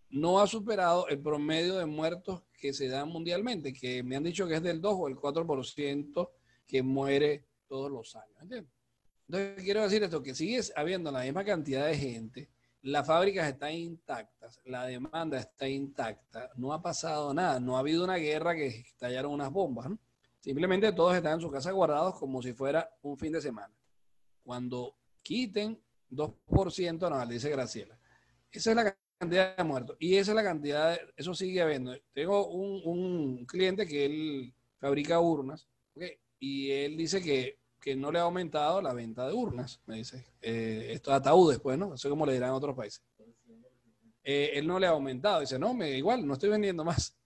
no 0.09 0.39
ha 0.39 0.47
superado 0.47 1.07
el 1.07 1.19
promedio 1.19 1.77
de 1.77 1.85
muertos 1.85 2.43
que 2.59 2.73
se 2.73 2.87
dan 2.87 3.09
mundialmente, 3.09 3.73
que 3.73 4.03
me 4.03 4.15
han 4.15 4.23
dicho 4.23 4.47
que 4.47 4.55
es 4.55 4.63
del 4.63 4.81
2 4.81 4.95
o 4.97 5.07
el 5.07 5.15
4% 5.15 6.29
que 6.65 6.83
muere 6.83 7.45
todos 7.67 7.91
los 7.91 8.15
años. 8.15 8.41
¿entiendes? 8.41 8.71
Entonces, 9.27 9.63
quiero 9.63 9.83
decir 9.83 10.03
esto, 10.03 10.23
que 10.23 10.33
sigue 10.33 10.59
habiendo 10.75 11.11
la 11.11 11.21
misma 11.21 11.45
cantidad 11.45 11.85
de 11.85 11.95
gente, 11.95 12.49
las 12.81 13.05
fábricas 13.05 13.47
están 13.47 13.73
intactas, 13.73 14.59
la 14.65 14.85
demanda 14.85 15.37
está 15.37 15.67
intacta, 15.67 16.49
no 16.55 16.73
ha 16.73 16.81
pasado 16.81 17.33
nada, 17.33 17.59
no 17.59 17.75
ha 17.75 17.79
habido 17.79 18.03
una 18.03 18.15
guerra 18.15 18.55
que 18.55 18.67
estallaron 18.67 19.33
unas 19.33 19.51
bombas. 19.51 19.89
Simplemente 20.39 20.91
todos 20.93 21.15
están 21.15 21.33
en 21.33 21.41
su 21.41 21.51
casa 21.51 21.71
guardados 21.71 22.15
como 22.17 22.41
si 22.41 22.53
fuera 22.53 22.89
un 23.01 23.17
fin 23.17 23.33
de 23.33 23.41
semana. 23.41 23.73
Cuando 24.43 24.95
quiten 25.21 25.79
2%, 26.09 27.09
no, 27.09 27.25
dice 27.27 27.49
Graciela. 27.49 27.99
Esa 28.51 28.69
es 28.71 28.75
la 28.75 28.97
cantidad 29.19 29.57
de 29.57 29.63
muertos. 29.63 29.97
Y 29.99 30.15
esa 30.15 30.31
es 30.31 30.35
la 30.35 30.43
cantidad, 30.43 30.91
de, 30.91 31.13
eso 31.17 31.33
sigue 31.33 31.61
habiendo. 31.61 31.93
Tengo 32.13 32.47
un, 32.47 32.81
un 32.85 33.45
cliente 33.45 33.85
que 33.85 34.05
él 34.05 34.53
fabrica 34.79 35.19
urnas, 35.19 35.67
y 36.39 36.71
él 36.71 36.95
dice 36.95 37.21
que, 37.21 37.59
que, 37.81 37.95
no 37.95 38.11
le 38.11 38.19
ha 38.19 38.23
aumentado 38.23 38.81
la 38.81 38.93
venta 38.93 39.27
de 39.27 39.33
urnas, 39.33 39.81
me 39.85 39.97
dice. 39.97 40.25
Eh, 40.41 40.91
estos 40.91 41.13
ataúdes, 41.13 41.59
pues, 41.59 41.77
¿no? 41.77 41.93
Eso 41.93 42.09
como 42.09 42.25
le 42.25 42.33
dirán 42.33 42.49
en 42.49 42.55
otros 42.55 42.75
países. 42.75 43.03
Eh, 44.23 44.51
él 44.53 44.65
no 44.65 44.79
le 44.79 44.87
ha 44.87 44.91
aumentado. 44.91 45.41
Dice, 45.41 45.59
no, 45.59 45.73
me, 45.73 45.91
igual, 45.91 46.25
no 46.25 46.33
estoy 46.33 46.49
vendiendo 46.49 46.83
más. 46.85 47.17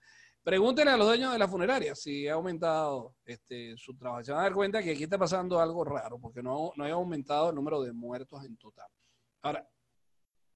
Pregúntenle 0.43 0.91
a 0.91 0.97
los 0.97 1.08
dueños 1.08 1.32
de 1.32 1.39
la 1.39 1.47
funeraria 1.47 1.95
si 1.95 2.27
ha 2.27 2.34
aumentado 2.34 3.15
este, 3.23 3.77
su 3.77 3.95
trabajo. 3.95 4.23
Se 4.23 4.32
van 4.32 4.41
a 4.41 4.43
dar 4.43 4.53
cuenta 4.53 4.82
que 4.82 4.91
aquí 4.91 5.03
está 5.03 5.17
pasando 5.17 5.60
algo 5.60 5.86
raro, 5.86 6.19
porque 6.19 6.41
no, 6.41 6.73
no 6.75 6.84
ha 6.84 6.91
aumentado 6.91 7.49
el 7.49 7.56
número 7.56 7.82
de 7.82 7.93
muertos 7.93 8.43
en 8.43 8.58
total. 8.58 8.88
Ahora, 9.41 9.69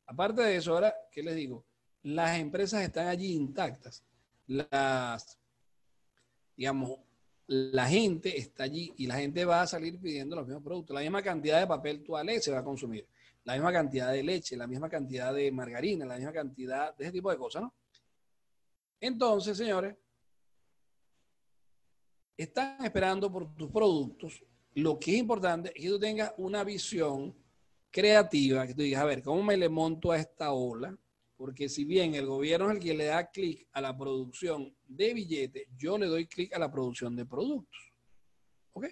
aparte 0.07 0.41
de 0.41 0.55
eso, 0.55 0.73
ahora, 0.73 0.93
¿qué 1.11 1.21
les 1.21 1.35
digo? 1.35 1.65
Las 2.03 2.39
empresas 2.39 2.81
están 2.81 3.07
allí 3.07 3.33
intactas. 3.33 4.03
Las, 4.47 5.37
digamos, 6.55 6.99
la 7.47 7.87
gente 7.87 8.37
está 8.37 8.63
allí 8.63 8.93
y 8.97 9.07
la 9.07 9.15
gente 9.15 9.45
va 9.45 9.61
a 9.61 9.67
salir 9.67 9.99
pidiendo 9.99 10.35
los 10.35 10.45
mismos 10.47 10.63
productos. 10.63 10.93
La 10.93 11.01
misma 11.01 11.21
cantidad 11.21 11.59
de 11.59 11.67
papel 11.67 12.03
toalé 12.03 12.41
se 12.41 12.51
va 12.51 12.59
a 12.59 12.63
consumir, 12.63 13.07
la 13.43 13.53
misma 13.53 13.71
cantidad 13.71 14.11
de 14.11 14.23
leche, 14.23 14.57
la 14.57 14.67
misma 14.67 14.89
cantidad 14.89 15.33
de 15.33 15.51
margarina, 15.51 16.05
la 16.05 16.15
misma 16.15 16.33
cantidad 16.33 16.95
de 16.95 17.05
ese 17.05 17.13
tipo 17.13 17.29
de 17.29 17.37
cosas, 17.37 17.63
¿no? 17.63 17.73
Entonces, 18.99 19.57
señores, 19.57 19.95
están 22.35 22.83
esperando 22.83 23.31
por 23.31 23.53
tus 23.55 23.71
productos. 23.71 24.43
Lo 24.73 24.99
que 24.99 25.13
es 25.13 25.17
importante 25.17 25.69
es 25.75 25.83
que 25.83 25.89
tú 25.89 25.99
tengas 25.99 26.33
una 26.37 26.63
visión 26.63 27.35
creativa, 27.91 28.67
que 28.67 28.73
tú 28.73 28.81
digas, 28.81 29.01
a 29.01 29.05
ver, 29.05 29.23
¿cómo 29.23 29.43
me 29.43 29.57
le 29.57 29.69
monto 29.69 30.11
a 30.11 30.17
esta 30.17 30.51
ola? 30.51 30.97
Porque 31.35 31.69
si 31.69 31.85
bien 31.85 32.15
el 32.15 32.25
gobierno 32.25 32.69
es 32.69 32.77
el 32.77 32.83
que 32.83 32.93
le 32.95 33.05
da 33.05 33.29
clic 33.29 33.67
a 33.71 33.81
la 33.81 33.95
producción 33.95 34.75
de 34.87 35.13
billetes, 35.13 35.67
yo 35.77 35.97
le 35.97 36.07
doy 36.07 36.27
clic 36.27 36.53
a 36.53 36.59
la 36.59 36.71
producción 36.71 37.15
de 37.15 37.25
productos. 37.25 37.93
¿Ok? 38.73 38.87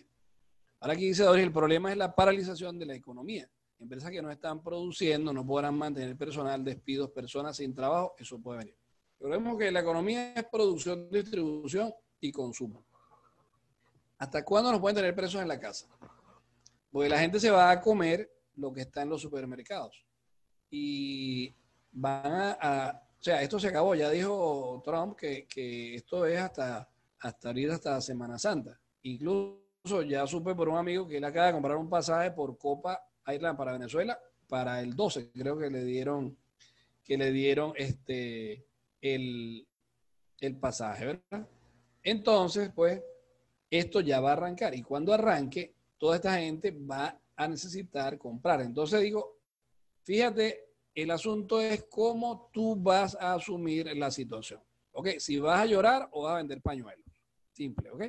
Ahora 0.80 0.94
aquí 0.94 1.08
dice 1.08 1.24
Doris, 1.24 1.44
el 1.44 1.52
problema 1.52 1.92
es 1.92 1.98
la 1.98 2.14
paralización 2.14 2.78
de 2.78 2.86
la 2.86 2.96
economía. 2.96 3.50
Empresas 3.80 4.12
que 4.12 4.22
no 4.22 4.32
están 4.32 4.64
produciendo 4.64 5.34
no 5.34 5.46
podrán 5.46 5.78
mantener 5.78 6.16
personal, 6.16 6.64
despidos, 6.64 7.10
personas 7.12 7.58
sin 7.58 7.74
trabajo, 7.74 8.14
eso 8.18 8.40
puede 8.40 8.60
venir. 8.60 8.78
Pero 9.18 9.58
que 9.58 9.72
la 9.72 9.80
economía 9.80 10.34
es 10.34 10.46
producción, 10.46 11.10
distribución 11.10 11.94
y 12.20 12.32
consumo. 12.32 12.86
¿Hasta 14.18 14.46
cuándo 14.46 14.72
nos 14.72 14.80
pueden 14.80 14.96
tener 14.96 15.16
presos 15.16 15.42
en 15.42 15.48
la 15.48 15.60
casa? 15.60 15.88
Porque 16.92 17.10
la 17.10 17.20
gente 17.20 17.40
se 17.40 17.52
va 17.52 17.72
a 17.72 17.82
comer 17.82 18.32
lo 18.58 18.74
que 18.74 18.82
está 18.82 19.02
en 19.02 19.10
los 19.10 19.22
supermercados. 19.22 20.06
Y 20.70 21.54
van 21.92 22.56
a, 22.60 23.02
o 23.20 23.24
sea, 23.24 23.42
esto 23.42 23.60
se 23.60 23.68
acabó, 23.68 23.96
ya 23.96 24.10
dijo 24.10 24.82
Trump 24.84 25.16
que, 25.16 25.48
que 25.48 25.96
esto 25.96 26.26
es 26.26 26.40
hasta, 26.40 26.90
hasta 27.20 27.50
ahorita, 27.50 27.76
hasta 27.76 28.02
Semana 28.02 28.38
Santa. 28.38 28.80
Incluso 29.04 30.02
ya 30.08 30.26
supe 30.28 30.56
por 30.56 30.70
un 30.70 30.78
amigo 30.78 31.08
que 31.08 31.18
él 31.18 31.24
acaba 31.24 31.48
de 31.48 31.54
comprar 31.54 31.78
un 31.78 31.90
pasaje 31.90 32.32
por 32.32 32.58
Copa 32.58 33.00
Island 33.28 33.58
para 33.58 33.74
Venezuela 33.74 34.20
para 34.48 34.82
el 34.82 34.96
12, 34.96 35.32
creo 35.32 35.58
que 35.58 35.70
le 35.70 35.84
dieron, 35.84 36.38
que 37.04 37.18
le 37.18 37.32
dieron 37.32 37.74
este, 37.76 38.66
el, 39.02 39.68
el 40.40 40.56
pasaje, 40.58 41.06
¿verdad? 41.06 41.48
Entonces, 42.04 42.72
pues, 42.74 43.02
esto 43.70 44.02
ya 44.02 44.20
va 44.20 44.32
a 44.32 44.34
arrancar 44.34 44.76
y 44.76 44.84
cuando 44.84 45.14
arranque, 45.14 45.74
toda 45.98 46.18
esta 46.18 46.38
gente 46.38 46.72
va 46.72 47.20
a 47.36 47.48
necesitar 47.48 48.18
comprar. 48.18 48.62
Entonces 48.62 49.02
digo, 49.02 49.36
Fíjate, 50.06 50.70
el 50.94 51.10
asunto 51.10 51.60
es 51.60 51.86
cómo 51.90 52.52
tú 52.54 52.76
vas 52.76 53.18
a 53.20 53.34
asumir 53.34 53.88
la 53.98 54.12
situación. 54.12 54.62
¿Ok? 54.92 55.18
Si 55.18 55.40
vas 55.40 55.62
a 55.62 55.66
llorar 55.66 56.08
o 56.12 56.28
a 56.28 56.36
vender 56.36 56.62
pañuelos. 56.62 57.04
Simple, 57.52 57.90
¿ok? 57.90 58.04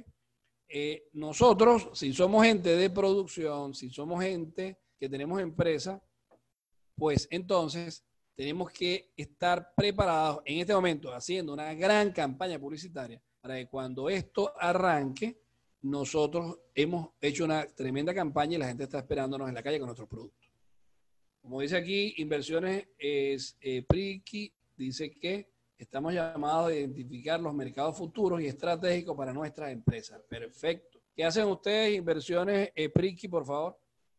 Eh, 0.69 1.09
nosotros, 1.15 1.89
si 1.95 2.13
somos 2.13 2.45
gente 2.45 2.77
de 2.77 2.91
producción, 2.91 3.73
si 3.75 3.89
somos 3.89 4.23
gente 4.23 4.79
que 4.99 5.09
tenemos 5.09 5.41
empresa, 5.41 6.03
pues 6.95 7.27
entonces 7.31 8.05
tenemos 8.35 8.71
que 8.71 9.13
estar 9.17 9.73
preparados 9.75 10.43
en 10.45 10.59
este 10.59 10.75
momento 10.75 11.15
haciendo 11.15 11.55
una 11.55 11.73
gran 11.73 12.13
campaña 12.13 12.59
publicitaria 12.59 13.23
para 13.41 13.57
que 13.57 13.69
cuando 13.69 14.11
esto 14.11 14.53
arranque, 14.59 15.41
nosotros 15.87 16.59
hemos 16.75 17.11
hecho 17.21 17.45
una 17.45 17.67
tremenda 17.67 18.13
campaña 18.13 18.57
y 18.57 18.59
la 18.59 18.69
gente 18.69 18.85
está 18.85 18.99
esperándonos 18.99 19.49
en 19.49 19.55
la 19.55 19.63
calle 19.63 19.79
con 19.79 19.87
nuestros 19.87 20.09
productos. 20.09 20.51
Como 21.41 21.61
dice 21.61 21.77
aquí, 21.77 22.15
inversiones 22.17 22.89
es 22.99 23.57
eh, 23.61 23.83
Priki, 23.83 24.53
dice 24.77 25.13
que 25.13 25.49
estamos 25.79 26.13
llamados 26.13 26.71
a 26.71 26.75
identificar 26.75 27.39
los 27.39 27.55
mercados 27.55 27.97
futuros 27.97 28.41
y 28.41 28.47
estratégicos 28.47 29.17
para 29.17 29.33
nuestras 29.33 29.71
empresas. 29.71 30.21
Perfecto. 30.29 31.01
¿Qué 31.15 31.25
hacen 31.25 31.47
ustedes? 31.47 31.97
Inversiones 31.97 32.71
eh, 32.75 32.89
Priki, 32.89 33.29
por 33.29 33.47
favor. 33.47 33.79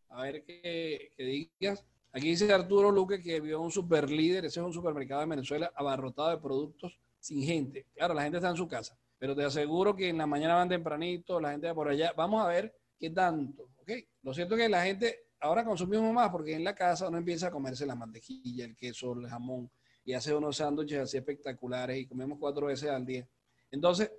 A 0.10 0.22
ver 0.24 0.44
qué, 0.46 1.12
digas. 1.18 1.84
Aquí 2.14 2.30
dice 2.30 2.52
Arturo 2.52 2.92
Luque 2.92 3.22
que 3.22 3.42
vio 3.42 3.62
un 3.62 3.72
super 3.72 4.10
líder, 4.10 4.46
ese 4.46 4.62
es 4.62 4.66
un 4.66 4.74
supermercado 4.74 5.22
de 5.22 5.28
Venezuela 5.28 5.72
abarrotado 5.76 6.30
de 6.30 6.38
productos 6.38 6.98
sin 7.20 7.44
gente. 7.44 7.86
Claro, 7.94 8.14
la 8.14 8.24
gente 8.24 8.38
está 8.38 8.50
en 8.50 8.56
su 8.56 8.68
casa, 8.68 8.98
pero 9.18 9.36
te 9.36 9.44
aseguro 9.44 9.96
que 9.96 10.10
en 10.10 10.18
la 10.18 10.28
mañana 10.28 10.56
van 10.56 10.70
tempranito, 10.70 11.40
la 11.40 11.52
gente 11.52 11.68
va 11.68 11.74
por 11.74 11.90
allá. 11.90 12.14
Vamos 12.16 12.44
a 12.44 12.48
ver 12.48 12.76
qué 13.00 13.10
tanto, 13.10 13.70
¿ok? 13.78 13.92
Lo 14.24 14.34
cierto 14.34 14.56
es 14.56 14.62
que 14.62 14.70
la 14.70 14.84
gente 14.84 15.28
ahora 15.40 15.64
consumimos 15.64 16.14
más 16.14 16.30
porque 16.30 16.54
en 16.54 16.64
la 16.64 16.74
casa 16.74 17.08
uno 17.08 17.18
empieza 17.18 17.48
a 17.48 17.52
comerse 17.52 17.86
la 17.86 17.96
mantequilla, 17.96 18.66
el 18.66 18.76
queso, 18.76 19.14
el 19.14 19.28
jamón 19.28 19.70
y 20.04 20.14
hace 20.14 20.34
unos 20.34 20.58
sándwiches 20.58 21.00
así 21.00 21.18
espectaculares 21.18 21.98
y 21.98 22.06
comemos 22.06 22.38
cuatro 22.40 22.68
veces 22.68 22.90
al 22.90 23.06
día. 23.06 23.28
Entonces, 23.70 24.10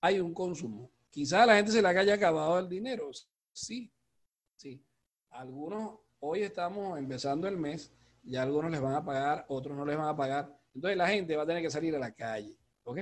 hay 0.00 0.20
un 0.20 0.32
consumo. 0.32 0.90
Quizás 1.10 1.40
a 1.40 1.46
la 1.46 1.56
gente 1.56 1.72
se 1.72 1.82
le 1.82 1.88
haya 1.88 2.14
acabado 2.14 2.58
el 2.58 2.68
dinero. 2.68 3.10
Sí, 3.52 3.90
sí. 4.54 4.80
Algunos 5.30 5.98
hoy 6.20 6.42
estamos 6.42 6.96
empezando 6.98 7.48
el 7.48 7.56
mes, 7.56 7.92
ya 8.22 8.42
algunos 8.42 8.70
les 8.70 8.80
van 8.80 8.94
a 8.94 9.04
pagar, 9.04 9.44
otros 9.48 9.76
no 9.76 9.84
les 9.84 9.96
van 9.96 10.08
a 10.08 10.16
pagar. 10.16 10.56
Entonces 10.72 10.96
la 10.96 11.08
gente 11.08 11.36
va 11.36 11.42
a 11.42 11.46
tener 11.46 11.62
que 11.62 11.70
salir 11.70 11.96
a 11.96 11.98
la 11.98 12.12
calle. 12.12 12.56
¿Ok? 12.84 13.00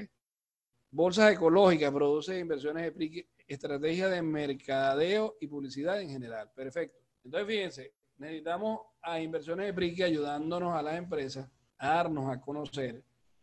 Bolsas 0.94 1.32
ecológicas, 1.32 1.90
produce 1.90 2.38
inversiones 2.38 2.94
de 2.94 3.26
estrategia 3.48 4.08
de 4.08 4.20
mercadeo 4.20 5.36
y 5.40 5.46
publicidad 5.46 5.98
en 6.02 6.10
general. 6.10 6.50
Perfecto. 6.54 6.98
Entonces 7.24 7.48
fíjense, 7.48 7.94
necesitamos 8.18 8.80
a 9.00 9.18
inversiones 9.18 9.66
de 9.66 9.72
PRIQUE 9.72 10.04
ayudándonos 10.04 10.76
a 10.76 10.82
las 10.82 10.96
empresas 10.96 11.48
a 11.78 11.94
darnos 11.94 12.30
a 12.30 12.38
conocer, 12.38 13.02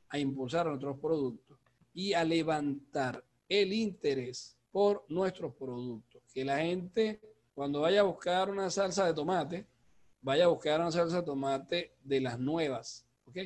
a 0.10 0.20
impulsar 0.20 0.68
nuestros 0.68 1.00
productos 1.00 1.58
y 1.92 2.14
a 2.14 2.24
levantar 2.24 3.26
el 3.48 3.74
interés 3.74 4.56
por 4.72 5.04
nuestros 5.10 5.56
productos. 5.56 6.22
Que 6.32 6.46
la 6.46 6.60
gente 6.60 7.20
cuando 7.56 7.82
vaya 7.82 8.02
a 8.02 8.04
buscar 8.04 8.50
una 8.50 8.70
salsa 8.70 9.08
de 9.08 9.14
tomate, 9.14 9.68
vaya 10.22 10.46
a 10.46 10.50
buscar 10.50 10.80
una 10.80 10.92
salsa 10.92 11.18
de 11.18 11.24
tomate 11.24 11.98
de 12.04 12.22
las 12.22 12.40
nuevas, 12.40 13.06
¿ok? 13.26 13.38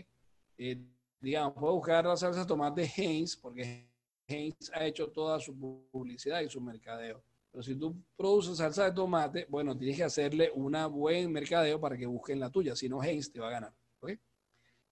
Eh, 0.57 0.85
digamos, 1.21 1.53
puede 1.53 1.73
buscar 1.73 2.05
la 2.05 2.17
salsa 2.17 2.41
de 2.41 2.45
tomate 2.45 2.91
Heinz, 2.95 3.35
porque 3.37 3.92
Heinz 4.27 4.71
ha 4.73 4.85
hecho 4.85 5.09
toda 5.09 5.39
su 5.39 5.55
publicidad 5.91 6.41
y 6.41 6.49
su 6.49 6.61
mercadeo. 6.61 7.23
Pero 7.51 7.63
si 7.63 7.75
tú 7.75 7.95
produces 8.15 8.57
salsa 8.57 8.85
de 8.85 8.93
tomate, 8.93 9.45
bueno, 9.49 9.77
tienes 9.77 9.97
que 9.97 10.03
hacerle 10.03 10.51
una 10.55 10.87
buen 10.87 11.31
mercadeo 11.31 11.79
para 11.79 11.97
que 11.97 12.05
busquen 12.05 12.39
la 12.39 12.49
tuya, 12.49 12.75
si 12.75 12.89
no 12.89 13.03
Heinz 13.03 13.31
te 13.31 13.39
va 13.39 13.47
a 13.47 13.51
ganar, 13.51 13.73
¿ok? 13.99 14.11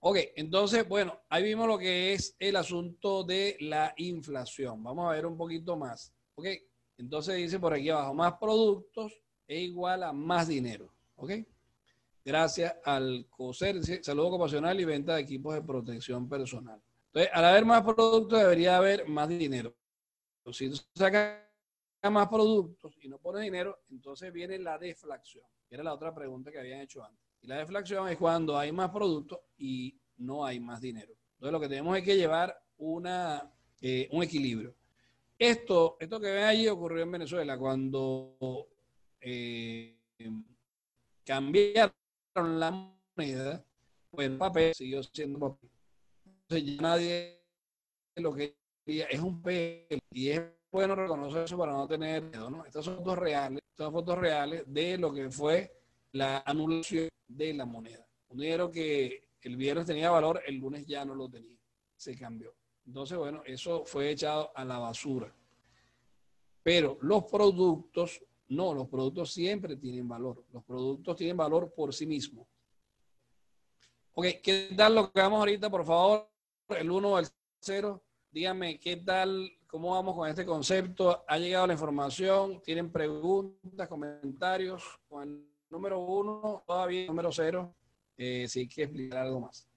Ok, 0.01 0.17
entonces, 0.35 0.87
bueno, 0.87 1.19
ahí 1.29 1.43
vimos 1.43 1.67
lo 1.67 1.77
que 1.77 2.13
es 2.13 2.35
el 2.39 2.55
asunto 2.55 3.23
de 3.23 3.57
la 3.61 3.93
inflación. 3.97 4.83
Vamos 4.83 5.09
a 5.09 5.13
ver 5.13 5.25
un 5.25 5.37
poquito 5.37 5.75
más, 5.75 6.13
¿ok? 6.35 6.47
Entonces 6.97 7.35
dice 7.37 7.59
por 7.59 7.73
aquí 7.73 7.89
abajo, 7.89 8.13
más 8.13 8.33
productos 8.39 9.21
es 9.47 9.61
igual 9.61 10.03
a 10.03 10.13
más 10.13 10.47
dinero. 10.47 10.93
¿Ok? 11.15 11.31
Gracias 12.23 12.75
al 12.83 13.27
COSER, 13.29 14.03
saludo 14.03 14.27
ocupacional 14.27 14.79
y 14.79 14.85
venta 14.85 15.15
de 15.15 15.21
equipos 15.21 15.55
de 15.55 15.61
protección 15.63 16.29
personal. 16.29 16.81
Entonces, 17.13 17.31
al 17.33 17.45
haber 17.45 17.65
más 17.65 17.83
productos, 17.83 18.39
debería 18.39 18.77
haber 18.77 19.05
más 19.07 19.27
dinero. 19.27 19.75
Si 20.53 20.69
tú 20.69 20.77
sacas 20.95 21.39
más 22.09 22.29
productos 22.29 22.95
y 23.01 23.09
no 23.09 23.19
pones 23.19 23.43
dinero, 23.43 23.81
entonces 23.89 24.31
viene 24.31 24.57
la 24.57 24.77
deflación. 24.77 25.43
Era 25.69 25.83
la 25.83 25.93
otra 25.93 26.13
pregunta 26.13 26.51
que 26.51 26.59
habían 26.59 26.79
hecho 26.79 27.03
antes. 27.03 27.21
Y 27.41 27.47
la 27.47 27.57
deflación 27.57 28.07
es 28.07 28.17
cuando 28.17 28.57
hay 28.57 28.71
más 28.71 28.89
productos 28.91 29.39
y 29.57 29.99
no 30.17 30.45
hay 30.45 30.59
más 30.59 30.79
dinero. 30.79 31.13
Entonces, 31.33 31.51
lo 31.51 31.59
que 31.59 31.69
tenemos 31.69 31.97
es 31.97 32.03
que 32.03 32.15
llevar 32.15 32.57
una, 32.77 33.51
eh, 33.81 34.07
un 34.11 34.23
equilibrio. 34.23 34.73
Esto, 35.37 35.97
esto 35.99 36.19
que 36.19 36.31
ven 36.31 36.43
allí 36.43 36.67
ocurrió 36.67 37.03
en 37.03 37.11
Venezuela 37.11 37.57
cuando 37.57 38.67
eh, 39.19 39.97
cambiaron 41.25 41.93
la 42.31 42.71
moneda, 43.15 43.65
pues 44.11 44.27
el 44.27 44.37
papel 44.37 44.73
siguió 44.75 45.03
siendo 45.03 45.39
papel. 45.39 45.70
Ya 46.57 46.81
nadie 46.81 47.41
lo 48.15 48.33
que 48.33 48.57
es 48.85 49.19
un 49.19 49.41
papel 49.41 50.01
y 50.11 50.29
es 50.29 50.41
bueno 50.71 50.95
reconocer 50.95 51.43
eso 51.43 51.57
para 51.57 51.71
no 51.73 51.87
tener 51.87 52.23
miedo, 52.23 52.49
¿no? 52.49 52.65
Estas 52.65 52.85
son 52.85 52.97
fotos 52.97 53.17
reales, 53.17 53.61
estas 53.71 53.91
fotos 53.91 54.17
reales 54.17 54.63
de 54.67 54.97
lo 54.97 55.13
que 55.13 55.29
fue 55.29 55.71
la 56.11 56.43
anulación 56.45 57.09
de 57.27 57.53
la 57.53 57.65
moneda. 57.65 58.05
Un 58.29 58.39
dinero 58.39 58.71
que 58.71 59.29
el 59.41 59.55
viernes 59.55 59.85
tenía 59.85 60.09
valor, 60.09 60.41
el 60.45 60.55
lunes 60.57 60.85
ya 60.85 61.05
no 61.05 61.15
lo 61.15 61.29
tenía, 61.29 61.57
se 61.95 62.17
cambió. 62.17 62.53
Entonces, 62.85 63.17
bueno, 63.17 63.43
eso 63.45 63.85
fue 63.85 64.11
echado 64.11 64.51
a 64.55 64.65
la 64.65 64.77
basura. 64.77 65.33
Pero 66.63 66.97
los 67.01 67.25
productos, 67.25 68.23
no, 68.49 68.73
los 68.73 68.87
productos 68.87 69.31
siempre 69.31 69.77
tienen 69.77 70.07
valor. 70.07 70.45
Los 70.51 70.63
productos 70.63 71.15
tienen 71.15 71.37
valor 71.37 71.73
por 71.73 71.93
sí 71.93 72.05
mismos. 72.05 72.47
Ok, 74.13 74.25
¿qué 74.43 74.69
tal 74.75 74.95
lo 74.95 75.11
que 75.11 75.21
vamos 75.21 75.39
ahorita, 75.39 75.69
por 75.69 75.85
favor? 75.85 76.30
El 76.75 76.91
1 76.91 77.09
o 77.09 77.19
el 77.19 77.27
0. 77.61 78.03
Díganme, 78.31 78.79
¿qué 78.79 78.97
tal? 78.97 79.51
¿Cómo 79.67 79.91
vamos 79.91 80.15
con 80.15 80.29
este 80.29 80.45
concepto? 80.45 81.23
¿Ha 81.27 81.37
llegado 81.37 81.67
la 81.67 81.73
información? 81.73 82.61
¿Tienen 82.61 82.91
preguntas, 82.91 83.87
comentarios? 83.87 84.83
Con 85.07 85.23
el 85.23 85.47
número 85.69 85.99
1, 85.99 86.63
todavía 86.65 87.01
el 87.01 87.07
número 87.07 87.31
0. 87.31 87.75
Eh, 88.17 88.47
si 88.47 88.61
hay 88.61 88.67
que 88.67 88.83
explicar 88.83 89.25
algo 89.25 89.41
más. 89.41 89.67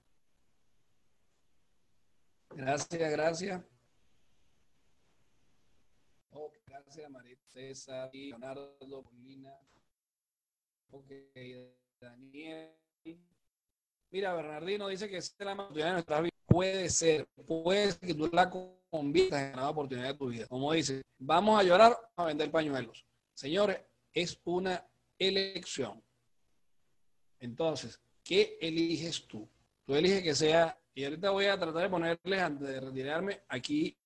Gracias, 2.51 3.11
gracias. 3.11 3.61
gracias 6.65 7.09
María 7.09 7.37
César, 7.49 8.09
Leonardo, 8.13 9.03
Paulina. 9.03 9.51
Ok, 10.91 11.11
Daniel. 11.99 12.75
Mira, 14.11 14.33
Bernardino 14.33 14.87
dice 14.87 15.09
que 15.09 15.17
es 15.17 15.35
la 15.39 15.53
oportunidad 15.53 15.87
de 15.87 15.93
nuestra 15.93 16.21
vida. 16.21 16.34
Puede 16.55 16.89
ser, 16.89 17.27
puede 17.45 17.91
ser 17.91 17.99
que 17.99 18.13
tú 18.13 18.29
la 18.31 18.49
conviertas 18.89 19.41
en 19.41 19.57
la 19.57 19.69
oportunidad 19.69 20.07
de 20.07 20.13
tu 20.13 20.29
vida. 20.29 20.47
Como 20.47 20.71
dice, 20.71 21.01
vamos 21.17 21.59
a 21.59 21.63
llorar 21.63 21.97
a 22.15 22.23
vender 22.23 22.49
pañuelos. 22.49 23.05
Señores, 23.33 23.81
es 24.13 24.39
una 24.45 24.87
elección. 25.19 26.01
Entonces, 27.41 27.99
¿qué 28.23 28.57
eliges 28.61 29.27
tú? 29.27 29.49
Tú 29.83 29.95
eliges 29.95 30.23
que 30.23 30.33
sea 30.33 30.79
y 30.93 31.03
ahorita 31.03 31.29
voy 31.31 31.47
a 31.47 31.59
tratar 31.59 31.83
de 31.83 31.89
ponerles, 31.89 32.41
antes 32.41 32.69
de 32.69 32.79
retirarme, 32.79 33.41
aquí 33.49 33.97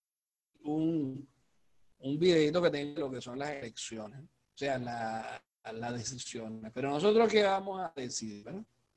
un, 0.63 1.29
un 1.99 2.17
videito 2.17 2.63
que 2.63 2.71
tenga 2.71 2.99
lo 2.99 3.11
que 3.11 3.21
son 3.21 3.37
las 3.37 3.51
elecciones, 3.51 4.21
o 4.21 4.57
sea, 4.57 4.79
las 4.79 5.43
la 5.71 5.91
decisiones. 5.91 6.71
Pero 6.73 6.89
nosotros, 6.89 7.31
¿qué 7.31 7.43
vamos 7.43 7.79
a 7.79 7.93
decidir? 7.95 8.47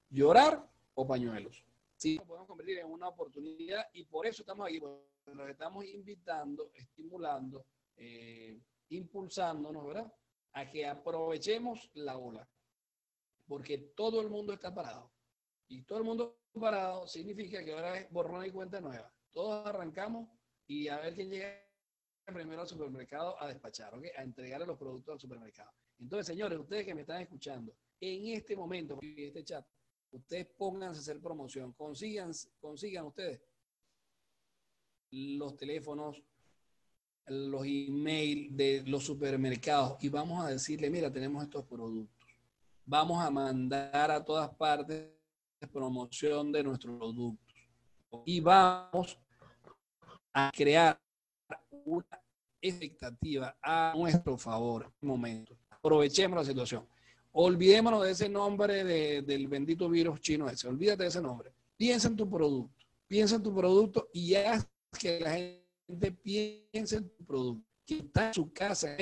¿Llorar 0.08 0.66
o 0.94 1.06
pañuelos? 1.06 1.62
Sí, 2.02 2.16
nos 2.16 2.26
podemos 2.26 2.48
convertir 2.48 2.78
en 2.78 2.90
una 2.90 3.06
oportunidad 3.06 3.86
y 3.92 4.02
por 4.06 4.26
eso 4.26 4.42
estamos 4.42 4.66
aquí, 4.66 4.80
nos 4.80 5.48
estamos 5.48 5.84
invitando, 5.84 6.72
estimulando, 6.74 7.64
eh, 7.94 8.60
impulsándonos, 8.88 9.86
¿verdad? 9.86 10.12
A 10.54 10.68
que 10.68 10.84
aprovechemos 10.84 11.88
la 11.94 12.18
ola, 12.18 12.50
porque 13.46 13.78
todo 13.94 14.20
el 14.20 14.30
mundo 14.30 14.52
está 14.52 14.74
parado. 14.74 15.12
Y 15.68 15.82
todo 15.82 15.98
el 15.98 16.04
mundo 16.04 16.40
parado 16.52 17.06
significa 17.06 17.64
que 17.64 17.72
ahora 17.72 18.00
es 18.00 18.10
borrón 18.10 18.46
y 18.46 18.50
cuenta 18.50 18.80
nueva. 18.80 19.14
Todos 19.30 19.64
arrancamos 19.64 20.28
y 20.66 20.88
a 20.88 20.98
ver 20.98 21.14
quién 21.14 21.30
llega 21.30 21.64
primero 22.26 22.62
al 22.62 22.68
supermercado 22.68 23.40
a 23.40 23.46
despachar, 23.46 23.94
¿ok? 23.94 24.06
A 24.16 24.24
entregarle 24.24 24.66
los 24.66 24.76
productos 24.76 25.12
al 25.12 25.20
supermercado. 25.20 25.70
Entonces, 26.00 26.26
señores, 26.26 26.58
ustedes 26.58 26.84
que 26.84 26.96
me 26.96 27.02
están 27.02 27.22
escuchando, 27.22 27.72
en 28.00 28.26
este 28.26 28.56
momento, 28.56 28.98
en 29.00 29.20
este 29.20 29.44
chat, 29.44 29.64
ustedes 30.12 30.46
pónganse 30.56 30.98
a 30.98 31.02
hacer 31.02 31.20
promoción, 31.20 31.72
consigan, 31.72 32.32
consigan 32.60 33.06
ustedes 33.06 33.40
los 35.10 35.56
teléfonos, 35.56 36.22
los 37.26 37.64
emails 37.64 38.56
de 38.56 38.82
los 38.86 39.04
supermercados 39.04 40.02
y 40.02 40.08
vamos 40.08 40.44
a 40.44 40.50
decirle, 40.50 40.88
mira, 40.90 41.12
tenemos 41.12 41.42
estos 41.42 41.64
productos. 41.64 42.26
Vamos 42.84 43.22
a 43.22 43.30
mandar 43.30 44.10
a 44.10 44.24
todas 44.24 44.54
partes 44.56 45.10
promoción 45.68 46.52
de 46.52 46.62
nuestros 46.62 46.96
productos. 46.96 47.54
Y 48.24 48.40
vamos 48.40 49.18
a 50.32 50.50
crear 50.54 51.00
una 51.70 52.22
expectativa 52.60 53.56
a 53.62 53.92
nuestro 53.96 54.36
favor 54.36 54.82
en 54.82 54.88
este 54.88 55.06
momento. 55.06 55.56
Aprovechemos 55.70 56.38
la 56.38 56.44
situación. 56.44 56.86
Olvidémonos 57.32 58.04
de 58.04 58.10
ese 58.10 58.28
nombre 58.28 58.84
del 59.22 59.48
bendito 59.48 59.88
virus 59.88 60.20
chino 60.20 60.48
ese. 60.48 60.68
Olvídate 60.68 61.04
de 61.04 61.08
ese 61.08 61.22
nombre. 61.22 61.52
Piensa 61.76 62.08
en 62.08 62.16
tu 62.16 62.28
producto. 62.28 62.74
Piensa 63.06 63.36
en 63.36 63.42
tu 63.42 63.54
producto 63.54 64.08
y 64.12 64.34
haz 64.34 64.66
que 64.98 65.20
la 65.20 65.32
gente 65.32 66.12
piense 66.12 66.96
en 66.96 67.08
tu 67.08 67.24
producto. 67.24 67.66
Que 67.84 67.96
está 67.96 68.28
en 68.28 68.34
su 68.34 68.52
casa, 68.52 68.96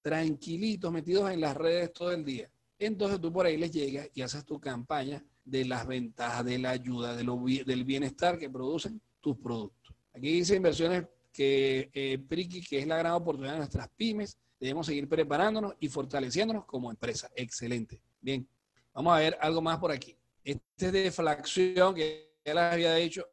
tranquilitos, 0.00 0.92
metidos 0.92 1.30
en 1.30 1.40
las 1.40 1.56
redes 1.56 1.92
todo 1.92 2.12
el 2.12 2.24
día. 2.24 2.50
Entonces 2.78 3.20
tú 3.20 3.32
por 3.32 3.46
ahí 3.46 3.56
les 3.56 3.72
llegas 3.72 4.08
y 4.14 4.22
haces 4.22 4.44
tu 4.44 4.60
campaña 4.60 5.24
de 5.44 5.64
las 5.64 5.86
ventajas, 5.86 6.44
de 6.44 6.58
la 6.58 6.70
ayuda, 6.70 7.14
de 7.14 7.24
lo, 7.24 7.36
del 7.38 7.84
bienestar 7.84 8.38
que 8.38 8.48
producen 8.48 9.00
tus 9.20 9.36
productos. 9.36 9.94
Aquí 10.12 10.32
dice 10.32 10.56
inversiones 10.56 11.06
que 11.32 11.90
eh, 11.92 12.18
Priki, 12.18 12.62
que 12.62 12.78
es 12.78 12.86
la 12.86 12.96
gran 12.96 13.12
oportunidad 13.12 13.54
de 13.54 13.58
nuestras 13.58 13.88
pymes, 13.96 14.38
debemos 14.64 14.86
seguir 14.86 15.06
preparándonos 15.06 15.74
y 15.78 15.88
fortaleciéndonos 15.88 16.64
como 16.64 16.90
empresa. 16.90 17.30
Excelente. 17.36 18.00
Bien, 18.18 18.48
vamos 18.94 19.14
a 19.14 19.18
ver 19.18 19.36
algo 19.42 19.60
más 19.60 19.78
por 19.78 19.92
aquí. 19.92 20.16
Este 20.42 20.86
es 20.86 20.92
deflación 20.92 21.94
que 21.94 22.32
ya 22.42 22.54
les 22.54 22.62
había 22.62 22.94
dicho, 22.94 23.26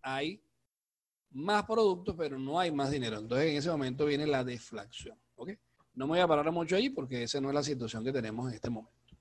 hay 0.00 0.40
más 1.30 1.64
productos, 1.64 2.14
pero 2.16 2.38
no 2.38 2.60
hay 2.60 2.70
más 2.70 2.92
dinero. 2.92 3.18
Entonces 3.18 3.50
en 3.50 3.56
ese 3.56 3.70
momento 3.70 4.06
viene 4.06 4.24
la 4.24 4.44
deflación. 4.44 5.18
¿ok? 5.34 5.50
No 5.94 6.06
me 6.06 6.12
voy 6.12 6.20
a 6.20 6.28
parar 6.28 6.50
mucho 6.52 6.76
ahí 6.76 6.90
porque 6.90 7.24
esa 7.24 7.40
no 7.40 7.48
es 7.48 7.54
la 7.54 7.62
situación 7.64 8.04
que 8.04 8.12
tenemos 8.12 8.48
en 8.48 8.54
este 8.54 8.70
momento. 8.70 9.16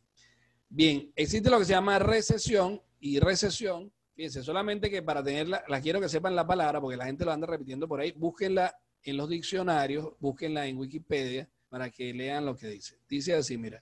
Bien, 0.69 1.11
existe 1.15 1.49
lo 1.49 1.57
que 1.57 1.65
se 1.65 1.73
llama 1.73 1.97
recesión 1.97 2.79
y 2.99 3.19
recesión. 3.19 3.91
Fíjense, 4.13 4.43
solamente 4.43 4.91
que 4.91 5.01
para 5.01 5.23
tenerla, 5.23 5.63
la 5.67 5.81
quiero 5.81 5.99
que 5.99 6.09
sepan 6.09 6.35
la 6.35 6.45
palabra 6.45 6.79
porque 6.79 6.97
la 6.97 7.05
gente 7.05 7.25
lo 7.25 7.31
anda 7.31 7.47
repitiendo 7.47 7.87
por 7.87 7.99
ahí. 7.99 8.11
Búsquenla 8.11 8.75
en 9.09 9.17
los 9.17 9.29
diccionarios, 9.29 10.13
búsquenla 10.19 10.67
en 10.67 10.77
Wikipedia 10.77 11.49
para 11.69 11.89
que 11.89 12.13
lean 12.13 12.45
lo 12.45 12.55
que 12.55 12.67
dice. 12.67 12.99
Dice 13.07 13.33
así, 13.33 13.57
mira, 13.57 13.81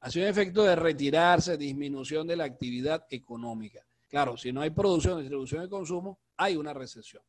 hace 0.00 0.20
un 0.20 0.26
efecto 0.26 0.64
de 0.64 0.74
retirarse, 0.74 1.56
disminución 1.56 2.26
de 2.26 2.36
la 2.36 2.44
actividad 2.44 3.06
económica. 3.08 3.86
Claro, 4.08 4.36
si 4.36 4.52
no 4.52 4.60
hay 4.60 4.70
producción, 4.70 5.20
distribución 5.20 5.64
y 5.64 5.68
consumo, 5.68 6.18
hay 6.36 6.56
una 6.56 6.72
recesión. 6.72 7.22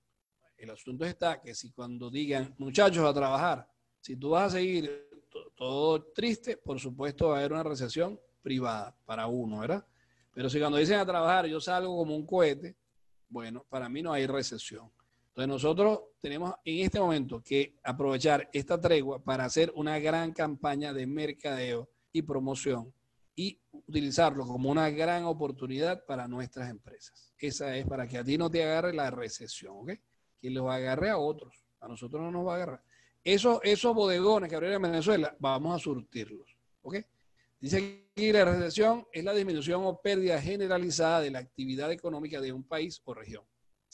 El 0.57 0.71
asunto 0.71 1.05
está 1.05 1.41
que 1.41 1.53
si 1.53 1.71
cuando 1.71 2.09
digan, 2.09 2.55
muchachos, 2.57 3.05
a 3.05 3.13
trabajar, 3.13 3.69
si 4.01 4.15
tú 4.15 4.31
vas 4.31 4.53
a 4.53 4.57
seguir 4.57 5.07
todo 5.55 6.03
triste, 6.13 6.57
por 6.57 6.79
supuesto 6.79 7.29
va 7.29 7.35
a 7.35 7.39
haber 7.39 7.53
una 7.53 7.63
recesión 7.63 8.19
privada 8.41 8.95
para 9.05 9.27
uno, 9.27 9.59
¿verdad? 9.59 9.85
Pero 10.33 10.49
si 10.49 10.59
cuando 10.59 10.77
dicen 10.77 10.99
a 10.99 11.05
trabajar 11.05 11.45
yo 11.45 11.61
salgo 11.61 11.95
como 11.95 12.15
un 12.15 12.25
cohete, 12.25 12.75
bueno, 13.29 13.65
para 13.69 13.87
mí 13.89 14.01
no 14.01 14.13
hay 14.13 14.27
recesión. 14.27 14.91
Entonces 15.35 15.49
nosotros 15.49 15.99
tenemos 16.21 16.53
en 16.63 16.85
este 16.85 16.97
momento 16.97 17.43
que 17.43 17.75
aprovechar 17.83 18.49
esta 18.53 18.79
tregua 18.79 19.21
para 19.21 19.43
hacer 19.43 19.69
una 19.75 19.99
gran 19.99 20.31
campaña 20.31 20.93
de 20.93 21.05
mercadeo 21.05 21.89
y 22.13 22.21
promoción 22.21 22.93
y 23.35 23.59
utilizarlo 23.73 24.47
como 24.47 24.71
una 24.71 24.89
gran 24.91 25.25
oportunidad 25.25 26.05
para 26.05 26.29
nuestras 26.29 26.69
empresas. 26.69 27.33
Esa 27.37 27.75
es 27.75 27.85
para 27.85 28.07
que 28.07 28.17
a 28.17 28.23
ti 28.23 28.37
no 28.37 28.49
te 28.49 28.63
agarre 28.63 28.93
la 28.93 29.11
recesión, 29.11 29.73
¿ok? 29.75 29.91
Que 30.39 30.49
los 30.51 30.71
agarre 30.71 31.09
a 31.09 31.17
otros. 31.17 31.65
A 31.81 31.89
nosotros 31.89 32.21
no 32.21 32.31
nos 32.31 32.47
va 32.47 32.53
a 32.53 32.55
agarrar. 32.55 32.83
Esos, 33.21 33.59
esos 33.63 33.93
bodegones 33.93 34.49
que 34.49 34.55
abrieron 34.55 34.85
en 34.85 34.89
Venezuela, 34.89 35.35
vamos 35.37 35.75
a 35.75 35.83
surtirlos. 35.83 36.55
¿Ok? 36.81 36.95
Dice 37.59 38.07
que 38.15 38.31
la 38.31 38.45
recesión 38.45 39.05
es 39.11 39.25
la 39.25 39.33
disminución 39.33 39.81
o 39.83 39.99
pérdida 39.99 40.41
generalizada 40.41 41.19
de 41.19 41.31
la 41.31 41.39
actividad 41.39 41.91
económica 41.91 42.39
de 42.39 42.53
un 42.53 42.63
país 42.63 43.01
o 43.03 43.13
región. 43.13 43.43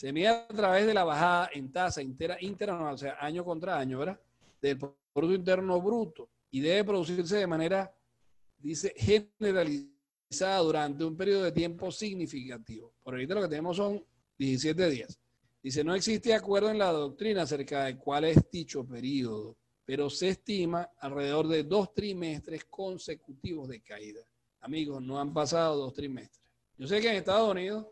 Se 0.02 0.12
mide 0.12 0.30
a 0.30 0.47
través 0.47 0.88
de 0.88 0.95
la 0.95 1.04
bajada 1.04 1.52
en 1.54 1.72
tasa 1.72 2.02
interanual, 2.02 2.95
o 2.95 2.97
sea, 2.97 3.18
año 3.20 3.45
contra 3.45 3.78
año, 3.78 3.99
¿verdad? 3.99 4.20
Del 4.60 4.80
Producto 4.80 5.36
Interno 5.36 5.80
Bruto 5.80 6.28
y 6.49 6.60
debe 6.60 6.86
producirse 6.86 7.38
de 7.38 7.45
manera, 7.45 7.95
dice, 8.58 8.95
generalizada 8.97 10.58
durante 10.58 11.04
un 11.04 11.16
periodo 11.16 11.43
de 11.43 11.52
tiempo 11.52 11.91
significativo. 11.91 12.95
Por 13.04 13.14
ahorita 13.14 13.36
lo 13.36 13.41
que 13.43 13.49
tenemos 13.49 13.78
son 13.78 14.04
17 14.39 14.89
días. 14.89 15.20
Dice, 15.62 15.84
no 15.84 15.93
existe 15.93 16.34
acuerdo 16.34 16.72
en 16.72 16.80
la 16.80 16.91
doctrina 16.91 17.43
acerca 17.43 17.84
de 17.84 17.99
cuál 17.99 18.24
es 18.24 18.49
dicho 18.49 18.84
periodo, 18.84 19.56
pero 19.86 20.10
se 20.10 20.30
estima 20.30 20.89
alrededor 20.97 21.47
de 21.47 21.62
dos 21.62 21.93
trimestres 21.93 22.66
consecutivos 22.66 23.70
de 23.70 23.82
caída. 23.82 24.22
Amigos, 24.62 24.99
no 25.04 25.20
han 25.20 25.32
pasado 25.32 25.78
dos 25.78 25.93
trimestres. 25.93 26.41
Yo 26.76 26.88
sé 26.88 26.99
que 26.99 27.10
en 27.12 27.18
Estados 27.18 27.52
Unidos 27.52 27.86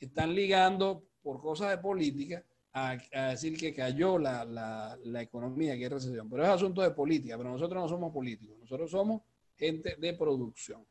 están 0.00 0.34
ligando 0.34 1.04
por 1.22 1.40
cosas 1.40 1.70
de 1.70 1.78
política 1.78 2.44
a, 2.72 2.96
decir 3.30 3.56
que 3.58 3.74
cayó 3.74 4.18
la, 4.18 4.44
la, 4.44 5.22
economía, 5.22 5.76
que 5.76 5.84
es 5.84 5.92
recesión, 5.92 6.28
pero 6.28 6.42
es 6.42 6.48
asunto 6.48 6.82
de 6.82 6.90
política, 6.90 7.36
pero 7.36 7.50
nosotros 7.50 7.82
no 7.82 7.88
somos 7.88 8.12
políticos, 8.12 8.56
nosotros 8.58 8.90
somos 8.90 9.22
gente 9.56 9.96
de 9.96 10.14
producción. 10.14 10.84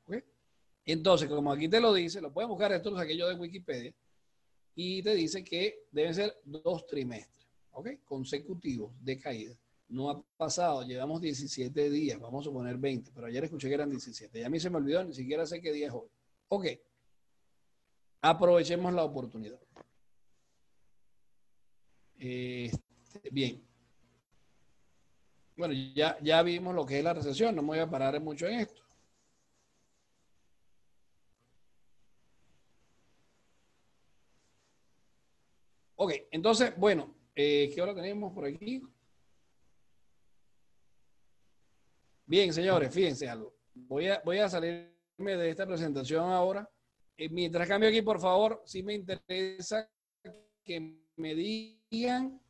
Entonces, 0.86 1.28
como 1.28 1.52
aquí 1.52 1.68
te 1.68 1.80
lo 1.80 1.94
dice, 1.94 2.22
lo 2.22 2.32
pueden 2.32 2.50
buscar, 2.50 2.72
esto 2.72 2.92
lo 2.92 2.98
saqué 2.98 3.18
yo 3.18 3.28
de 3.28 3.36
Wikipedia, 3.36 3.94
y 4.76 5.02
te 5.02 5.16
dice 5.16 5.44
que 5.44 5.88
deben 5.92 6.14
ser 6.14 6.40
dos 6.46 6.86
trimestres, 6.86 7.48
¿ok? 7.72 7.90
Consecutivos 8.06 8.94
de 9.00 9.20
caída. 9.20 9.56
No 9.90 10.10
ha 10.10 10.22
pasado, 10.38 10.84
llevamos 10.84 11.20
17 11.20 11.90
días, 11.90 12.20
vamos 12.20 12.48
a 12.48 12.52
poner 12.52 12.78
20, 12.78 13.12
pero 13.14 13.28
ayer 13.28 13.44
escuché 13.44 13.68
que 13.68 13.74
eran 13.74 13.90
17. 13.90 14.40
Y 14.40 14.44
a 14.44 14.50
mí 14.50 14.60
se 14.60 14.70
me 14.70 14.78
olvidó, 14.78 15.04
ni 15.04 15.14
siquiera 15.14 15.46
sé 15.46 15.62
qué 15.62 15.74
día 15.74 15.88
es 15.88 15.94
hoy. 15.94 16.08
Ok, 16.48 16.68
aprovechemos 18.22 18.94
la 18.94 19.04
oportunidad. 19.04 19.60
Este, 22.24 23.32
bien. 23.32 23.68
Bueno, 25.58 25.74
ya, 25.96 26.20
ya 26.22 26.44
vimos 26.44 26.76
lo 26.76 26.86
que 26.86 27.00
es 27.00 27.04
la 27.04 27.16
recesión, 27.16 27.56
no 27.56 27.64
me 27.64 27.70
voy 27.70 27.80
a 27.80 27.90
parar 27.90 28.22
mucho 28.22 28.46
en 28.46 28.60
esto. 28.60 28.84
Ok, 35.96 36.14
entonces, 36.30 36.74
bueno, 36.78 37.16
eh, 37.36 37.72
¿qué 37.74 37.82
hora 37.82 37.96
tenemos 37.96 38.32
por 38.34 38.46
aquí? 38.46 38.84
Bien, 42.28 42.54
señores, 42.54 42.94
fíjense 42.94 43.28
algo. 43.28 43.56
Voy 43.74 44.10
a, 44.10 44.22
voy 44.24 44.38
a 44.38 44.48
salirme 44.48 45.38
de 45.38 45.50
esta 45.50 45.66
presentación 45.66 46.30
ahora. 46.30 46.70
Eh, 47.18 47.30
mientras 47.30 47.68
cambio 47.68 47.90
aquí, 47.90 48.04
por 48.04 48.20
favor, 48.20 48.62
si 48.64 48.84
me 48.84 48.94
interesa 48.94 49.90
que 50.64 51.01
me 51.16 51.36
digan 51.36 52.42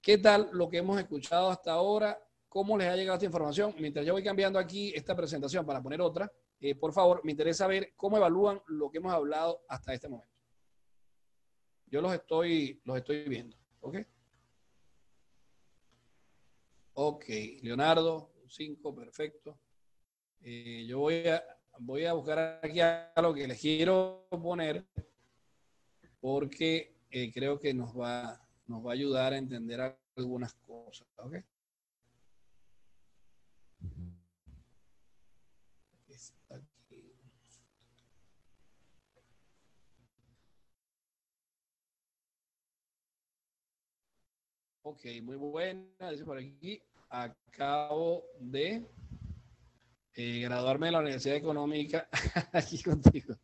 qué 0.00 0.18
tal 0.18 0.48
lo 0.52 0.68
que 0.68 0.78
hemos 0.78 0.98
escuchado 0.98 1.50
hasta 1.50 1.72
ahora, 1.72 2.18
cómo 2.48 2.76
les 2.76 2.88
ha 2.88 2.96
llegado 2.96 3.14
esta 3.14 3.26
información. 3.26 3.74
Mientras 3.78 4.04
yo 4.04 4.12
voy 4.14 4.22
cambiando 4.22 4.58
aquí 4.58 4.92
esta 4.94 5.14
presentación 5.14 5.64
para 5.66 5.82
poner 5.82 6.00
otra, 6.00 6.30
eh, 6.60 6.74
por 6.74 6.92
favor, 6.92 7.20
me 7.24 7.32
interesa 7.32 7.66
ver 7.66 7.92
cómo 7.96 8.16
evalúan 8.16 8.60
lo 8.66 8.90
que 8.90 8.98
hemos 8.98 9.12
hablado 9.12 9.62
hasta 9.68 9.94
este 9.94 10.08
momento. 10.08 10.34
Yo 11.86 12.00
los 12.00 12.12
estoy, 12.12 12.80
los 12.84 12.96
estoy 12.96 13.28
viendo. 13.28 13.56
¿Ok? 13.80 13.98
Ok, 16.94 17.24
Leonardo, 17.62 18.32
5, 18.48 18.94
perfecto. 18.94 19.58
Eh, 20.40 20.84
yo 20.86 20.98
voy 20.98 21.28
a, 21.28 21.42
voy 21.78 22.04
a 22.04 22.12
buscar 22.12 22.60
aquí 22.62 22.80
algo 22.80 23.34
que 23.34 23.46
les 23.46 23.60
quiero 23.60 24.26
poner 24.30 24.84
porque 26.20 26.97
creo 27.10 27.58
que 27.58 27.74
nos 27.74 27.98
va, 27.98 28.40
nos 28.66 28.84
va 28.84 28.90
a 28.90 28.94
ayudar 28.94 29.32
a 29.32 29.38
entender 29.38 29.80
algunas 30.16 30.54
cosas. 30.54 31.06
¿Ok? 31.16 31.36
Ok, 44.90 45.04
muy 45.22 45.36
buena. 45.36 46.10
Dice 46.10 46.24
por 46.24 46.38
aquí, 46.38 46.82
acabo 47.10 48.24
de 48.40 48.86
eh, 50.14 50.40
graduarme 50.40 50.86
de 50.86 50.92
la 50.92 51.00
Universidad 51.00 51.36
Económica 51.36 52.08
aquí 52.52 52.82
contigo. 52.82 53.34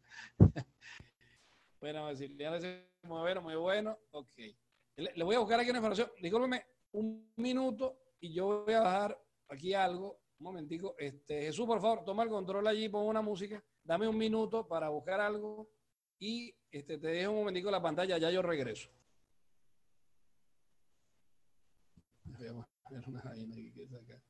Bueno, 1.84 2.16
Silvia 2.16 2.54
dice, 2.54 2.88
bueno, 3.02 3.42
muy 3.42 3.56
bueno. 3.56 3.98
Ok. 4.12 4.38
Le, 4.96 5.22
voy 5.22 5.36
a 5.36 5.40
buscar 5.40 5.60
aquí 5.60 5.68
una 5.68 5.80
información. 5.80 6.10
Discúlpeme 6.18 6.64
un 6.92 7.30
minuto 7.36 7.98
y 8.20 8.32
yo 8.32 8.64
voy 8.64 8.72
a 8.72 8.80
bajar 8.80 9.22
aquí 9.48 9.74
algo. 9.74 10.18
Un 10.38 10.44
momentico. 10.44 10.94
Este, 10.98 11.42
Jesús, 11.42 11.66
por 11.66 11.82
favor, 11.82 12.02
toma 12.02 12.22
el 12.22 12.30
control 12.30 12.66
allí, 12.66 12.88
pon 12.88 13.06
una 13.06 13.20
música. 13.20 13.62
Dame 13.82 14.08
un 14.08 14.16
minuto 14.16 14.66
para 14.66 14.88
buscar 14.88 15.20
algo 15.20 15.68
y 16.18 16.56
este, 16.70 16.96
te 16.96 17.08
dejo 17.08 17.32
un 17.32 17.40
momentico 17.40 17.70
la 17.70 17.82
pantalla, 17.82 18.16
ya 18.16 18.30
yo 18.30 18.40
regreso. 18.40 18.88
Voy 22.24 22.46
a 22.46 22.52
ver 22.88 23.08
una 23.08 23.20
vaina 23.20 23.56
que 23.56 23.86
sacar. 23.86 24.22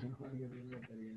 Se 0.00 0.06
enojaría 0.06 0.48
bien 0.48 0.70
la 0.70 0.80
tarea. 0.80 1.14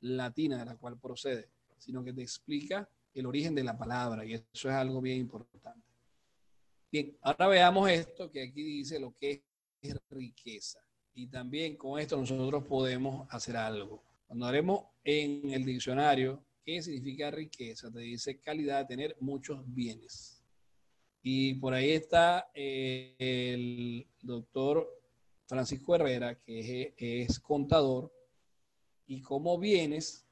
Latina 0.00 0.58
de 0.58 0.64
la 0.64 0.76
cual 0.76 0.98
procede, 0.98 1.50
sino 1.78 2.04
que 2.04 2.12
te 2.12 2.22
explica 2.22 2.88
el 3.14 3.26
origen 3.26 3.54
de 3.54 3.64
la 3.64 3.76
palabra 3.76 4.24
y 4.24 4.34
eso 4.34 4.68
es 4.68 4.74
algo 4.74 5.00
bien 5.00 5.18
importante. 5.18 5.86
Bien, 6.92 7.16
ahora 7.22 7.48
veamos 7.48 7.90
esto 7.90 8.30
que 8.30 8.42
aquí 8.42 8.62
dice 8.62 8.98
lo 8.98 9.14
que 9.14 9.44
es 9.80 9.96
riqueza. 10.10 10.80
Y 11.14 11.26
también 11.26 11.76
con 11.76 12.00
esto 12.00 12.16
nosotros 12.16 12.64
podemos 12.64 13.26
hacer 13.30 13.56
algo. 13.56 14.02
Cuando 14.26 14.46
haremos 14.46 14.86
en 15.04 15.50
el 15.50 15.64
diccionario 15.64 16.44
qué 16.64 16.82
significa 16.82 17.30
riqueza, 17.30 17.90
te 17.90 18.00
dice 18.00 18.40
calidad 18.40 18.86
tener 18.86 19.16
muchos 19.20 19.62
bienes. 19.66 20.44
Y 21.22 21.54
por 21.54 21.74
ahí 21.74 21.90
está 21.90 22.50
eh, 22.54 23.14
el 23.18 24.06
doctor 24.22 24.88
Francisco 25.46 25.94
Herrera, 25.94 26.36
que 26.40 26.94
es 26.96 27.38
contador, 27.40 28.12
y 29.10 29.20
como 29.20 29.58
bienes, 29.58 30.24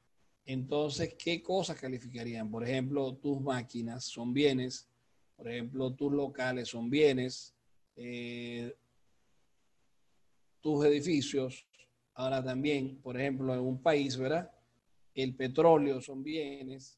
entonces, 0.45 1.13
¿qué 1.15 1.43
cosas 1.43 1.77
calificarían? 1.77 2.49
Por 2.49 2.63
ejemplo, 2.63 3.13
tus 3.15 3.41
máquinas 3.41 4.05
son 4.05 4.33
bienes, 4.33 4.87
por 5.35 5.49
ejemplo, 5.49 5.93
tus 5.93 6.13
locales 6.13 6.69
son 6.69 6.89
bienes, 6.89 7.53
eh, 7.97 8.73
tus 10.61 10.85
edificios, 10.85 11.67
ahora 12.13 12.41
también, 12.41 13.01
por 13.01 13.19
ejemplo, 13.19 13.53
en 13.53 13.59
un 13.59 13.81
país, 13.81 14.15
¿verdad? 14.15 14.49
El 15.13 15.35
petróleo 15.35 15.99
son 15.99 16.23
bienes, 16.23 16.97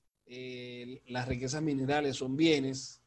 las 1.08 1.28
riquezas 1.28 1.64
minerales 1.64 2.16
son 2.16 2.38
bienes, 2.38 3.02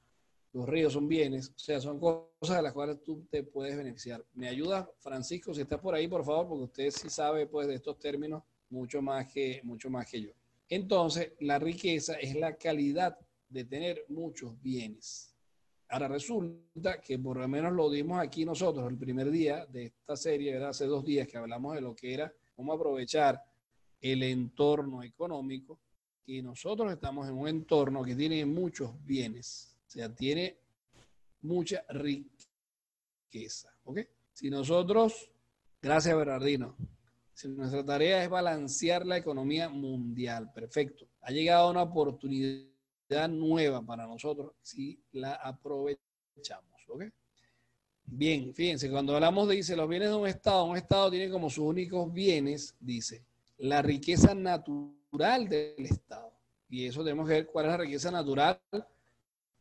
los 0.53 0.68
ríos 0.68 0.95
son 0.95 1.07
bienes, 1.07 1.51
o 1.51 1.59
sea, 1.61 1.81
son 1.81 2.01
cosas 2.01 2.57
de 2.57 2.62
las 2.62 2.72
cuales 2.72 3.01
tú 3.05 3.25
te 3.31 3.45
puedes 3.45 3.77
beneficiar. 3.77 4.25
¿Me 4.35 4.49
ayuda, 4.49 4.91
Francisco, 4.99 5.55
si 5.55 5.61
estás 5.61 5.79
por 5.79 5.95
ahí, 5.95 6.09
por 6.09 6.25
favor? 6.25 6.49
Porque 6.49 6.64
usted 6.64 6.91
sí 6.91 7.09
sabe, 7.09 7.47
pues, 7.47 7.68
de 7.68 7.77
estos 7.77 8.01
términos 8.01 8.43
mucho 8.75 9.01
más 9.01 9.33
que, 9.33 9.61
mucho 9.64 9.89
más 9.89 10.11
que 10.11 10.20
yo. 10.20 10.31
Entonces, 10.68 11.33
la 11.41 11.59
riqueza 11.59 12.14
es 12.14 12.35
la 12.35 12.57
calidad 12.57 13.16
de 13.49 13.64
tener 13.64 14.05
muchos 14.09 14.61
bienes. 14.61 15.35
Ahora 15.89 16.09
resulta 16.09 17.01
que 17.01 17.18
por 17.18 17.39
lo 17.39 17.47
menos 17.47 17.72
lo 17.72 17.89
dimos 17.89 18.18
aquí 18.18 18.45
nosotros 18.45 18.91
el 18.91 18.99
primer 18.99 19.31
día 19.31 19.64
de 19.66 19.85
esta 19.87 20.16
serie, 20.16 20.57
hace 20.64 20.87
dos 20.87 21.05
días 21.05 21.29
que 21.29 21.37
hablamos 21.37 21.75
de 21.75 21.81
lo 21.81 21.95
que 21.95 22.12
era 22.14 22.33
cómo 22.57 22.72
aprovechar 22.72 23.41
el 24.01 24.22
entorno 24.22 25.03
económico, 25.03 25.81
y 26.27 26.43
nosotros 26.43 26.91
estamos 26.93 27.29
en 27.29 27.35
un 27.35 27.49
entorno 27.49 28.03
que 28.03 28.14
tiene 28.14 28.45
muchos 28.47 28.93
bienes, 29.05 29.77
o 29.87 29.91
sea, 29.91 30.14
tiene 30.14 30.59
mucha 31.43 31.85
riqueza. 31.91 33.70
¿Ok? 33.85 34.01
Si 34.33 34.51
nosotros, 34.51 35.31
gracias 35.83 36.16
Bernardino, 36.16 36.77
si 37.35 37.49
nuestra 37.49 37.85
tarea 37.85 38.22
es 38.22 38.30
balancear 38.30 39.05
la 39.05 39.16
economía 39.16 39.68
mundial, 39.68 40.53
perfecto. 40.53 41.09
Ha 41.20 41.32
llegado 41.32 41.70
una 41.70 41.82
oportunidad 41.82 43.28
nueva 43.28 43.85
para 43.85 44.07
nosotros 44.07 44.53
si 44.62 45.03
la 45.12 45.35
aprovechamos. 45.35 46.80
¿ok? 46.89 47.05
Bien, 48.05 48.55
fíjense, 48.55 48.89
cuando 48.89 49.14
hablamos 49.14 49.49
de, 49.49 49.57
dice, 49.57 49.74
los 49.74 49.89
bienes 49.89 50.11
de 50.11 50.14
un 50.14 50.28
Estado, 50.28 50.64
un 50.64 50.76
Estado 50.76 51.11
tiene 51.11 51.30
como 51.30 51.51
sus 51.51 51.64
únicos 51.64 52.12
bienes, 52.12 52.76
dice, 52.78 53.24
la 53.59 53.82
riqueza 53.82 54.35
natural 54.35 55.49
del 55.49 55.87
Estado. 55.87 56.32
Y 56.68 56.87
eso 56.87 57.03
tenemos 57.03 57.26
que 57.26 57.35
ver 57.35 57.47
cuál 57.47 57.66
es 57.66 57.72
la 57.72 57.78
riqueza 57.78 58.11
natural 58.11 58.61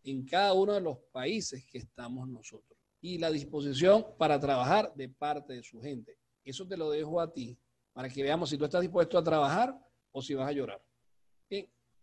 en 0.04 0.26
cada 0.26 0.54
uno 0.54 0.74
de 0.74 0.82
los 0.82 0.98
países 1.12 1.66
que 1.66 1.80
estamos 1.80 2.28
nosotros. 2.28 2.78
Y 3.02 3.18
la 3.18 3.32
disposición 3.32 4.06
para 4.18 4.40
trabajar 4.40 4.94
de 4.96 5.10
parte 5.10 5.54
de 5.54 5.64
su 5.64 5.82
gente. 5.82 6.18
Eso 6.44 6.68
te 6.68 6.78
lo 6.78 6.90
dejo 6.90 7.20
a 7.20 7.32
ti 7.32 7.58
para 7.94 8.10
que 8.10 8.24
veamos 8.24 8.50
si 8.50 8.58
tú 8.58 8.66
estás 8.66 8.82
dispuesto 8.82 9.18
a 9.18 9.24
trabajar 9.24 9.80
o 10.12 10.22
si 10.22 10.34
vas 10.34 10.48
a 10.48 10.52
llorar. 10.52 10.84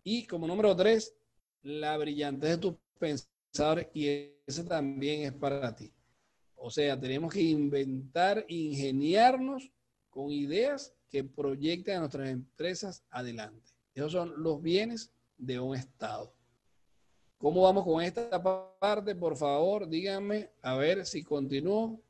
Y 0.03 0.27
como 0.27 0.47
número 0.47 0.75
tres, 0.75 1.15
la 1.63 1.97
brillantez 1.99 2.51
de 2.51 2.59
tus 2.59 2.75
pensadores 2.99 3.89
y 3.93 4.33
ese 4.47 4.65
también 4.65 5.23
es 5.23 5.33
para 5.33 5.75
ti. 5.75 5.93
O 6.55 6.71
sea, 6.71 6.99
tenemos 6.99 7.33
que 7.33 7.43
inventar, 7.43 8.45
ingeniarnos 8.49 9.71
con 10.09 10.31
ideas 10.31 10.95
que 11.09 11.25
proyecten 11.25 11.97
a 11.97 12.01
nuestras 12.01 12.31
empresas 12.31 13.05
adelante. 13.11 13.73
Esos 13.95 14.13
son 14.13 14.43
los 14.43 14.63
bienes 14.63 15.13
de 15.37 15.59
un 15.61 15.77
Estado. 15.77 16.33
¿Cómo 17.39 17.63
vamos 17.63 17.85
con 17.85 18.03
esta 18.03 18.43
parte? 18.43 19.15
Por 19.15 19.37
favor, 19.37 19.89
díganme, 19.89 20.51
a 20.63 20.77
ver 20.77 21.07
si 21.07 21.23
continúo. 21.23 22.01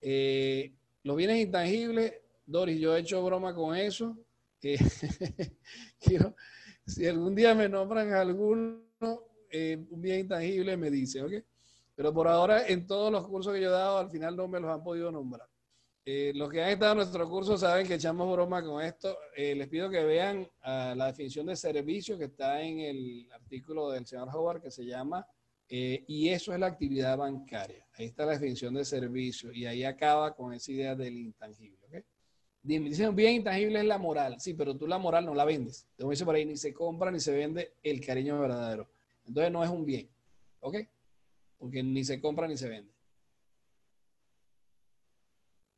Eh, 0.00 0.74
los 1.04 1.16
bienes 1.16 1.38
intangibles, 1.38 2.14
Doris, 2.46 2.80
yo 2.80 2.96
he 2.96 3.00
hecho 3.00 3.24
broma 3.24 3.54
con 3.54 3.76
eso. 3.76 4.16
quiero, 6.00 6.34
si 6.86 7.06
algún 7.06 7.34
día 7.34 7.54
me 7.54 7.68
nombran 7.68 8.12
alguno, 8.14 8.80
eh, 9.50 9.86
un 9.90 10.00
bien 10.00 10.20
intangible, 10.20 10.76
me 10.78 10.90
dice, 10.90 11.22
¿ok? 11.22 11.32
Pero 11.94 12.12
por 12.12 12.26
ahora, 12.26 12.66
en 12.66 12.86
todos 12.86 13.12
los 13.12 13.26
cursos 13.28 13.52
que 13.52 13.60
yo 13.60 13.68
he 13.68 13.72
dado, 13.72 13.98
al 13.98 14.10
final 14.10 14.34
no 14.34 14.48
me 14.48 14.58
los 14.58 14.70
han 14.70 14.82
podido 14.82 15.12
nombrar. 15.12 15.46
Eh, 16.06 16.32
los 16.34 16.50
que 16.50 16.62
han 16.62 16.70
estado 16.70 16.92
en 16.92 16.98
nuestro 16.98 17.28
curso 17.28 17.56
saben 17.56 17.86
que 17.86 17.94
echamos 17.94 18.30
broma 18.32 18.62
con 18.64 18.82
esto. 18.82 19.16
Eh, 19.36 19.54
les 19.54 19.68
pido 19.68 19.90
que 19.90 20.02
vean 20.04 20.48
la 20.62 21.06
definición 21.06 21.46
de 21.46 21.56
servicio 21.56 22.18
que 22.18 22.24
está 22.24 22.62
en 22.62 22.80
el 22.80 23.28
artículo 23.32 23.90
del 23.90 24.06
señor 24.06 24.28
Howard 24.34 24.62
que 24.62 24.70
se 24.70 24.84
llama 24.84 25.26
eh, 25.68 26.04
y 26.06 26.28
eso 26.28 26.52
es 26.52 26.60
la 26.60 26.66
actividad 26.66 27.16
bancaria. 27.16 27.86
Ahí 27.94 28.06
está 28.06 28.26
la 28.26 28.32
definición 28.32 28.74
de 28.74 28.84
servicio 28.84 29.52
y 29.52 29.66
ahí 29.66 29.84
acaba 29.84 30.34
con 30.34 30.52
esa 30.52 30.72
idea 30.72 30.94
del 30.94 31.16
intangible. 31.16 31.78
¿okay? 31.86 32.02
Dicen, 32.62 33.14
bien 33.14 33.34
intangible 33.34 33.80
es 33.80 33.84
la 33.84 33.98
moral. 33.98 34.40
Sí, 34.40 34.54
pero 34.54 34.76
tú 34.76 34.86
la 34.86 34.98
moral 34.98 35.26
no 35.26 35.34
la 35.34 35.44
vendes. 35.44 35.86
Como 35.98 36.10
dice 36.10 36.24
por 36.24 36.34
ahí, 36.34 36.44
ni 36.44 36.56
se 36.56 36.72
compra 36.72 37.10
ni 37.10 37.20
se 37.20 37.32
vende 37.32 37.74
el 37.82 38.04
cariño 38.04 38.38
verdadero. 38.40 38.90
Entonces 39.26 39.52
no 39.52 39.64
es 39.64 39.70
un 39.70 39.84
bien. 39.84 40.08
¿Ok? 40.60 40.76
Porque 41.58 41.82
ni 41.82 42.04
se 42.04 42.20
compra 42.20 42.46
ni 42.48 42.56
se 42.56 42.68
vende. 42.68 42.92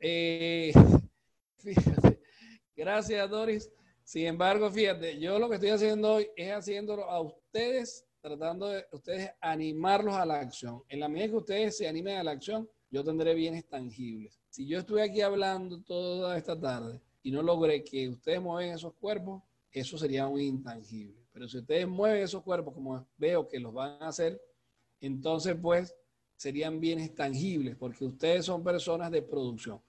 Eh, 0.01 0.73
fíjate. 1.59 2.21
Gracias, 2.77 3.31
Doris. 3.31 3.71
Sin 4.05 4.27
embargo, 4.27 4.71
fíjate, 4.71 5.19
yo 5.19 5.39
lo 5.39 5.49
que 5.49 5.57
estoy 5.57 5.71
haciendo 5.71 6.15
hoy 6.15 6.29
es 6.37 6.53
haciéndolo 6.53 7.11
a 7.11 7.21
ustedes 7.21 8.07
tratando 8.21 8.69
de 8.69 8.87
ustedes 8.93 9.31
animarlos 9.41 10.15
a 10.15 10.27
la 10.27 10.41
acción. 10.41 10.83
En 10.89 11.01
la 11.01 11.09
medida 11.09 11.29
que 11.29 11.37
ustedes 11.37 11.77
se 11.77 11.89
animen 11.89 12.17
a 12.17 12.25
la 12.25 12.33
acción, 12.33 12.69
yo 12.91 13.05
tendré 13.05 13.35
bienes 13.35 13.67
tangibles. 13.67 14.41
Si 14.49 14.67
yo 14.67 14.79
estuve 14.79 15.03
aquí 15.03 15.21
hablando 15.21 15.83
toda 15.83 16.37
esta 16.37 16.59
tarde 16.59 17.01
y 17.23 17.31
no 17.31 17.43
logré 17.43 17.85
que 17.85 18.09
ustedes 18.09 18.41
mueven 18.41 18.75
esos 18.75 18.95
cuerpos, 18.95 19.43
eso 19.71 19.99
sería 19.99 20.27
un 20.27 20.41
intangible. 20.41 21.27
Pero 21.33 21.49
si 21.49 21.59
ustedes 21.59 21.87
mueven 21.87 22.23
esos 22.23 22.43
cuerpos 22.43 22.73
como 22.73 23.07
veo 23.19 23.47
que 23.47 23.61
los 23.61 23.75
van 23.75 24.03
a 24.03 24.09
hacer, 24.09 24.41
entonces 25.01 25.57
pues 25.61 25.95
serían 26.37 26.81
bienes 26.81 27.15
tangibles 27.15 27.77
porque 27.77 28.05
ustedes 28.05 28.45
son 28.45 28.63
personas 28.63 29.11
de 29.11 29.23
producción 29.23 29.81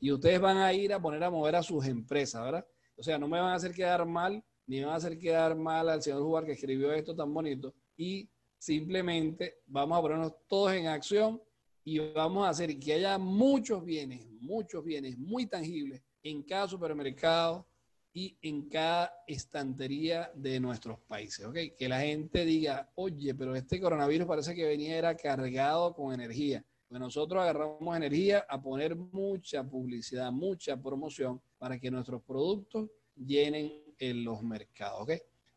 y 0.00 0.10
ustedes 0.12 0.40
van 0.40 0.58
a 0.58 0.72
ir 0.72 0.92
a 0.92 1.00
poner 1.00 1.22
a 1.24 1.30
mover 1.30 1.56
a 1.56 1.62
sus 1.62 1.86
empresas, 1.86 2.42
¿verdad? 2.42 2.66
O 2.96 3.02
sea, 3.02 3.18
no 3.18 3.28
me 3.28 3.40
van 3.40 3.50
a 3.50 3.54
hacer 3.54 3.72
quedar 3.72 4.04
mal, 4.06 4.42
ni 4.66 4.80
van 4.82 4.92
a 4.92 4.96
hacer 4.96 5.18
quedar 5.18 5.56
mal 5.56 5.88
al 5.88 6.02
señor 6.02 6.22
Jugar 6.22 6.44
que 6.44 6.52
escribió 6.52 6.92
esto 6.92 7.14
tan 7.14 7.32
bonito, 7.32 7.74
y 7.96 8.28
simplemente 8.58 9.60
vamos 9.66 9.98
a 9.98 10.02
ponernos 10.02 10.32
todos 10.46 10.72
en 10.72 10.86
acción 10.86 11.40
y 11.84 11.98
vamos 11.98 12.46
a 12.46 12.50
hacer 12.50 12.78
que 12.78 12.94
haya 12.94 13.16
muchos 13.16 13.84
bienes, 13.84 14.26
muchos 14.40 14.84
bienes 14.84 15.16
muy 15.16 15.46
tangibles 15.46 16.02
en 16.22 16.42
cada 16.42 16.66
supermercado 16.66 17.66
y 18.12 18.36
en 18.42 18.68
cada 18.68 19.12
estantería 19.26 20.32
de 20.34 20.58
nuestros 20.58 20.98
países, 21.00 21.44
¿ok? 21.44 21.56
Que 21.78 21.88
la 21.88 22.00
gente 22.00 22.44
diga, 22.44 22.90
oye, 22.94 23.34
pero 23.34 23.54
este 23.54 23.80
coronavirus 23.80 24.26
parece 24.26 24.54
que 24.54 24.64
venía 24.64 24.96
era 24.96 25.14
cargado 25.14 25.94
con 25.94 26.14
energía. 26.14 26.64
Pues 26.88 26.98
nosotros 26.98 27.42
agarramos 27.42 27.96
energía 27.96 28.46
a 28.48 28.60
poner 28.60 28.96
mucha 28.96 29.62
publicidad, 29.62 30.32
mucha 30.32 30.80
promoción 30.80 31.40
para 31.58 31.78
que 31.78 31.90
nuestros 31.90 32.22
productos 32.22 32.88
llenen 33.14 33.85
en 33.98 34.24
los 34.24 34.42
mercados, 34.42 35.02
¿ok? 35.02 35.12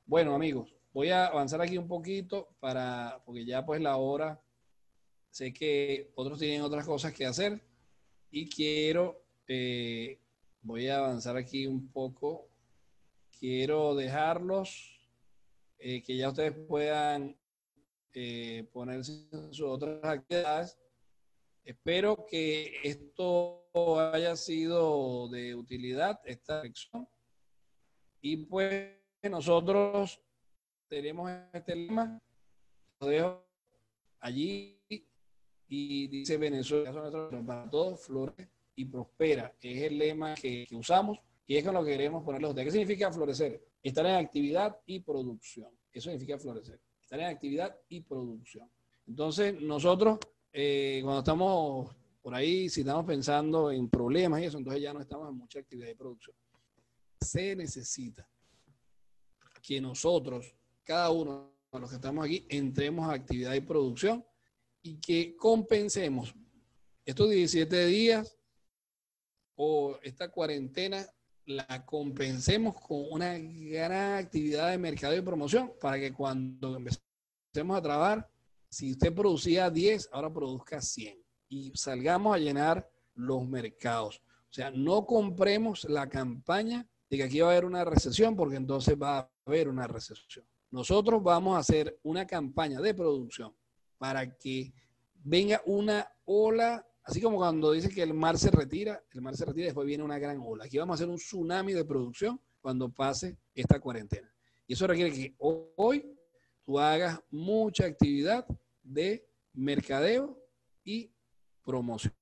Bueno, 0.06 0.34
amigos, 0.36 0.74
Voy 0.92 1.10
a 1.10 1.28
avanzar 1.28 1.62
aquí 1.62 1.78
un 1.78 1.88
poquito 1.88 2.50
para, 2.60 3.22
porque 3.24 3.46
ya 3.46 3.64
pues 3.64 3.80
la 3.80 3.98
hora, 3.98 4.42
sé 5.30 5.54
que 5.54 6.12
otros 6.16 6.40
tienen 6.40 6.64
otras 6.64 6.84
cosas 6.84 7.14
que 7.14 7.28
hacer 7.28 7.62
y 8.32 8.50
quiero 8.50 9.24
eh, 9.48 10.20
Voy 10.62 10.88
a 10.90 10.98
avanzar 10.98 11.38
aquí 11.38 11.68
un 11.68 11.90
poco. 11.92 12.50
Quiero 13.40 13.96
dejarlos, 13.96 15.00
eh, 15.78 16.04
que 16.04 16.18
ya 16.18 16.30
ustedes 16.30 16.54
puedan 16.68 17.38
eh, 18.14 18.68
ponerse 18.74 19.26
en 19.32 19.54
sus 19.54 19.62
otras 19.62 20.04
actividades. 20.04 20.78
Espero 21.64 22.26
que 22.30 22.74
esto 22.84 23.70
haya 24.12 24.36
sido 24.36 25.30
de 25.30 25.56
utilidad, 25.56 26.20
esta 26.26 26.62
lección. 26.62 27.08
Y 28.22 28.38
pues 28.46 28.96
nosotros 29.24 30.22
tenemos 30.88 31.32
este 31.54 31.76
lema, 31.76 32.20
lo 33.00 33.08
dejo 33.08 33.46
allí 34.20 34.78
y 35.68 36.08
dice 36.08 36.38
Venezuela, 36.38 36.92
para 37.46 37.70
todos, 37.70 38.02
flores 38.02 38.48
y 38.76 38.86
prospera. 38.86 39.56
Es 39.62 39.84
el 39.84 39.98
lema 39.98 40.36
que, 40.36 40.68
usamos 40.72 41.20
y 41.46 41.56
es 41.58 41.64
con 41.64 41.74
lo 41.74 41.84
que 41.84 41.92
queremos 41.92 42.24
ponerle 42.24 42.50
a 42.50 42.64
¿Qué 42.64 42.72
significa 42.72 43.12
florecer? 43.12 43.64
Estar 43.82 44.06
en 44.06 44.16
actividad 44.16 44.78
y 44.86 45.00
producción. 45.00 45.70
Eso 45.92 46.10
significa 46.10 46.38
florecer. 46.38 46.80
Estar 47.02 47.20
en 47.20 47.28
actividad 47.28 47.76
y 47.88 48.02
producción. 48.02 48.70
Entonces, 49.08 49.60
nosotros, 49.62 50.20
eh, 50.52 51.00
cuando 51.04 51.20
estamos 51.20 51.96
por 52.22 52.36
ahí, 52.36 52.70
si 52.70 52.82
estamos 52.82 53.06
pensando 53.06 53.72
en 53.72 53.90
problemas 53.90 54.42
y 54.42 54.46
eso, 54.46 54.58
entonces 54.58 54.82
ya 54.82 54.94
no 54.94 55.02
estamos 55.02 55.30
en 55.30 55.38
mucha 55.38 55.60
actividad 55.60 55.90
y 55.90 55.96
producción. 55.96 56.36
Se 57.22 57.56
necesita 57.56 58.28
que 59.62 59.82
nosotros, 59.82 60.56
cada 60.84 61.10
uno 61.12 61.54
de 61.72 61.80
los 61.80 61.90
que 61.90 61.98
estamos 61.98 62.26
aquí, 62.26 62.46
entremos 62.50 63.10
a 63.10 63.14
actividad 63.14 63.54
y 63.54 63.62
producción 63.62 64.26
y 64.82 65.00
que 65.00 65.36
compensemos 65.36 66.34
estos 67.06 67.30
17 67.30 67.86
días 67.88 68.38
o 69.56 70.00
esta 70.02 70.30
cuarentena, 70.30 71.06
la 71.46 71.86
compensemos 71.86 72.76
con 72.80 73.06
una 73.12 73.38
gran 73.38 74.20
actividad 74.20 74.70
de 74.70 74.78
mercado 74.78 75.16
y 75.18 75.22
promoción 75.22 75.74
para 75.82 76.00
que 76.00 76.14
cuando 76.14 76.78
empecemos 76.78 77.78
a 77.78 77.82
trabajar, 77.82 78.32
si 78.70 78.92
usted 78.92 79.14
producía 79.14 79.70
10, 79.70 80.10
ahora 80.12 80.32
produzca 80.32 80.80
100 80.80 81.20
y 81.50 81.72
salgamos 81.76 82.36
a 82.36 82.40
llenar 82.40 82.90
los 83.16 83.46
mercados. 83.48 84.22
O 84.50 84.54
sea, 84.54 84.72
no 84.72 85.06
compremos 85.06 85.84
la 85.86 86.08
campaña 86.08 86.88
de 87.10 87.18
que 87.18 87.24
aquí 87.24 87.40
va 87.40 87.48
a 87.48 87.52
haber 87.52 87.66
una 87.66 87.84
recesión 87.84 88.36
porque 88.36 88.56
entonces 88.56 88.96
va 89.02 89.20
a 89.20 89.32
haber 89.46 89.68
una 89.68 89.88
recesión. 89.88 90.46
Nosotros 90.72 91.24
vamos 91.24 91.56
a 91.56 91.60
hacer 91.60 92.00
una 92.04 92.28
campaña 92.28 92.80
de 92.80 92.94
producción 92.94 93.56
para 93.98 94.38
que 94.38 94.74
venga 95.16 95.62
una 95.66 96.08
ola, 96.26 96.86
así 97.04 97.20
como 97.20 97.38
cuando 97.38 97.72
dice 97.72 97.90
que 97.90 98.04
el 98.04 98.14
mar 98.14 98.38
se 98.38 98.52
retira, 98.52 99.04
el 99.12 99.22
mar 99.22 99.36
se 99.36 99.46
retira 99.46 99.64
y 99.64 99.68
después 99.68 99.88
viene 99.88 100.04
una 100.04 100.20
gran 100.20 100.40
ola. 100.42 100.66
Aquí 100.66 100.78
vamos 100.78 100.94
a 100.94 100.96
hacer 100.96 101.10
un 101.10 101.18
tsunami 101.18 101.74
de 101.74 101.86
producción 101.86 102.40
cuando 102.62 102.90
pase 102.90 103.38
esta 103.56 103.80
cuarentena. 103.80 104.32
Y 104.68 104.74
eso 104.74 104.86
requiere 104.86 105.12
que 105.12 105.36
hoy 105.40 106.16
tú 106.64 106.80
hagas 106.80 107.20
mucha 107.32 107.86
actividad 107.86 108.46
de 108.84 109.28
mercadeo 109.54 110.40
y 110.84 111.12
promoción. 111.64 112.14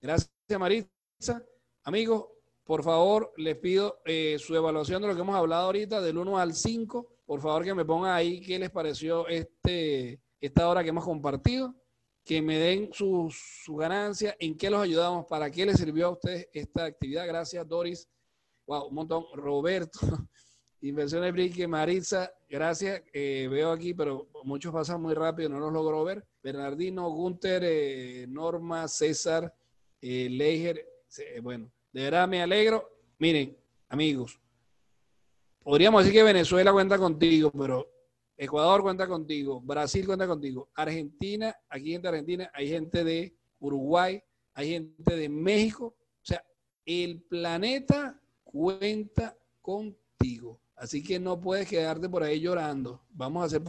Gracias, 0.00 0.30
Maritza. 0.58 1.44
Amigos, 1.84 2.26
por 2.64 2.82
favor, 2.82 3.32
les 3.36 3.56
pido 3.56 4.00
eh, 4.04 4.36
su 4.38 4.54
evaluación 4.54 5.02
de 5.02 5.08
lo 5.08 5.14
que 5.14 5.20
hemos 5.20 5.34
hablado 5.34 5.66
ahorita, 5.66 6.00
del 6.00 6.18
1 6.18 6.38
al 6.38 6.54
5. 6.54 7.08
Por 7.26 7.40
favor, 7.40 7.64
que 7.64 7.74
me 7.74 7.84
pongan 7.84 8.12
ahí 8.12 8.40
qué 8.40 8.58
les 8.58 8.70
pareció 8.70 9.26
este, 9.26 10.20
esta 10.40 10.68
hora 10.68 10.82
que 10.82 10.90
hemos 10.90 11.04
compartido 11.04 11.74
que 12.24 12.40
me 12.40 12.58
den 12.58 12.90
su, 12.92 13.32
su, 13.32 13.76
ganancia, 13.76 14.36
en 14.38 14.56
qué 14.56 14.70
los 14.70 14.80
ayudamos, 14.80 15.26
para 15.26 15.50
qué 15.50 15.66
les 15.66 15.76
sirvió 15.76 16.06
a 16.06 16.10
ustedes 16.10 16.48
esta 16.52 16.84
actividad. 16.84 17.26
Gracias, 17.26 17.66
Doris. 17.66 18.08
Wow, 18.66 18.88
un 18.88 18.94
montón. 18.94 19.24
Roberto, 19.34 19.98
Inversiones 20.82 21.32
Brique, 21.32 21.66
Maritza, 21.66 22.32
gracias. 22.48 23.02
Eh, 23.12 23.48
veo 23.50 23.72
aquí, 23.72 23.92
pero 23.92 24.28
muchos 24.44 24.72
pasan 24.72 25.02
muy 25.02 25.14
rápido, 25.14 25.48
no 25.48 25.58
los 25.58 25.72
logro 25.72 26.04
ver. 26.04 26.24
Bernardino, 26.42 27.10
Gunter, 27.10 27.62
eh, 27.64 28.26
Norma, 28.28 28.86
César, 28.88 29.52
Leiger. 30.00 30.86
bueno, 31.42 31.72
de 31.92 32.02
verdad 32.02 32.28
me 32.28 32.42
alegro. 32.42 32.88
Miren, 33.18 33.56
amigos, 33.88 34.40
podríamos 35.62 36.02
decir 36.02 36.18
que 36.18 36.24
Venezuela 36.24 36.72
cuenta 36.72 36.98
contigo, 36.98 37.50
pero 37.52 37.88
Ecuador 38.36 38.82
cuenta 38.82 39.06
contigo, 39.06 39.60
Brasil 39.60 40.06
cuenta 40.06 40.26
contigo, 40.26 40.70
Argentina, 40.74 41.54
aquí 41.68 41.92
gente 41.92 42.02
de 42.02 42.08
Argentina, 42.08 42.50
hay 42.54 42.68
gente 42.68 43.04
de 43.04 43.36
Uruguay, 43.60 44.20
hay 44.54 44.70
gente 44.70 45.16
de 45.16 45.28
México. 45.28 45.94
O 45.96 46.24
sea, 46.24 46.44
el 46.84 47.22
planeta 47.22 48.20
cuenta 48.42 49.36
contigo. 49.60 50.60
Así 50.74 51.02
que 51.02 51.20
no 51.20 51.40
puedes 51.40 51.68
quedarte 51.68 52.08
por 52.08 52.22
ahí 52.22 52.40
llorando. 52.40 53.02
Vamos 53.10 53.42
a 53.42 53.46
hacer 53.46 53.60